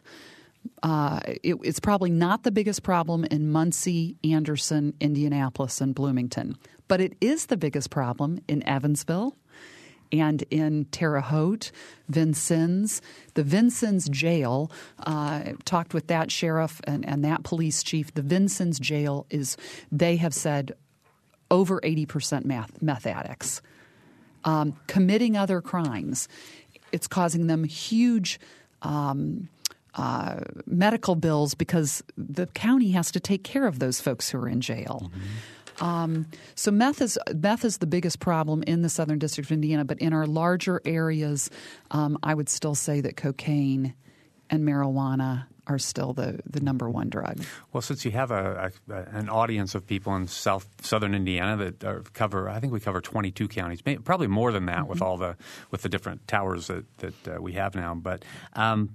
uh, 0.82 1.20
it, 1.42 1.56
it's 1.62 1.80
probably 1.80 2.10
not 2.10 2.42
the 2.42 2.50
biggest 2.50 2.82
problem 2.82 3.24
in 3.24 3.50
Muncie, 3.50 4.16
Anderson, 4.24 4.94
Indianapolis, 5.00 5.80
and 5.80 5.94
Bloomington. 5.94 6.56
But 6.88 7.00
it 7.00 7.14
is 7.20 7.46
the 7.46 7.56
biggest 7.56 7.90
problem 7.90 8.40
in 8.48 8.66
Evansville, 8.66 9.36
and 10.12 10.42
in 10.50 10.86
Terre 10.86 11.20
Haute, 11.20 11.70
Vincennes. 12.08 13.00
The 13.34 13.44
Vincennes 13.44 14.08
jail, 14.08 14.70
uh, 15.06 15.52
talked 15.64 15.94
with 15.94 16.08
that 16.08 16.30
sheriff 16.30 16.80
and, 16.84 17.06
and 17.06 17.24
that 17.24 17.42
police 17.42 17.82
chief. 17.82 18.12
The 18.14 18.22
Vincennes 18.22 18.78
jail 18.78 19.26
is, 19.30 19.56
they 19.92 20.16
have 20.16 20.34
said, 20.34 20.72
over 21.50 21.80
80% 21.80 22.44
meth, 22.44 22.80
meth 22.80 23.06
addicts 23.06 23.60
um, 24.44 24.76
committing 24.86 25.36
other 25.36 25.60
crimes. 25.60 26.28
It's 26.92 27.06
causing 27.06 27.46
them 27.46 27.64
huge. 27.64 28.40
Um, 28.82 29.48
uh, 29.94 30.38
medical 30.66 31.16
bills 31.16 31.54
because 31.54 32.00
the 32.16 32.46
county 32.46 32.92
has 32.92 33.10
to 33.10 33.18
take 33.18 33.42
care 33.42 33.66
of 33.66 33.80
those 33.80 34.00
folks 34.00 34.30
who 34.30 34.38
are 34.38 34.48
in 34.48 34.60
jail. 34.60 35.02
Mm-hmm. 35.04 35.20
Um, 35.80 36.26
so 36.54 36.70
meth 36.70 37.00
is 37.00 37.18
meth 37.34 37.64
is 37.64 37.78
the 37.78 37.86
biggest 37.86 38.20
problem 38.20 38.62
in 38.64 38.82
the 38.82 38.88
Southern 38.88 39.18
District 39.18 39.48
of 39.48 39.52
Indiana, 39.52 39.84
but 39.84 39.98
in 39.98 40.12
our 40.12 40.26
larger 40.26 40.80
areas, 40.84 41.50
um, 41.90 42.18
I 42.22 42.34
would 42.34 42.48
still 42.48 42.74
say 42.74 43.00
that 43.00 43.16
cocaine 43.16 43.94
and 44.50 44.66
marijuana 44.66 45.46
are 45.66 45.78
still 45.78 46.12
the, 46.12 46.40
the 46.44 46.60
number 46.60 46.90
one 46.90 47.08
drug. 47.08 47.42
Well, 47.72 47.80
since 47.80 48.04
you 48.04 48.10
have 48.10 48.32
a, 48.32 48.72
a, 48.88 48.94
an 49.12 49.28
audience 49.28 49.76
of 49.76 49.86
people 49.86 50.16
in 50.16 50.26
South 50.26 50.66
Southern 50.82 51.14
Indiana 51.14 51.56
that 51.56 51.84
are, 51.84 52.02
cover, 52.12 52.48
I 52.48 52.58
think 52.58 52.72
we 52.72 52.80
cover 52.80 53.00
22 53.00 53.46
counties, 53.48 53.80
probably 54.04 54.26
more 54.26 54.50
than 54.50 54.66
that 54.66 54.78
mm-hmm. 54.78 54.88
with 54.88 55.00
all 55.00 55.16
the 55.16 55.36
with 55.70 55.82
the 55.82 55.88
different 55.88 56.26
towers 56.26 56.66
that 56.66 56.84
that 56.98 57.28
uh, 57.28 57.40
we 57.40 57.52
have 57.52 57.74
now. 57.74 57.94
But 57.94 58.24
um, 58.54 58.90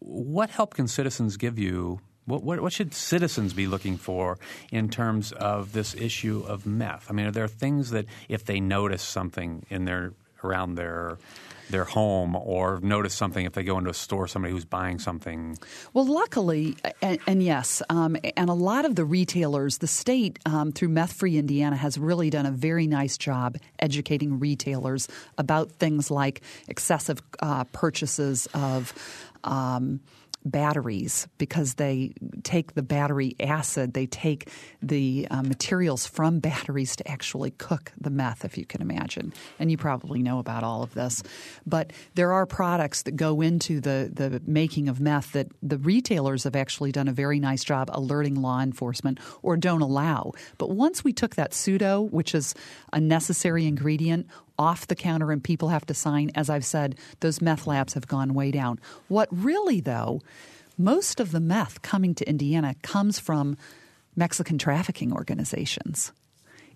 what 0.00 0.50
help 0.50 0.74
can 0.74 0.88
citizens 0.88 1.36
give 1.36 1.58
you 1.58 2.00
what, 2.26 2.42
what, 2.42 2.60
what, 2.60 2.72
should 2.72 2.94
citizens 2.94 3.52
be 3.52 3.66
looking 3.66 3.96
for 3.96 4.38
in 4.70 4.88
terms 4.88 5.32
of 5.32 5.72
this 5.72 5.94
issue 5.94 6.44
of 6.46 6.66
meth? 6.66 7.06
I 7.10 7.12
mean, 7.12 7.26
are 7.26 7.32
there 7.32 7.48
things 7.48 7.90
that 7.90 8.06
if 8.28 8.44
they 8.44 8.60
notice 8.60 9.02
something 9.02 9.64
in 9.68 9.84
their 9.84 10.12
around 10.42 10.76
their 10.76 11.18
their 11.70 11.84
home 11.84 12.34
or 12.34 12.80
notice 12.82 13.14
something 13.14 13.46
if 13.46 13.52
they 13.52 13.62
go 13.62 13.78
into 13.78 13.90
a 13.90 13.94
store, 13.94 14.26
somebody 14.26 14.52
who's 14.52 14.64
buying 14.64 14.98
something? 14.98 15.56
Well, 15.92 16.04
luckily, 16.04 16.76
and, 17.00 17.18
and 17.28 17.42
yes, 17.42 17.80
um, 17.88 18.16
and 18.36 18.50
a 18.50 18.54
lot 18.54 18.84
of 18.84 18.96
the 18.96 19.04
retailers, 19.04 19.78
the 19.78 19.86
state 19.86 20.38
um, 20.46 20.72
through 20.72 20.88
Meth 20.88 21.12
Free 21.12 21.38
Indiana 21.38 21.76
has 21.76 21.96
really 21.96 22.28
done 22.28 22.46
a 22.46 22.50
very 22.50 22.86
nice 22.86 23.16
job 23.16 23.56
educating 23.78 24.40
retailers 24.40 25.08
about 25.38 25.70
things 25.72 26.10
like 26.10 26.42
excessive 26.68 27.22
uh, 27.40 27.64
purchases 27.64 28.48
of. 28.52 28.92
Um, 29.44 30.00
batteries 30.44 31.28
because 31.38 31.74
they 31.74 32.12
take 32.42 32.74
the 32.74 32.82
battery 32.82 33.36
acid, 33.40 33.94
they 33.94 34.06
take 34.06 34.48
the 34.82 35.26
uh, 35.30 35.42
materials 35.42 36.06
from 36.06 36.38
batteries 36.38 36.96
to 36.96 37.08
actually 37.08 37.50
cook 37.50 37.92
the 38.00 38.10
meth, 38.10 38.44
if 38.44 38.56
you 38.56 38.64
can 38.64 38.80
imagine. 38.80 39.32
And 39.58 39.70
you 39.70 39.76
probably 39.76 40.22
know 40.22 40.38
about 40.38 40.64
all 40.64 40.82
of 40.82 40.94
this. 40.94 41.22
But 41.66 41.92
there 42.14 42.32
are 42.32 42.46
products 42.46 43.02
that 43.02 43.16
go 43.16 43.40
into 43.40 43.80
the, 43.80 44.10
the 44.12 44.40
making 44.46 44.88
of 44.88 45.00
meth 45.00 45.32
that 45.32 45.48
the 45.62 45.78
retailers 45.78 46.44
have 46.44 46.56
actually 46.56 46.92
done 46.92 47.08
a 47.08 47.12
very 47.12 47.40
nice 47.40 47.64
job 47.64 47.90
alerting 47.92 48.36
law 48.36 48.60
enforcement 48.60 49.18
or 49.42 49.56
don't 49.56 49.82
allow. 49.82 50.32
But 50.58 50.70
once 50.70 51.04
we 51.04 51.12
took 51.12 51.34
that 51.36 51.54
pseudo, 51.54 52.00
which 52.02 52.34
is 52.34 52.54
a 52.92 53.00
necessary 53.00 53.66
ingredient, 53.66 54.26
off 54.60 54.86
the 54.86 54.94
counter 54.94 55.32
and 55.32 55.42
people 55.42 55.70
have 55.70 55.86
to 55.86 55.94
sign, 55.94 56.30
as 56.34 56.50
I've 56.50 56.66
said, 56.66 56.94
those 57.20 57.40
meth 57.40 57.66
labs 57.66 57.94
have 57.94 58.06
gone 58.06 58.34
way 58.34 58.50
down. 58.50 58.78
What 59.08 59.28
really, 59.32 59.80
though, 59.80 60.20
most 60.76 61.18
of 61.18 61.32
the 61.32 61.40
meth 61.40 61.80
coming 61.80 62.14
to 62.16 62.28
Indiana 62.28 62.74
comes 62.82 63.18
from 63.18 63.56
Mexican 64.14 64.58
trafficking 64.58 65.14
organizations. 65.14 66.12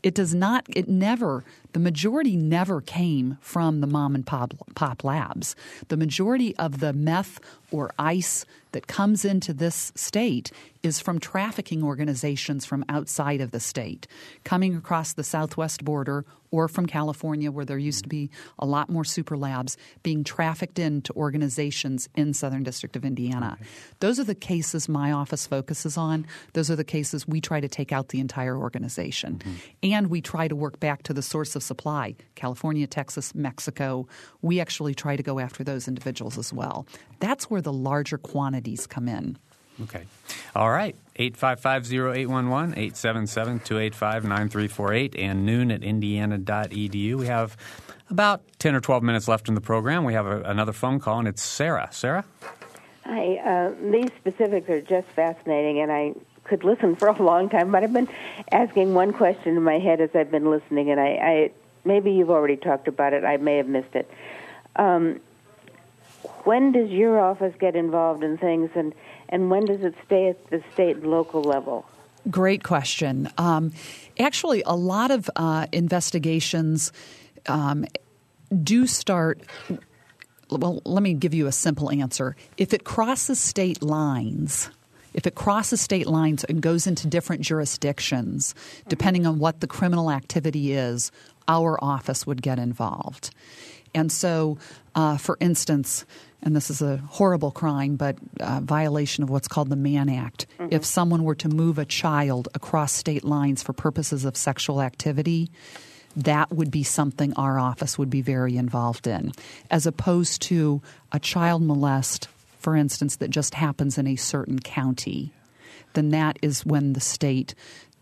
It 0.03 0.15
does 0.15 0.35
not, 0.35 0.67
it 0.69 0.89
never, 0.89 1.45
the 1.75 1.79
majority 1.79 2.37
never 2.37 2.81
came 2.81 3.37
from 3.41 3.81
the 3.81 3.87
mom 3.87 4.15
and 4.15 4.27
pop, 4.27 4.55
pop 4.75 5.05
labs. 5.05 5.55
The 5.89 5.97
majority 5.97 6.57
of 6.57 6.81
the 6.81 6.93
meth 6.95 7.39
or 7.71 7.93
ice 7.99 8.47
that 8.75 8.87
comes 8.87 9.25
into 9.25 9.55
this 9.55 9.93
state 9.95 10.53
is 10.83 11.01
from 11.01 11.19
trafficking 11.19 11.83
organizations 11.83 12.65
from 12.65 12.85
outside 12.89 13.41
of 13.41 13.51
the 13.51 13.61
state, 13.61 14.07
coming 14.45 14.77
across 14.77 15.15
the 15.15 15.25
southwest 15.25 15.83
border 15.85 16.27
or 16.51 16.69
from 16.69 16.87
California, 16.87 17.51
where 17.51 17.65
there 17.65 17.79
used 17.79 18.05
to 18.05 18.09
be 18.09 18.31
a 18.61 18.67
lot 18.67 18.89
more 18.89 19.03
super 19.03 19.37
labs, 19.37 19.77
being 20.05 20.23
trafficked 20.23 20.79
into 20.79 21.13
organizations 21.15 22.09
in 22.15 22.33
Southern 22.33 22.63
District 22.63 22.95
of 22.95 23.05
Indiana. 23.05 23.59
Those 23.99 24.21
are 24.21 24.25
the 24.25 24.37
cases 24.37 24.89
my 24.89 25.11
office 25.11 25.49
focuses 25.49 25.97
on. 25.97 26.27
Those 26.53 26.71
are 26.71 26.77
the 26.77 26.85
cases 26.85 27.27
we 27.27 27.41
try 27.41 27.61
to 27.61 27.67
take 27.67 27.91
out 27.91 28.11
the 28.11 28.21
entire 28.21 28.57
organization. 28.57 29.39
Mm-hmm. 29.39 29.55
And 29.83 30.07
we 30.09 30.21
try 30.21 30.47
to 30.47 30.55
work 30.55 30.79
back 30.79 31.03
to 31.05 31.13
the 31.13 31.23
source 31.23 31.57
of 31.57 31.63
supply 31.65 32.15
California, 32.37 32.87
Texas, 32.87 33.35
Mexico. 33.35 34.07
We 34.43 34.61
actually 34.61 34.95
try 34.95 35.17
to 35.17 35.23
go 35.25 35.41
after 35.41 35.65
those 35.65 35.89
individuals 35.89 36.39
as 36.39 36.53
well. 36.53 36.87
That's 37.19 37.51
where 37.51 37.63
the 37.63 37.73
larger 37.73 38.19
quantities 38.65 38.87
come 38.87 39.09
in. 39.09 39.37
Okay. 39.83 40.05
All 40.55 40.71
right. 40.71 40.95
855-0811, 41.19 42.77
877-285-9348, 42.93 45.19
and 45.19 45.45
noon 45.45 45.71
at 45.71 45.83
indiana.edu. 45.83 47.17
We 47.17 47.27
have 47.27 47.59
about 48.11 48.43
10 48.59 48.75
or 48.75 48.81
12 48.81 49.03
minutes 49.03 49.29
left 49.29 49.49
in 49.49 49.55
the 49.55 49.61
program. 49.61 50.05
We 50.05 50.15
have 50.15 50.27
a, 50.27 50.41
another 50.43 50.73
phone 50.73 51.01
call, 51.01 51.19
and 51.19 51.29
it's 51.29 51.43
Sarah. 51.43 51.89
Sarah? 51.93 52.25
Hi. 53.05 53.37
Uh, 53.37 53.75
these 53.91 54.11
specifics 54.19 54.71
are 54.71 54.81
just 54.81 55.09
fascinating, 55.09 55.81
and 55.81 55.93
I 55.93 56.15
could 56.45 56.65
listen 56.65 56.97
for 56.97 57.09
a 57.09 57.23
long 57.23 57.49
time, 57.49 57.73
but 57.73 57.83
I've 57.83 57.93
been 57.93 58.09
asking 58.53 58.95
one 58.95 59.13
question 59.13 59.57
in 59.57 59.63
my 59.63 59.79
head 59.79 60.01
as 60.01 60.11
I've 60.15 60.31
been 60.31 60.51
listening, 60.51 60.91
and 60.91 61.01
I, 61.01 61.07
I 61.07 61.51
maybe 61.85 62.13
you've 62.13 62.31
already 62.31 62.57
talked 62.57 62.89
about 62.89 63.13
it. 63.13 63.25
I 63.25 63.37
may 63.39 63.57
have 63.57 63.69
missed 63.69 63.95
it. 63.95 64.09
Um, 64.77 65.21
when 66.45 66.73
does 66.73 66.91
your 66.91 67.21
office 67.21 67.55
get 67.59 67.77
involved 67.77 68.23
in 68.23 68.39
things, 68.39 68.71
and, 68.75 68.95
and 69.29 69.51
when 69.51 69.65
does 69.65 69.83
it 69.83 69.95
stay 70.07 70.29
at 70.29 70.51
the 70.51 70.63
state 70.73 70.97
and 70.97 71.07
local 71.07 71.43
level? 71.43 71.87
Great 72.31 72.63
question. 72.63 73.29
Um, 73.37 73.73
actually, 74.19 74.63
a 74.65 74.75
lot 74.75 75.11
of 75.11 75.29
uh, 75.37 75.67
investigations 75.73 76.93
um, 77.47 77.85
do 78.63 78.87
start. 78.87 79.43
Well, 80.51 80.81
let 80.85 81.03
me 81.03 81.15
give 81.15 81.35
you 81.35 81.47
a 81.47 81.53
simple 81.53 81.91
answer. 81.91 82.37
If 82.57 82.73
it 82.73 82.85
crosses 82.85 83.39
state 83.39 83.83
lines, 83.83 84.71
if 85.13 85.27
it 85.27 85.35
crosses 85.35 85.81
state 85.81 86.07
lines 86.07 86.45
and 86.45 86.61
goes 86.61 86.87
into 86.87 87.07
different 87.07 87.43
jurisdictions, 87.43 88.55
depending 88.89 89.27
on 89.27 89.39
what 89.39 89.61
the 89.61 89.67
criminal 89.67 90.11
activity 90.11 90.73
is, 90.73 91.13
our 91.47 91.83
office 91.83 92.27
would 92.27 92.43
get 92.43 92.59
involved. 92.59 93.31
And 93.95 94.11
so, 94.11 94.59
uh, 94.95 95.17
for 95.17 95.37
instance, 95.41 96.05
and 96.43 96.55
this 96.55 96.69
is 96.69 96.83
a 96.83 96.99
horrible 96.99 97.51
crime, 97.51 97.97
but 97.97 98.17
uh, 98.39 98.61
violation 98.61 99.25
of 99.25 99.31
what's 99.31 99.49
called 99.49 99.71
the 99.71 99.77
Mann 99.77 100.11
Act. 100.11 100.47
Mm-hmm. 100.59 100.75
If 100.75 100.85
someone 100.85 101.25
were 101.25 101.35
to 101.37 101.49
move 101.49 101.79
a 101.79 101.87
child 101.87 102.49
across 102.55 102.93
state 102.93 103.25
lines 103.25 103.63
for 103.63 103.73
purposes 103.73 104.27
of 104.27 104.37
sexual 104.37 104.83
activity, 104.83 105.51
that 106.17 106.53
would 106.53 106.71
be 106.71 106.83
something 106.83 107.33
our 107.35 107.59
office 107.59 107.99
would 107.99 108.11
be 108.11 108.21
very 108.21 108.57
involved 108.57 109.07
in, 109.07 109.33
as 109.71 109.87
opposed 109.87 110.43
to 110.43 110.83
a 111.13 111.19
child 111.19 111.63
molest, 111.63 112.29
for 112.59 112.77
instance, 112.77 113.17
that 113.17 113.31
just 113.31 113.55
happens 113.55 113.99
in 113.99 114.07
a 114.07 114.17
certain 114.17 114.59
county. 114.59 115.33
Then 115.95 116.11
that 116.11 116.39
is 116.43 116.67
when 116.67 116.93
the 116.93 117.01
state 117.01 117.55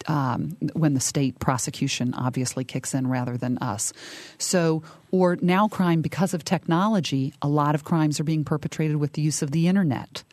um, 0.09 0.57
when 0.73 0.95
the 0.95 1.01
state 1.01 1.39
prosecution 1.39 2.15
obviously 2.15 2.65
kicks 2.65 2.95
in 2.95 3.07
rather 3.07 3.37
than 3.37 3.59
us. 3.59 3.93
So, 4.39 4.83
or 5.11 5.37
now 5.41 5.69
crime 5.69 6.03
because 6.03 6.35
of 6.35 6.45
technology, 6.45 7.35
a 7.43 7.49
lot 7.49 7.75
of 7.75 7.85
crimes 7.85 8.21
are 8.21 8.25
being 8.25 8.45
perpetrated 8.45 8.97
with 8.97 9.13
the 9.13 9.23
use 9.23 9.43
of 9.43 9.51
the 9.51 9.69
internet. 9.69 10.25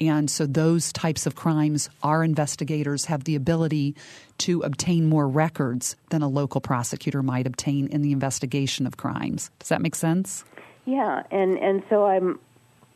And 0.00 0.28
so, 0.28 0.46
those 0.46 0.92
types 0.92 1.26
of 1.26 1.34
crimes, 1.34 1.88
our 2.02 2.24
investigators 2.24 3.04
have 3.06 3.24
the 3.24 3.36
ability 3.36 3.94
to 4.38 4.62
obtain 4.62 5.06
more 5.06 5.28
records 5.28 5.96
than 6.10 6.22
a 6.22 6.28
local 6.28 6.60
prosecutor 6.60 7.22
might 7.22 7.46
obtain 7.46 7.86
in 7.86 8.02
the 8.02 8.12
investigation 8.12 8.86
of 8.86 8.96
crimes. 8.96 9.50
Does 9.60 9.68
that 9.68 9.80
make 9.80 9.94
sense? 9.94 10.44
Yeah, 10.84 11.22
and 11.30 11.58
and 11.58 11.82
so 11.88 12.06
I'm. 12.06 12.38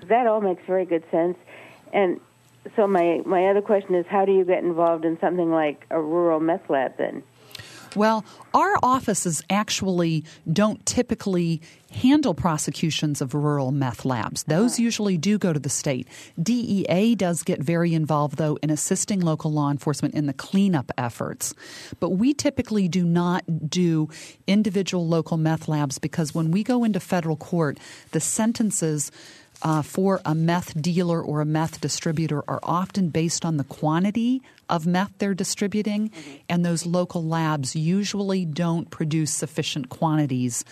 That 0.05 0.29
all 0.29 0.41
makes 0.41 0.63
very 0.67 0.85
good 0.85 1.03
sense, 1.11 1.37
and 1.93 2.21
so 2.77 2.87
my 2.87 3.21
my 3.25 3.47
other 3.49 3.63
question 3.63 3.95
is, 3.95 4.07
how 4.09 4.25
do 4.25 4.33
you 4.33 4.45
get 4.45 4.63
involved 4.63 5.05
in 5.05 5.19
something 5.21 5.51
like 5.51 5.87
a 5.91 6.01
rural 6.01 6.41
meth 6.41 6.69
lab 6.69 6.97
then? 6.97 7.23
Well, 7.97 8.25
our 8.55 8.77
offices 8.83 9.43
actually 9.49 10.25
don't 10.51 10.85
typically 10.85 11.63
handle 11.91 12.35
prosecutions 12.35 13.23
of 13.23 13.35
rural 13.35 13.73
meth 13.73 14.05
labs. 14.05 14.43
Those 14.45 14.75
uh-huh. 14.75 14.83
usually 14.83 15.17
do 15.17 15.39
go 15.39 15.53
to 15.53 15.59
the 15.59 15.71
state. 15.71 16.07
DEA 16.41 17.15
does 17.15 17.43
get 17.43 17.61
very 17.61 17.95
involved, 17.95 18.37
though, 18.37 18.59
in 18.63 18.71
assisting 18.71 19.21
local 19.21 19.53
law 19.53 19.71
enforcement 19.71 20.15
in 20.15 20.27
the 20.27 20.35
cleanup 20.35 20.93
efforts. 20.99 21.55
But 21.99 22.11
we 22.11 22.35
typically 22.35 22.89
do 22.89 23.05
not 23.05 23.71
do 23.71 24.09
individual 24.47 25.07
local 25.09 25.39
meth 25.39 25.67
labs 25.67 25.99
because 25.99 26.35
when 26.35 26.51
we 26.51 26.63
go 26.63 26.85
into 26.85 27.01
federal 27.01 27.37
court, 27.37 27.79
the 28.13 28.21
sentences 28.21 29.11
uh, 29.63 29.83
for 29.83 30.21
a 30.25 30.35
meth 30.35 30.81
dealer 30.81 31.21
or 31.21 31.41
a 31.41 31.45
meth 31.45 31.81
distributor 31.81 32.43
are 32.49 32.61
often 32.63 33.09
based 33.09 33.45
on 33.45 33.57
the 33.57 33.65
quantity 33.65 34.43
of 34.69 34.87
meth 34.87 35.13
they're 35.19 35.35
distributing, 35.35 36.11
mm-hmm. 36.11 36.37
and 36.49 36.65
those 36.65 36.87
local 36.87 37.25
labs 37.25 37.75
usually 37.75 38.45
don't 38.45 38.91
produce 38.91 39.33
sufficient 39.33 39.89
quantities 39.89 40.65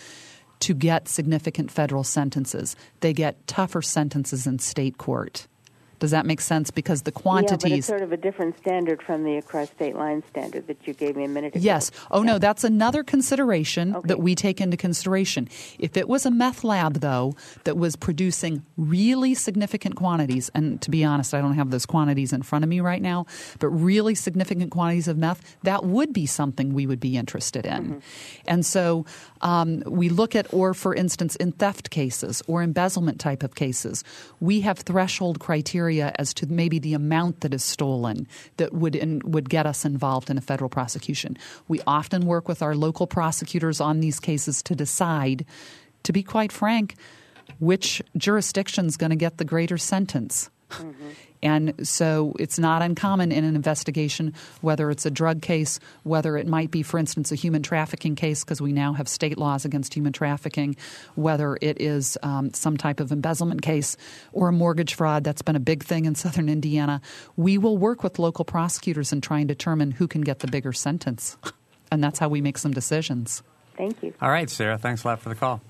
to 0.59 0.73
get 0.73 1.07
significant 1.07 1.71
federal 1.71 2.03
sentences. 2.03 2.75
They 3.01 3.13
get 3.13 3.45
tougher 3.47 3.81
sentences 3.81 4.47
in 4.47 4.59
state 4.59 4.97
court. 4.97 5.47
Does 5.99 6.11
that 6.11 6.25
make 6.25 6.41
sense? 6.41 6.69
Because 6.69 7.01
the 7.01 7.11
quantities. 7.11 7.63
Yeah, 7.63 7.69
but 7.69 7.77
it's 7.77 7.87
sort 7.87 8.01
of 8.01 8.11
a 8.11 8.17
different 8.17 8.57
standard 8.57 9.01
from 9.01 9.23
the 9.23 9.37
across 9.37 9.69
state 9.69 9.95
line 9.95 10.23
standard 10.29 10.67
that 10.67 10.85
you 10.85 10.93
gave 10.93 11.15
me 11.15 11.25
a 11.25 11.27
minute 11.27 11.55
ago. 11.55 11.63
Yes. 11.63 11.89
Oh, 12.11 12.21
yeah. 12.21 12.33
no, 12.33 12.39
that's 12.39 12.63
another 12.63 13.03
consideration 13.03 13.95
okay. 13.95 14.07
that 14.09 14.19
we 14.19 14.35
take 14.35 14.61
into 14.61 14.77
consideration. 14.77 15.49
If 15.79 15.97
it 15.97 16.07
was 16.07 16.25
a 16.25 16.31
meth 16.31 16.63
lab, 16.63 16.99
though, 16.99 17.35
that 17.63 17.77
was 17.77 17.95
producing 17.95 18.63
really 18.77 19.33
significant 19.33 19.95
quantities, 19.95 20.51
and 20.53 20.79
to 20.81 20.91
be 20.91 21.03
honest, 21.03 21.33
I 21.33 21.41
don't 21.41 21.55
have 21.55 21.71
those 21.71 21.85
quantities 21.85 22.31
in 22.31 22.43
front 22.43 22.63
of 22.63 22.69
me 22.69 22.79
right 22.79 23.01
now, 23.01 23.25
but 23.59 23.69
really 23.69 24.13
significant 24.13 24.71
quantities 24.71 25.07
of 25.07 25.17
meth, 25.17 25.57
that 25.63 25.83
would 25.83 26.13
be 26.13 26.25
something 26.25 26.73
we 26.73 26.85
would 26.85 26.99
be 26.99 27.17
interested 27.17 27.65
in. 27.65 27.83
Mm-hmm. 27.83 27.99
And 28.45 28.65
so 28.65 29.05
um, 29.41 29.81
we 29.87 30.09
look 30.09 30.35
at, 30.35 30.53
or 30.53 30.73
for 30.73 30.93
instance, 30.93 31.35
in 31.37 31.53
theft 31.53 31.89
cases 31.89 32.43
or 32.47 32.61
embezzlement 32.61 33.19
type 33.19 33.41
of 33.41 33.55
cases, 33.55 34.03
we 34.39 34.61
have 34.61 34.79
threshold 34.79 35.39
criteria 35.39 35.86
as 35.91 36.33
to 36.35 36.45
maybe 36.47 36.79
the 36.79 36.93
amount 36.93 37.41
that 37.41 37.53
is 37.53 37.63
stolen 37.63 38.27
that 38.57 38.73
would 38.73 38.95
in, 38.95 39.21
would 39.25 39.49
get 39.49 39.65
us 39.65 39.85
involved 39.85 40.29
in 40.29 40.37
a 40.37 40.41
federal 40.41 40.69
prosecution. 40.69 41.37
We 41.67 41.81
often 41.87 42.25
work 42.25 42.47
with 42.47 42.61
our 42.61 42.75
local 42.75 43.07
prosecutors 43.07 43.81
on 43.81 43.99
these 43.99 44.19
cases 44.19 44.61
to 44.63 44.75
decide, 44.75 45.45
to 46.03 46.13
be 46.13 46.23
quite 46.23 46.51
frank, 46.51 46.95
which 47.59 48.01
jurisdiction 48.15 48.85
is 48.85 48.97
going 48.97 49.09
to 49.09 49.15
get 49.15 49.37
the 49.37 49.45
greater 49.45 49.77
sentence. 49.77 50.49
Mm-hmm. 50.69 51.09
And 51.43 51.87
so 51.87 52.33
it's 52.39 52.57
not 52.57 52.81
uncommon 52.81 53.31
in 53.31 53.43
an 53.43 53.55
investigation, 53.55 54.33
whether 54.61 54.89
it's 54.89 55.05
a 55.05 55.11
drug 55.11 55.41
case, 55.41 55.79
whether 56.03 56.37
it 56.37 56.47
might 56.47 56.71
be, 56.71 56.83
for 56.83 56.97
instance, 56.97 57.31
a 57.31 57.35
human 57.35 57.63
trafficking 57.63 58.15
case, 58.15 58.43
because 58.43 58.61
we 58.61 58.73
now 58.73 58.93
have 58.93 59.07
state 59.07 59.37
laws 59.37 59.65
against 59.65 59.93
human 59.93 60.13
trafficking, 60.13 60.75
whether 61.15 61.57
it 61.61 61.79
is 61.79 62.17
um, 62.23 62.53
some 62.53 62.77
type 62.77 62.99
of 62.99 63.11
embezzlement 63.11 63.61
case 63.61 63.97
or 64.33 64.49
a 64.49 64.51
mortgage 64.51 64.95
fraud. 64.95 65.23
That's 65.23 65.41
been 65.41 65.55
a 65.55 65.59
big 65.59 65.83
thing 65.83 66.05
in 66.05 66.15
southern 66.15 66.49
Indiana. 66.49 67.01
We 67.35 67.57
will 67.57 67.77
work 67.77 68.03
with 68.03 68.19
local 68.19 68.45
prosecutors 68.45 69.11
and 69.11 69.21
try 69.21 69.39
and 69.39 69.47
determine 69.47 69.91
who 69.91 70.07
can 70.07 70.21
get 70.21 70.39
the 70.39 70.47
bigger 70.47 70.73
sentence. 70.73 71.37
And 71.91 72.03
that's 72.03 72.19
how 72.19 72.29
we 72.29 72.41
make 72.41 72.57
some 72.57 72.71
decisions. 72.71 73.43
Thank 73.77 74.01
you. 74.01 74.13
All 74.21 74.29
right, 74.29 74.49
Sarah. 74.49 74.77
Thanks 74.77 75.03
a 75.03 75.07
lot 75.07 75.19
for 75.19 75.29
the 75.29 75.35
call. 75.35 75.61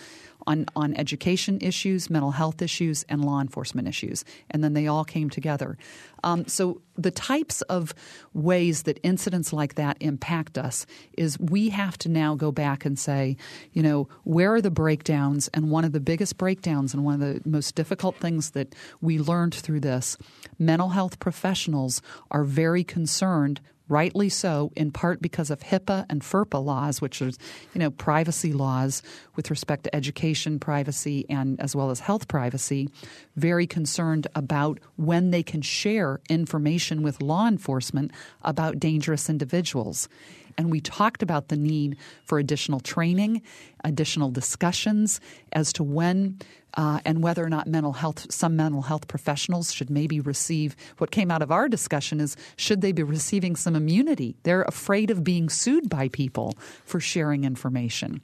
on, 0.47 0.65
on 0.75 0.93
education 0.95 1.59
issues, 1.61 2.09
mental 2.09 2.31
health 2.31 2.61
issues, 2.61 3.03
and 3.09 3.23
law 3.23 3.41
enforcement 3.41 3.87
issues. 3.87 4.23
And 4.51 4.63
then 4.63 4.73
they 4.73 4.87
all 4.87 5.03
came 5.05 5.29
together. 5.29 5.77
Um, 6.23 6.47
so 6.47 6.81
the 6.97 7.11
types 7.11 7.61
of 7.63 7.93
ways 8.33 8.83
that 8.83 8.99
incidents 9.03 9.53
like 9.53 9.75
that 9.75 9.97
impact 9.99 10.57
us 10.57 10.85
is 11.17 11.39
we 11.39 11.69
have 11.69 11.97
to 11.99 12.09
now 12.09 12.35
go 12.35 12.51
back 12.51 12.85
and 12.85 12.97
say, 12.97 13.37
you 13.73 13.83
know, 13.83 14.07
where 14.23 14.53
are 14.53 14.61
the 14.61 14.71
breakdowns? 14.71 15.47
And 15.49 15.69
one 15.69 15.85
of 15.85 15.91
the 15.91 15.99
biggest 15.99 16.37
breakdowns 16.37 16.93
and 16.93 17.03
one 17.03 17.15
of 17.15 17.19
the 17.19 17.49
most 17.49 17.75
difficult 17.75 18.17
things 18.17 18.51
that 18.51 18.73
we 19.01 19.19
learned 19.19 19.53
through 19.53 19.81
this, 19.81 20.17
mental 20.57 20.89
health 20.89 21.19
professionals 21.19 22.01
are 22.31 22.43
very 22.43 22.83
concerned 22.83 23.61
rightly 23.87 24.29
so, 24.29 24.71
in 24.75 24.91
part 24.91 25.21
because 25.21 25.49
of 25.49 25.59
HIPAA 25.61 26.05
and 26.09 26.21
FERPA 26.21 26.63
laws, 26.63 27.01
which 27.01 27.21
are, 27.21 27.27
you 27.27 27.35
know, 27.75 27.91
privacy 27.91 28.53
laws 28.53 29.01
with 29.35 29.49
respect 29.49 29.83
to 29.83 29.95
education 29.95 30.59
privacy 30.59 31.25
and 31.29 31.59
as 31.59 31.75
well 31.75 31.91
as 31.91 31.99
health 31.99 32.27
privacy, 32.27 32.89
very 33.35 33.67
concerned 33.67 34.27
about 34.35 34.79
when 34.95 35.31
they 35.31 35.43
can 35.43 35.61
share 35.61 36.19
information 36.29 37.03
with 37.03 37.21
law 37.21 37.47
enforcement 37.47 38.11
about 38.43 38.79
dangerous 38.79 39.29
individuals. 39.29 40.09
And 40.57 40.71
we 40.71 40.79
talked 40.79 41.21
about 41.21 41.49
the 41.49 41.57
need 41.57 41.97
for 42.23 42.39
additional 42.39 42.79
training, 42.79 43.41
additional 43.83 44.31
discussions 44.31 45.19
as 45.51 45.73
to 45.73 45.83
when 45.83 46.39
uh, 46.75 46.99
and 47.05 47.23
whether 47.23 47.43
or 47.43 47.49
not 47.49 47.67
mental 47.67 47.93
health, 47.93 48.31
some 48.31 48.55
mental 48.55 48.81
health 48.81 49.07
professionals 49.07 49.73
should 49.73 49.89
maybe 49.89 50.19
receive. 50.19 50.75
What 50.97 51.11
came 51.11 51.31
out 51.31 51.41
of 51.41 51.51
our 51.51 51.69
discussion 51.69 52.19
is 52.19 52.35
should 52.57 52.81
they 52.81 52.91
be 52.91 53.03
receiving 53.03 53.55
some 53.55 53.75
immunity? 53.75 54.35
They're 54.43 54.63
afraid 54.63 55.09
of 55.09 55.23
being 55.23 55.49
sued 55.49 55.89
by 55.89 56.09
people 56.09 56.53
for 56.85 56.99
sharing 56.99 57.43
information. 57.43 58.21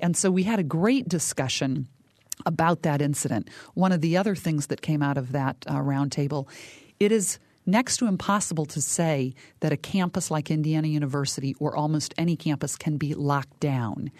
And 0.00 0.16
so 0.16 0.30
we 0.30 0.44
had 0.44 0.58
a 0.58 0.64
great 0.64 1.08
discussion 1.08 1.88
about 2.46 2.82
that 2.82 3.02
incident. 3.02 3.50
One 3.74 3.92
of 3.92 4.00
the 4.00 4.16
other 4.16 4.34
things 4.34 4.68
that 4.68 4.80
came 4.80 5.02
out 5.02 5.18
of 5.18 5.32
that 5.32 5.56
uh, 5.66 5.74
roundtable, 5.74 6.48
it 6.98 7.12
is 7.12 7.38
next 7.70 7.98
to 7.98 8.06
impossible 8.06 8.66
to 8.66 8.80
say 8.80 9.34
that 9.60 9.72
a 9.72 9.76
campus 9.76 10.30
like 10.30 10.50
Indiana 10.50 10.88
University 10.88 11.54
or 11.58 11.76
almost 11.76 12.14
any 12.18 12.36
campus 12.36 12.76
can 12.76 12.96
be 12.96 13.14
locked 13.14 13.60
down. 13.60 14.10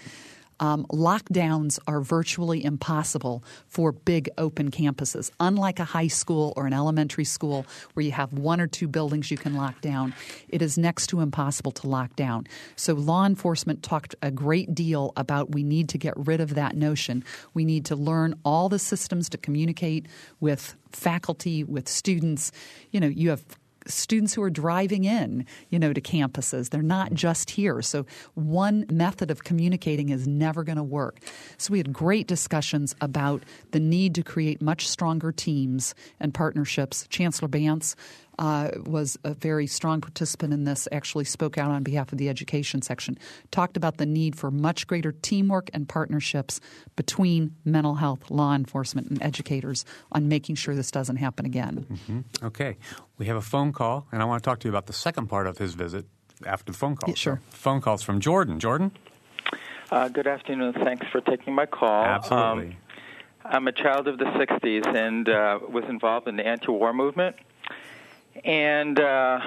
Um, 0.61 0.87
lockdowns 0.93 1.79
are 1.87 2.01
virtually 2.01 2.65
impossible 2.65 3.43
for 3.67 3.93
big 3.93 4.29
open 4.39 4.71
campuses. 4.71 5.31
Unlike 5.41 5.81
a 5.81 5.85
high 5.85 6.07
school 6.07 6.53
or 6.57 6.67
an 6.67 6.73
elementary 6.73 7.25
school 7.25 7.67
where 7.95 8.05
you 8.05 8.13
have 8.13 8.33
one 8.33 8.61
or 8.61 8.67
two 8.67 8.87
buildings 8.87 9.31
you 9.31 9.39
can 9.39 9.55
lock 9.55 9.81
down, 9.81 10.15
it 10.49 10.63
is 10.63 10.79
next 10.79 11.09
to 11.09 11.21
impossible 11.21 11.73
to 11.73 11.89
lock 11.89 12.15
down. 12.15 12.47
So, 12.77 12.95
law 12.95 13.27
enforcement 13.27 13.83
talked 13.83 14.15
a 14.23 14.31
great 14.31 14.75
deal 14.75 15.13
about 15.17 15.53
we 15.53 15.63
need 15.63 15.89
to 15.91 15.99
get 15.99 16.15
rid 16.17 16.41
of 16.41 16.55
that 16.55 16.77
notion. 16.77 17.25
We 17.55 17.65
need 17.65 17.87
to 17.87 17.97
learn 17.97 18.35
all 18.45 18.69
the 18.69 18.79
systems 18.79 19.29
to 19.31 19.39
communicate 19.39 20.07
with 20.41 20.77
faculty, 20.93 21.65
with 21.65 21.89
students. 21.89 22.53
You 22.91 23.01
know, 23.01 23.07
you 23.07 23.31
have 23.31 23.45
students 23.91 24.35
who 24.35 24.43
are 24.43 24.51
driving 24.51 25.05
in, 25.05 25.47
you 25.69 25.79
know, 25.79 25.93
to 25.93 26.01
campuses. 26.01 26.71
They're 26.71 26.83
not 26.83 27.13
just 27.13 27.51
here. 27.51 27.83
So 27.83 28.07
one 28.35 28.87
method 28.91 29.31
of 29.31 29.45
communicating 29.45 30.11
is 30.11 30.27
never 30.27 30.65
going 30.65 30.77
to 30.77 30.83
work. 30.83 31.21
So 31.59 31.73
we 31.73 31.79
had 31.79 31.93
great 31.93 32.27
discussions 32.27 32.95
about 33.01 33.43
the 33.73 33.81
need 33.81 34.15
to 34.17 34.23
create 34.23 34.63
much 34.63 34.89
stronger 34.89 35.33
teams 35.33 35.95
and 36.19 36.33
partnerships. 36.33 37.07
Chancellor 37.09 37.49
Bantz 37.49 37.95
uh, 38.41 38.71
was 38.87 39.19
a 39.23 39.35
very 39.35 39.67
strong 39.67 40.01
participant 40.01 40.55
in 40.55 40.65
this, 40.65 40.89
actually 40.91 41.27
spoke 41.27 41.59
out 41.59 41.71
on 41.71 41.83
behalf 41.83 42.11
of 42.11 42.19
the 42.19 42.31
education 42.31 42.81
section, 42.81 43.19
talked 43.51 43.77
about 43.77 43.99
the 43.99 44.07
need 44.07 44.35
for 44.35 44.51
much 44.51 44.87
greater 44.87 45.13
teamwork 45.13 45.69
and 45.75 45.87
partnerships 45.87 46.59
between 46.97 47.55
mental 47.67 47.97
health, 47.97 48.31
law 48.31 48.55
enforcement, 48.55 49.11
and 49.11 49.23
educators 49.23 49.85
on 50.11 50.27
making 50.27 50.55
sure 50.55 50.75
this 50.75 50.91
doesn't 50.91 51.17
happen 51.17 51.45
again. 51.45 51.87
Mm-hmm. 51.91 52.47
Okay. 52.47 52.79
We 53.19 53.27
have 53.27 53.37
a 53.37 53.43
phone 53.43 53.73
call, 53.73 54.07
and 54.11 54.23
I 54.23 54.25
want 54.25 54.43
to 54.43 54.49
talk 54.49 54.59
to 54.61 54.69
you 54.69 54.73
about 54.73 54.87
the 54.87 54.95
second 54.95 55.27
part 55.27 55.47
of 55.47 55.59
his 55.59 55.75
visit 55.75 56.07
after 56.47 56.73
the 56.73 56.79
phone 56.79 56.97
call. 56.97 57.11
Yeah, 57.11 57.17
sure. 57.17 57.41
So, 57.51 57.57
phone 57.57 57.83
calls 57.83 58.03
from 58.03 58.21
Jordan. 58.21 58.59
Jordan? 58.59 58.93
Uh, 59.91 60.09
good 60.09 60.27
afternoon. 60.27 60.73
Thanks 60.73 61.07
for 61.13 61.21
taking 61.21 61.55
my 61.55 61.67
call. 61.67 62.05
Absolutely. 62.05 62.69
Um, 62.69 62.77
I'm 63.45 63.69
a 63.69 63.73
child 63.73 64.09
of 64.09 64.17
the 64.17 64.25
60s 64.25 64.87
and 64.87 65.29
uh, 65.29 65.59
was 65.69 65.85
involved 65.91 66.27
in 66.27 66.37
the 66.37 66.47
anti 66.47 66.71
war 66.71 66.95
movement 66.95 67.37
and 68.45 68.99
uh, 68.99 69.41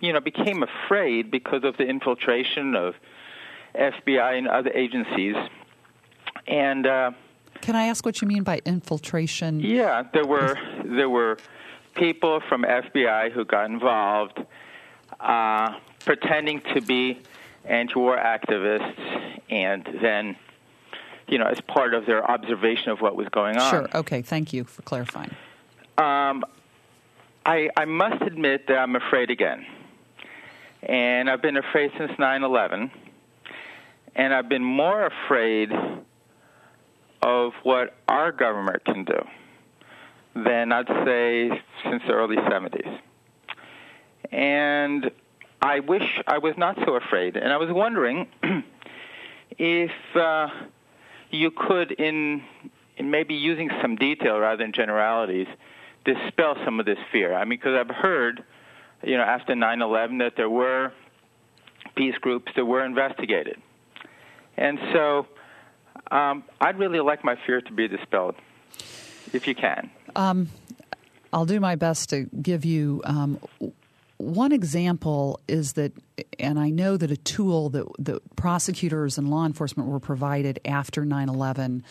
you 0.00 0.12
know 0.12 0.20
became 0.20 0.62
afraid 0.62 1.30
because 1.30 1.64
of 1.64 1.76
the 1.76 1.84
infiltration 1.84 2.74
of 2.74 2.94
FBI 3.74 4.38
and 4.38 4.48
other 4.48 4.70
agencies. 4.70 5.36
And 6.46 6.86
uh, 6.86 7.12
can 7.60 7.76
I 7.76 7.86
ask 7.86 8.04
what 8.04 8.20
you 8.20 8.28
mean 8.28 8.42
by 8.42 8.60
infiltration? 8.64 9.60
Yeah, 9.60 10.04
there 10.12 10.26
were 10.26 10.56
there 10.84 11.08
were 11.08 11.38
people 11.94 12.40
from 12.48 12.62
FBI 12.62 13.32
who 13.32 13.44
got 13.44 13.70
involved, 13.70 14.40
uh, 15.20 15.78
pretending 16.00 16.60
to 16.74 16.80
be 16.80 17.20
anti-war 17.64 18.16
activists, 18.16 19.38
and 19.50 19.88
then. 20.00 20.36
You 21.26 21.38
know, 21.38 21.46
as 21.46 21.58
part 21.62 21.94
of 21.94 22.04
their 22.04 22.30
observation 22.30 22.90
of 22.90 23.00
what 23.00 23.16
was 23.16 23.26
going 23.30 23.56
on. 23.56 23.70
Sure. 23.70 23.88
Okay. 23.94 24.20
Thank 24.20 24.52
you 24.52 24.64
for 24.64 24.82
clarifying. 24.82 25.34
Um, 25.96 26.44
I, 27.46 27.68
I 27.76 27.84
must 27.84 28.22
admit 28.22 28.68
that 28.68 28.78
I'm 28.78 28.96
afraid 28.96 29.30
again. 29.30 29.66
And 30.82 31.28
I've 31.28 31.42
been 31.42 31.56
afraid 31.56 31.92
since 31.98 32.12
9 32.18 32.42
11. 32.42 32.90
And 34.16 34.32
I've 34.32 34.48
been 34.48 34.64
more 34.64 35.06
afraid 35.06 35.72
of 37.20 37.52
what 37.62 37.94
our 38.08 38.32
government 38.32 38.84
can 38.84 39.04
do 39.04 39.18
than 40.34 40.72
I'd 40.72 40.86
say 41.04 41.62
since 41.82 42.02
the 42.06 42.12
early 42.12 42.36
70s. 42.36 43.00
And 44.30 45.10
I 45.60 45.80
wish 45.80 46.20
I 46.26 46.38
was 46.38 46.54
not 46.56 46.76
so 46.84 46.96
afraid. 46.96 47.36
And 47.36 47.52
I 47.52 47.56
was 47.56 47.70
wondering 47.70 48.28
if 49.58 49.90
uh, 50.14 50.48
you 51.30 51.50
could, 51.50 51.92
in, 51.92 52.42
in 52.96 53.10
maybe 53.10 53.34
using 53.34 53.70
some 53.82 53.96
detail 53.96 54.38
rather 54.38 54.62
than 54.62 54.72
generalities, 54.72 55.46
dispel 56.04 56.56
some 56.64 56.80
of 56.80 56.86
this 56.86 56.98
fear. 57.12 57.34
I 57.34 57.44
mean, 57.44 57.58
because 57.58 57.76
I've 57.78 57.94
heard, 57.94 58.42
you 59.02 59.16
know, 59.16 59.22
after 59.22 59.54
9/11 59.54 60.18
that 60.18 60.32
there 60.36 60.50
were 60.50 60.92
peace 61.96 62.16
groups 62.20 62.52
that 62.56 62.64
were 62.64 62.84
investigated, 62.84 63.60
and 64.56 64.78
so 64.92 65.26
um, 66.10 66.44
I'd 66.60 66.78
really 66.78 67.00
like 67.00 67.24
my 67.24 67.36
fear 67.46 67.60
to 67.60 67.72
be 67.72 67.88
dispelled, 67.88 68.36
if 69.32 69.46
you 69.46 69.54
can. 69.54 69.90
Um, 70.16 70.48
I'll 71.32 71.46
do 71.46 71.60
my 71.60 71.76
best 71.76 72.10
to 72.10 72.24
give 72.40 72.64
you. 72.64 73.02
Um, 73.04 73.40
one 74.18 74.52
example 74.52 75.40
is 75.48 75.72
that, 75.72 75.92
and 76.38 76.58
I 76.58 76.70
know 76.70 76.96
that 76.96 77.10
a 77.10 77.16
tool 77.16 77.68
that, 77.70 77.86
that 77.98 78.36
prosecutors 78.36 79.18
and 79.18 79.28
law 79.28 79.44
enforcement 79.44 79.88
were 79.88 80.00
provided 80.00 80.60
after 80.64 81.04
9 81.04 81.28
11 81.28 81.84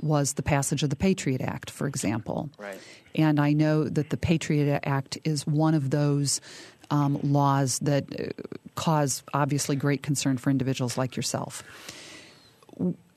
was 0.00 0.34
the 0.34 0.42
passage 0.42 0.82
of 0.82 0.90
the 0.90 0.96
Patriot 0.96 1.40
Act, 1.40 1.70
for 1.70 1.86
example. 1.86 2.50
Right. 2.58 2.78
And 3.14 3.38
I 3.38 3.52
know 3.52 3.84
that 3.84 4.10
the 4.10 4.16
Patriot 4.16 4.80
Act 4.84 5.18
is 5.24 5.46
one 5.46 5.74
of 5.74 5.90
those 5.90 6.40
um, 6.90 7.18
laws 7.22 7.78
that 7.80 8.04
uh, 8.18 8.42
cause 8.74 9.22
obviously 9.32 9.76
great 9.76 10.02
concern 10.02 10.36
for 10.36 10.50
individuals 10.50 10.98
like 10.98 11.16
yourself. 11.16 11.62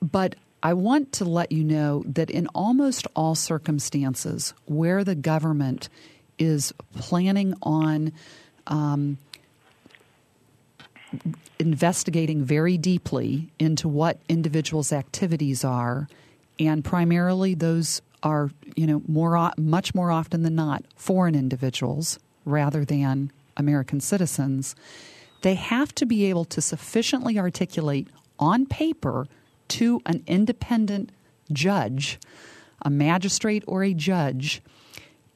But 0.02 0.36
I 0.64 0.74
want 0.74 1.14
to 1.14 1.26
let 1.26 1.52
you 1.52 1.64
know 1.64 2.04
that 2.08 2.30
in 2.30 2.48
almost 2.48 3.08
all 3.16 3.36
circumstances 3.36 4.54
where 4.66 5.04
the 5.04 5.16
government 5.16 5.90
is 6.38 6.74
planning 6.96 7.54
on 7.64 8.12
um, 8.68 9.18
investigating 11.60 12.44
very 12.44 12.78
deeply 12.78 13.50
into 13.60 13.88
what 13.88 14.20
individuals' 14.30 14.92
activities 14.92 15.64
are, 15.64 16.08
and 16.60 16.84
primarily 16.84 17.54
those 17.54 18.02
are 18.24 18.50
you 18.76 18.88
know 18.88 19.02
more 19.08 19.52
much 19.58 19.94
more 19.94 20.12
often 20.12 20.44
than 20.44 20.56
not 20.56 20.84
foreign 20.96 21.36
individuals 21.36 22.20
rather 22.46 22.84
than 22.86 23.32
American 23.58 24.00
citizens, 24.00 24.76
they 25.42 25.56
have 25.56 25.94
to 25.96 26.06
be 26.06 26.26
able 26.26 26.46
to 26.46 26.62
sufficiently 26.62 27.38
articulate 27.38 28.08
on 28.40 28.66
paper 28.66 29.28
to 29.68 30.02
an 30.06 30.24
independent 30.28 31.12
judge, 31.52 32.20
a 32.82 32.90
magistrate 32.90 33.64
or 33.68 33.84
a 33.84 33.94
judge, 33.94 34.62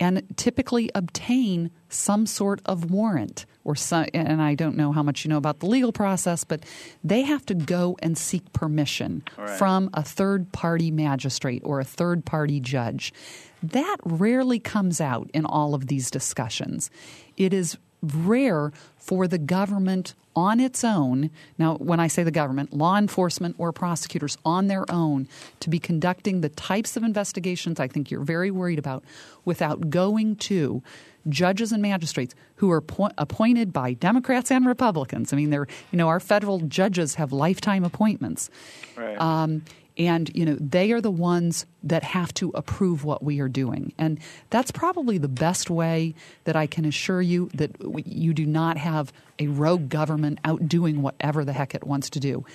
and 0.02 0.24
typically 0.36 0.89
obtain 0.95 1.70
some 1.88 2.26
sort 2.26 2.60
of 2.66 2.89
warrant 2.89 3.45
or 3.64 3.76
some, 3.76 4.08
and 4.16 4.41
I 4.41 4.56
don't 4.56 4.76
know 4.76 4.91
how 4.91 5.04
much 5.04 5.24
you 5.24 5.30
know 5.30 5.38
about 5.38 5.60
the 5.60 5.68
legal 5.68 5.91
process, 5.91 6.43
but 6.43 6.66
they 7.04 7.22
have 7.22 7.45
to 7.45 7.54
go 7.54 7.95
and 8.02 8.18
seek 8.18 8.52
permission 8.52 9.24
right. 9.38 9.58
from 9.60 9.91
a 9.93 10.02
third 10.02 10.52
party 10.52 10.89
magistrate 10.89 11.62
or 11.64 11.80
a 11.80 11.84
third 11.84 12.26
party 12.26 12.60
judge. 12.60 13.14
That 13.62 13.97
rarely 14.04 14.60
comes 14.60 14.99
out 14.99 15.30
in 15.36 15.45
all 15.45 15.76
of 15.76 15.86
these 15.86 16.10
discussions. 16.10 16.89
It 17.38 17.54
is 17.54 17.78
rare 18.02 18.72
for 18.97 19.28
the 19.28 19.38
government 19.38 20.14
on 20.36 20.60
its 20.60 20.84
own. 20.84 21.30
Now, 21.58 21.76
when 21.76 21.99
I 21.99 22.08
say 22.08 22.24
the 22.24 22.32
government, 22.32 22.74
law 22.74 22.97
enforcement 22.97 23.56
or 23.58 23.72
prosecutors 23.72 24.38
on 24.45 24.68
their 24.68 24.89
own 24.89 25.28
to 25.60 25.70
be 25.70 25.80
conducting 25.80 26.41
the 26.41 26.49
types 26.49 26.95
of 26.95 27.04
investigations 27.04 27.80
I 27.80 27.88
think 27.88 28.10
you're 28.10 28.24
very 28.24 28.52
worried 28.52 28.80
about 28.80 29.04
without 29.43 29.89
going 29.89 30.38
to 30.38 30.82
judges 31.30 31.72
and 31.72 31.82
magistrates 31.82 32.34
who 32.56 32.72
are 32.72 32.82
po- 32.82 33.12
appointed 33.18 33.72
by 33.72 33.93
Democrats 33.93 34.52
and 34.52 34.66
Republicans. 34.66 35.34
I 35.34 35.36
mean, 35.36 35.49
they're 35.49 35.68
you 35.91 35.97
know 35.97 36.08
our 36.08 36.20
federal 36.20 36.60
judges 36.62 37.16
have 37.16 37.32
lifetime 37.32 37.84
appointments. 37.84 38.49
Right. 38.95 39.20
Um, 39.20 39.64
and 39.98 40.32
you 40.36 40.46
know 40.46 40.56
they 40.60 40.92
are 40.92 41.02
the 41.02 41.12
ones 41.12 41.66
that 41.84 42.04
have 42.04 42.34
to 42.34 42.50
approve 42.56 43.04
what 43.04 43.24
we 43.24 43.39
are 43.39 43.50
doing 43.50 43.94
and 43.98 44.20
that's 44.50 44.72
probably 44.72 45.18
the 45.18 45.28
best 45.28 45.70
way 45.70 46.14
that 46.46 46.56
i 46.56 46.66
can 46.66 46.86
assure 46.86 47.22
you 47.22 47.50
that 47.54 47.72
you 48.06 48.34
do 48.34 48.46
not 48.46 48.78
have 48.78 49.12
a 49.39 49.48
rogue 49.48 49.89
government 49.89 50.39
out 50.46 50.68
doing 50.68 51.02
whatever 51.02 51.44
the 51.44 51.54
heck 51.54 51.76
it 51.76 51.86
wants 51.86 52.10
to 52.10 52.20
do 52.20 52.46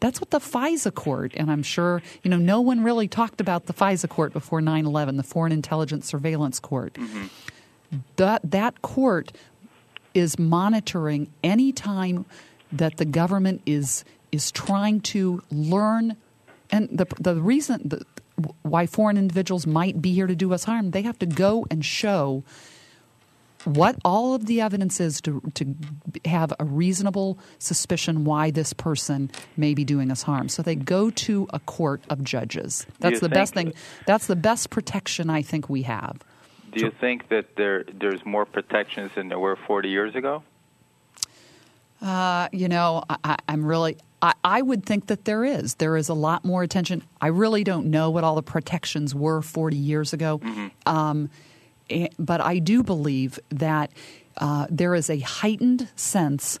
that's 0.00 0.20
what 0.20 0.30
the 0.30 0.38
FISA 0.38 0.94
court, 0.94 1.32
and 1.36 1.50
I'm 1.50 1.62
sure, 1.62 2.02
you 2.22 2.30
know, 2.30 2.36
no 2.36 2.60
one 2.60 2.82
really 2.82 3.08
talked 3.08 3.40
about 3.40 3.66
the 3.66 3.72
FISA 3.72 4.08
court 4.08 4.32
before 4.32 4.60
9 4.60 4.84
11, 4.84 5.16
the 5.16 5.22
Foreign 5.22 5.52
Intelligence 5.52 6.06
Surveillance 6.06 6.60
Court. 6.60 6.94
Mm-hmm. 6.94 7.26
That, 8.16 8.40
that 8.50 8.82
court 8.82 9.32
is 10.12 10.38
monitoring 10.38 11.32
any 11.42 11.72
time 11.72 12.26
that 12.72 12.96
the 12.96 13.04
government 13.04 13.62
is, 13.66 14.04
is 14.32 14.50
trying 14.50 15.00
to 15.00 15.42
learn 15.50 16.16
and 16.70 16.88
the 16.90 17.06
the 17.20 17.40
reason 17.40 17.82
the, 17.84 18.04
why 18.62 18.86
foreign 18.86 19.16
individuals 19.16 19.66
might 19.66 20.02
be 20.02 20.12
here 20.12 20.26
to 20.26 20.34
do 20.34 20.52
us 20.52 20.64
harm, 20.64 20.90
they 20.90 21.02
have 21.02 21.18
to 21.20 21.26
go 21.26 21.66
and 21.70 21.84
show 21.84 22.42
what 23.64 23.96
all 24.04 24.34
of 24.34 24.46
the 24.46 24.60
evidence 24.60 25.00
is 25.00 25.20
to 25.22 25.40
to 25.54 25.74
have 26.24 26.52
a 26.58 26.64
reasonable 26.64 27.38
suspicion 27.58 28.24
why 28.24 28.50
this 28.50 28.72
person 28.72 29.30
may 29.56 29.74
be 29.74 29.84
doing 29.84 30.10
us 30.10 30.22
harm. 30.22 30.48
So 30.48 30.62
they 30.62 30.74
go 30.74 31.10
to 31.10 31.48
a 31.52 31.60
court 31.60 32.02
of 32.10 32.22
judges. 32.22 32.86
That's 33.00 33.20
the 33.20 33.28
best 33.28 33.54
thing. 33.54 33.72
That's 34.06 34.26
the 34.26 34.36
best 34.36 34.70
protection 34.70 35.30
I 35.30 35.42
think 35.42 35.68
we 35.68 35.82
have. 35.82 36.18
Do 36.72 36.84
you 36.84 36.90
think 36.90 37.28
that 37.28 37.56
there 37.56 37.84
there's 37.84 38.24
more 38.26 38.44
protections 38.44 39.12
than 39.14 39.28
there 39.28 39.38
were 39.38 39.56
40 39.56 39.88
years 39.88 40.14
ago? 40.14 40.42
Uh, 42.02 42.48
you 42.52 42.68
know, 42.68 43.04
I, 43.08 43.36
I'm 43.48 43.64
really 43.64 43.96
I, 44.24 44.32
I 44.42 44.62
would 44.62 44.84
think 44.86 45.06
that 45.08 45.24
there 45.26 45.44
is. 45.44 45.74
There 45.76 45.96
is 45.96 46.08
a 46.08 46.14
lot 46.14 46.44
more 46.44 46.62
attention. 46.62 47.02
I 47.20 47.26
really 47.28 47.62
don't 47.62 47.86
know 47.90 48.10
what 48.10 48.24
all 48.24 48.34
the 48.34 48.42
protections 48.42 49.14
were 49.14 49.42
40 49.42 49.76
years 49.76 50.12
ago, 50.12 50.38
Mm-hmm. 50.38 50.68
um, 50.86 51.30
eh, 51.90 52.08
but 52.18 52.40
I 52.40 52.58
do 52.58 52.82
believe 52.82 53.38
that 53.50 53.90
uh, 54.38 54.66
there 54.70 54.94
is 54.94 55.10
a 55.10 55.18
heightened 55.20 55.88
sense 55.94 56.58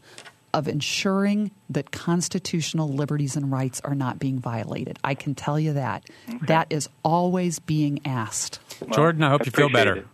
of 0.52 0.68
ensuring 0.68 1.50
that 1.68 1.90
constitutional 1.90 2.88
liberties 2.88 3.34
and 3.34 3.50
rights 3.50 3.80
are 3.82 3.94
not 3.96 4.20
being 4.20 4.38
violated. 4.38 4.96
I 5.02 5.14
can 5.14 5.34
tell 5.34 5.58
you 5.58 5.72
that. 5.72 6.04
That 6.46 6.68
is 6.70 6.88
always 7.02 7.58
being 7.58 7.98
asked. 8.04 8.60
Jordan, 8.92 9.24
I 9.24 9.30
hope 9.30 9.46
you 9.46 9.50
feel 9.52 9.68
better. 9.70 9.96
it. 9.96 10.06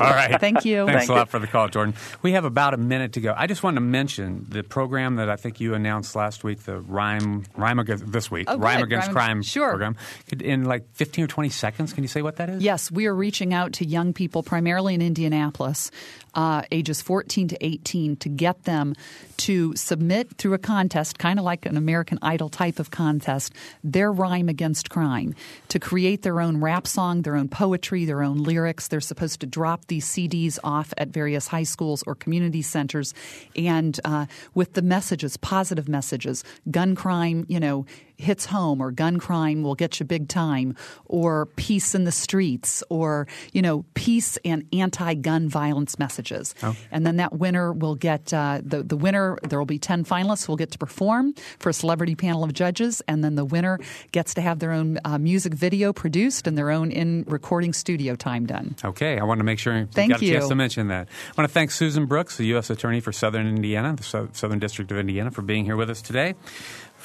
All 0.00 0.10
right. 0.10 0.40
Thank 0.40 0.64
you. 0.64 0.86
Thanks 0.86 1.00
Thank 1.02 1.10
a 1.10 1.12
lot 1.14 1.26
you. 1.26 1.30
for 1.30 1.38
the 1.38 1.46
call, 1.46 1.68
Jordan. 1.68 1.94
We 2.22 2.32
have 2.32 2.44
about 2.44 2.74
a 2.74 2.76
minute 2.76 3.12
to 3.14 3.20
go. 3.20 3.34
I 3.36 3.46
just 3.46 3.62
wanted 3.62 3.76
to 3.76 3.80
mention 3.82 4.46
the 4.48 4.62
program 4.62 5.16
that 5.16 5.28
I 5.28 5.36
think 5.36 5.60
you 5.60 5.74
announced 5.74 6.14
last 6.16 6.44
week, 6.44 6.64
the 6.64 6.78
Rhyme, 6.80 7.44
Rhyme 7.56 7.78
Against, 7.78 8.10
this 8.10 8.30
week, 8.30 8.46
Oh, 8.50 8.56
Rhyme 8.58 8.78
good. 8.78 8.84
Against 8.86 9.08
Rhyme- 9.08 9.14
Crime 9.14 9.42
sure. 9.42 9.68
program. 9.70 9.96
Could, 10.28 10.42
in 10.42 10.64
like 10.64 10.84
15 10.94 11.24
or 11.24 11.28
20 11.28 11.48
seconds, 11.50 11.92
can 11.92 12.04
you 12.04 12.08
say 12.08 12.22
what 12.22 12.36
that 12.36 12.48
is? 12.48 12.62
Yes, 12.62 12.90
we 12.90 13.06
are 13.06 13.14
reaching 13.14 13.52
out 13.52 13.72
to 13.74 13.84
young 13.86 14.12
people, 14.12 14.42
primarily 14.42 14.94
in 14.94 15.02
Indianapolis, 15.02 15.90
uh, 16.34 16.62
ages 16.70 17.02
14 17.02 17.48
to 17.48 17.64
18, 17.64 18.16
to 18.16 18.28
get 18.28 18.64
them 18.64 18.94
to 19.38 19.74
submit 19.76 20.36
through 20.36 20.54
a 20.54 20.58
contest, 20.58 21.18
kind 21.18 21.38
of 21.38 21.44
like 21.44 21.64
an 21.66 21.76
American 21.76 22.18
Idol 22.22 22.48
type 22.48 22.78
of 22.78 22.90
contest, 22.90 23.52
their 23.84 24.10
rhyme 24.12 24.48
against 24.48 24.90
crime, 24.90 25.34
to 25.68 25.78
create 25.78 26.22
their 26.22 26.40
own 26.40 26.60
rap 26.60 26.86
song, 26.86 27.22
their 27.22 27.36
own 27.36 27.48
poetry, 27.48 28.04
their 28.04 28.22
own 28.22 28.42
lyrics. 28.42 28.88
They're 28.88 29.00
supposed 29.00 29.40
to 29.40 29.46
drop 29.46 29.86
these 29.88 30.06
CDs 30.06 30.58
off 30.62 30.92
at 30.96 31.08
various 31.08 31.48
high 31.48 31.64
schools 31.64 32.02
or 32.06 32.14
community 32.14 32.62
centers, 32.62 33.14
and 33.56 33.98
uh, 34.04 34.26
with 34.54 34.74
the 34.74 34.82
messages, 34.82 35.36
positive 35.36 35.88
messages, 35.88 36.44
gun 36.70 36.94
crime, 36.94 37.44
you 37.48 37.60
know, 37.60 37.84
hits 38.18 38.44
home 38.46 38.80
or 38.80 38.90
gun 38.90 39.18
crime 39.18 39.62
will 39.62 39.74
get 39.74 39.98
you 40.00 40.04
big 40.06 40.28
time 40.28 40.74
or 41.06 41.46
peace 41.56 41.94
in 41.94 42.04
the 42.04 42.12
streets 42.12 42.82
or 42.90 43.26
you 43.52 43.62
know 43.62 43.84
peace 43.94 44.36
and 44.44 44.66
anti-gun 44.72 45.48
violence 45.48 45.98
messages 45.98 46.54
and 46.90 47.06
then 47.06 47.16
that 47.16 47.32
winner 47.38 47.72
will 47.72 47.94
get 47.94 48.34
uh, 48.34 48.60
the, 48.62 48.82
the 48.82 48.96
winner 48.96 49.38
there 49.48 49.58
will 49.58 49.66
be 49.66 49.78
10 49.78 50.04
finalists 50.04 50.48
will 50.48 50.56
get 50.56 50.70
to 50.70 50.78
perform 50.78 51.32
for 51.58 51.68
a 51.70 51.72
celebrity 51.72 52.14
panel 52.14 52.42
of 52.44 52.52
judges 52.52 53.00
and 53.08 53.22
then 53.22 53.36
the 53.36 53.44
winner 53.44 53.78
gets 54.12 54.34
to 54.34 54.40
have 54.40 54.58
their 54.58 54.72
own 54.72 54.98
uh, 55.04 55.16
music 55.18 55.54
video 55.54 55.92
produced 55.92 56.46
and 56.46 56.58
their 56.58 56.70
own 56.70 56.90
in 56.90 57.24
recording 57.28 57.72
studio 57.72 58.14
time 58.14 58.44
done 58.46 58.74
Okay, 58.84 59.18
I 59.18 59.24
want 59.24 59.38
to 59.38 59.44
make 59.44 59.58
sure 59.58 59.76
you 59.78 59.86
Thank 59.86 60.10
got 60.10 60.22
a 60.22 60.26
chance 60.28 60.44
you. 60.44 60.48
to 60.48 60.54
mention 60.54 60.88
that. 60.88 61.08
I 61.08 61.40
want 61.40 61.48
to 61.48 61.52
thank 61.54 61.70
Susan 61.70 62.06
Brooks, 62.06 62.36
the 62.36 62.46
U.S. 62.46 62.70
Attorney 62.70 63.00
for 63.00 63.12
Southern 63.12 63.46
Indiana, 63.46 63.94
the 63.94 64.02
Sou- 64.02 64.28
Southern 64.32 64.58
District 64.58 64.90
of 64.90 64.98
Indiana, 64.98 65.30
for 65.30 65.42
being 65.42 65.64
here 65.64 65.76
with 65.76 65.90
us 65.90 66.00
today. 66.02 66.34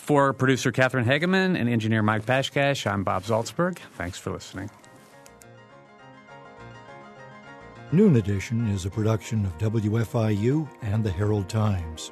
For 0.03 0.33
producer 0.33 0.73
Catherine 0.73 1.05
Hageman 1.05 1.57
and 1.57 1.69
engineer 1.69 2.03
Mike 2.03 2.25
Pashkash, 2.25 2.85
I'm 2.85 3.05
Bob 3.05 3.23
Zaltsberg. 3.23 3.77
Thanks 3.93 4.19
for 4.19 4.31
listening. 4.31 4.69
Noon 7.93 8.17
Edition 8.17 8.67
is 8.67 8.83
a 8.85 8.89
production 8.89 9.45
of 9.45 9.57
WFIU 9.59 10.67
and 10.81 11.05
the 11.05 11.09
Herald 11.09 11.47
Times. 11.47 12.11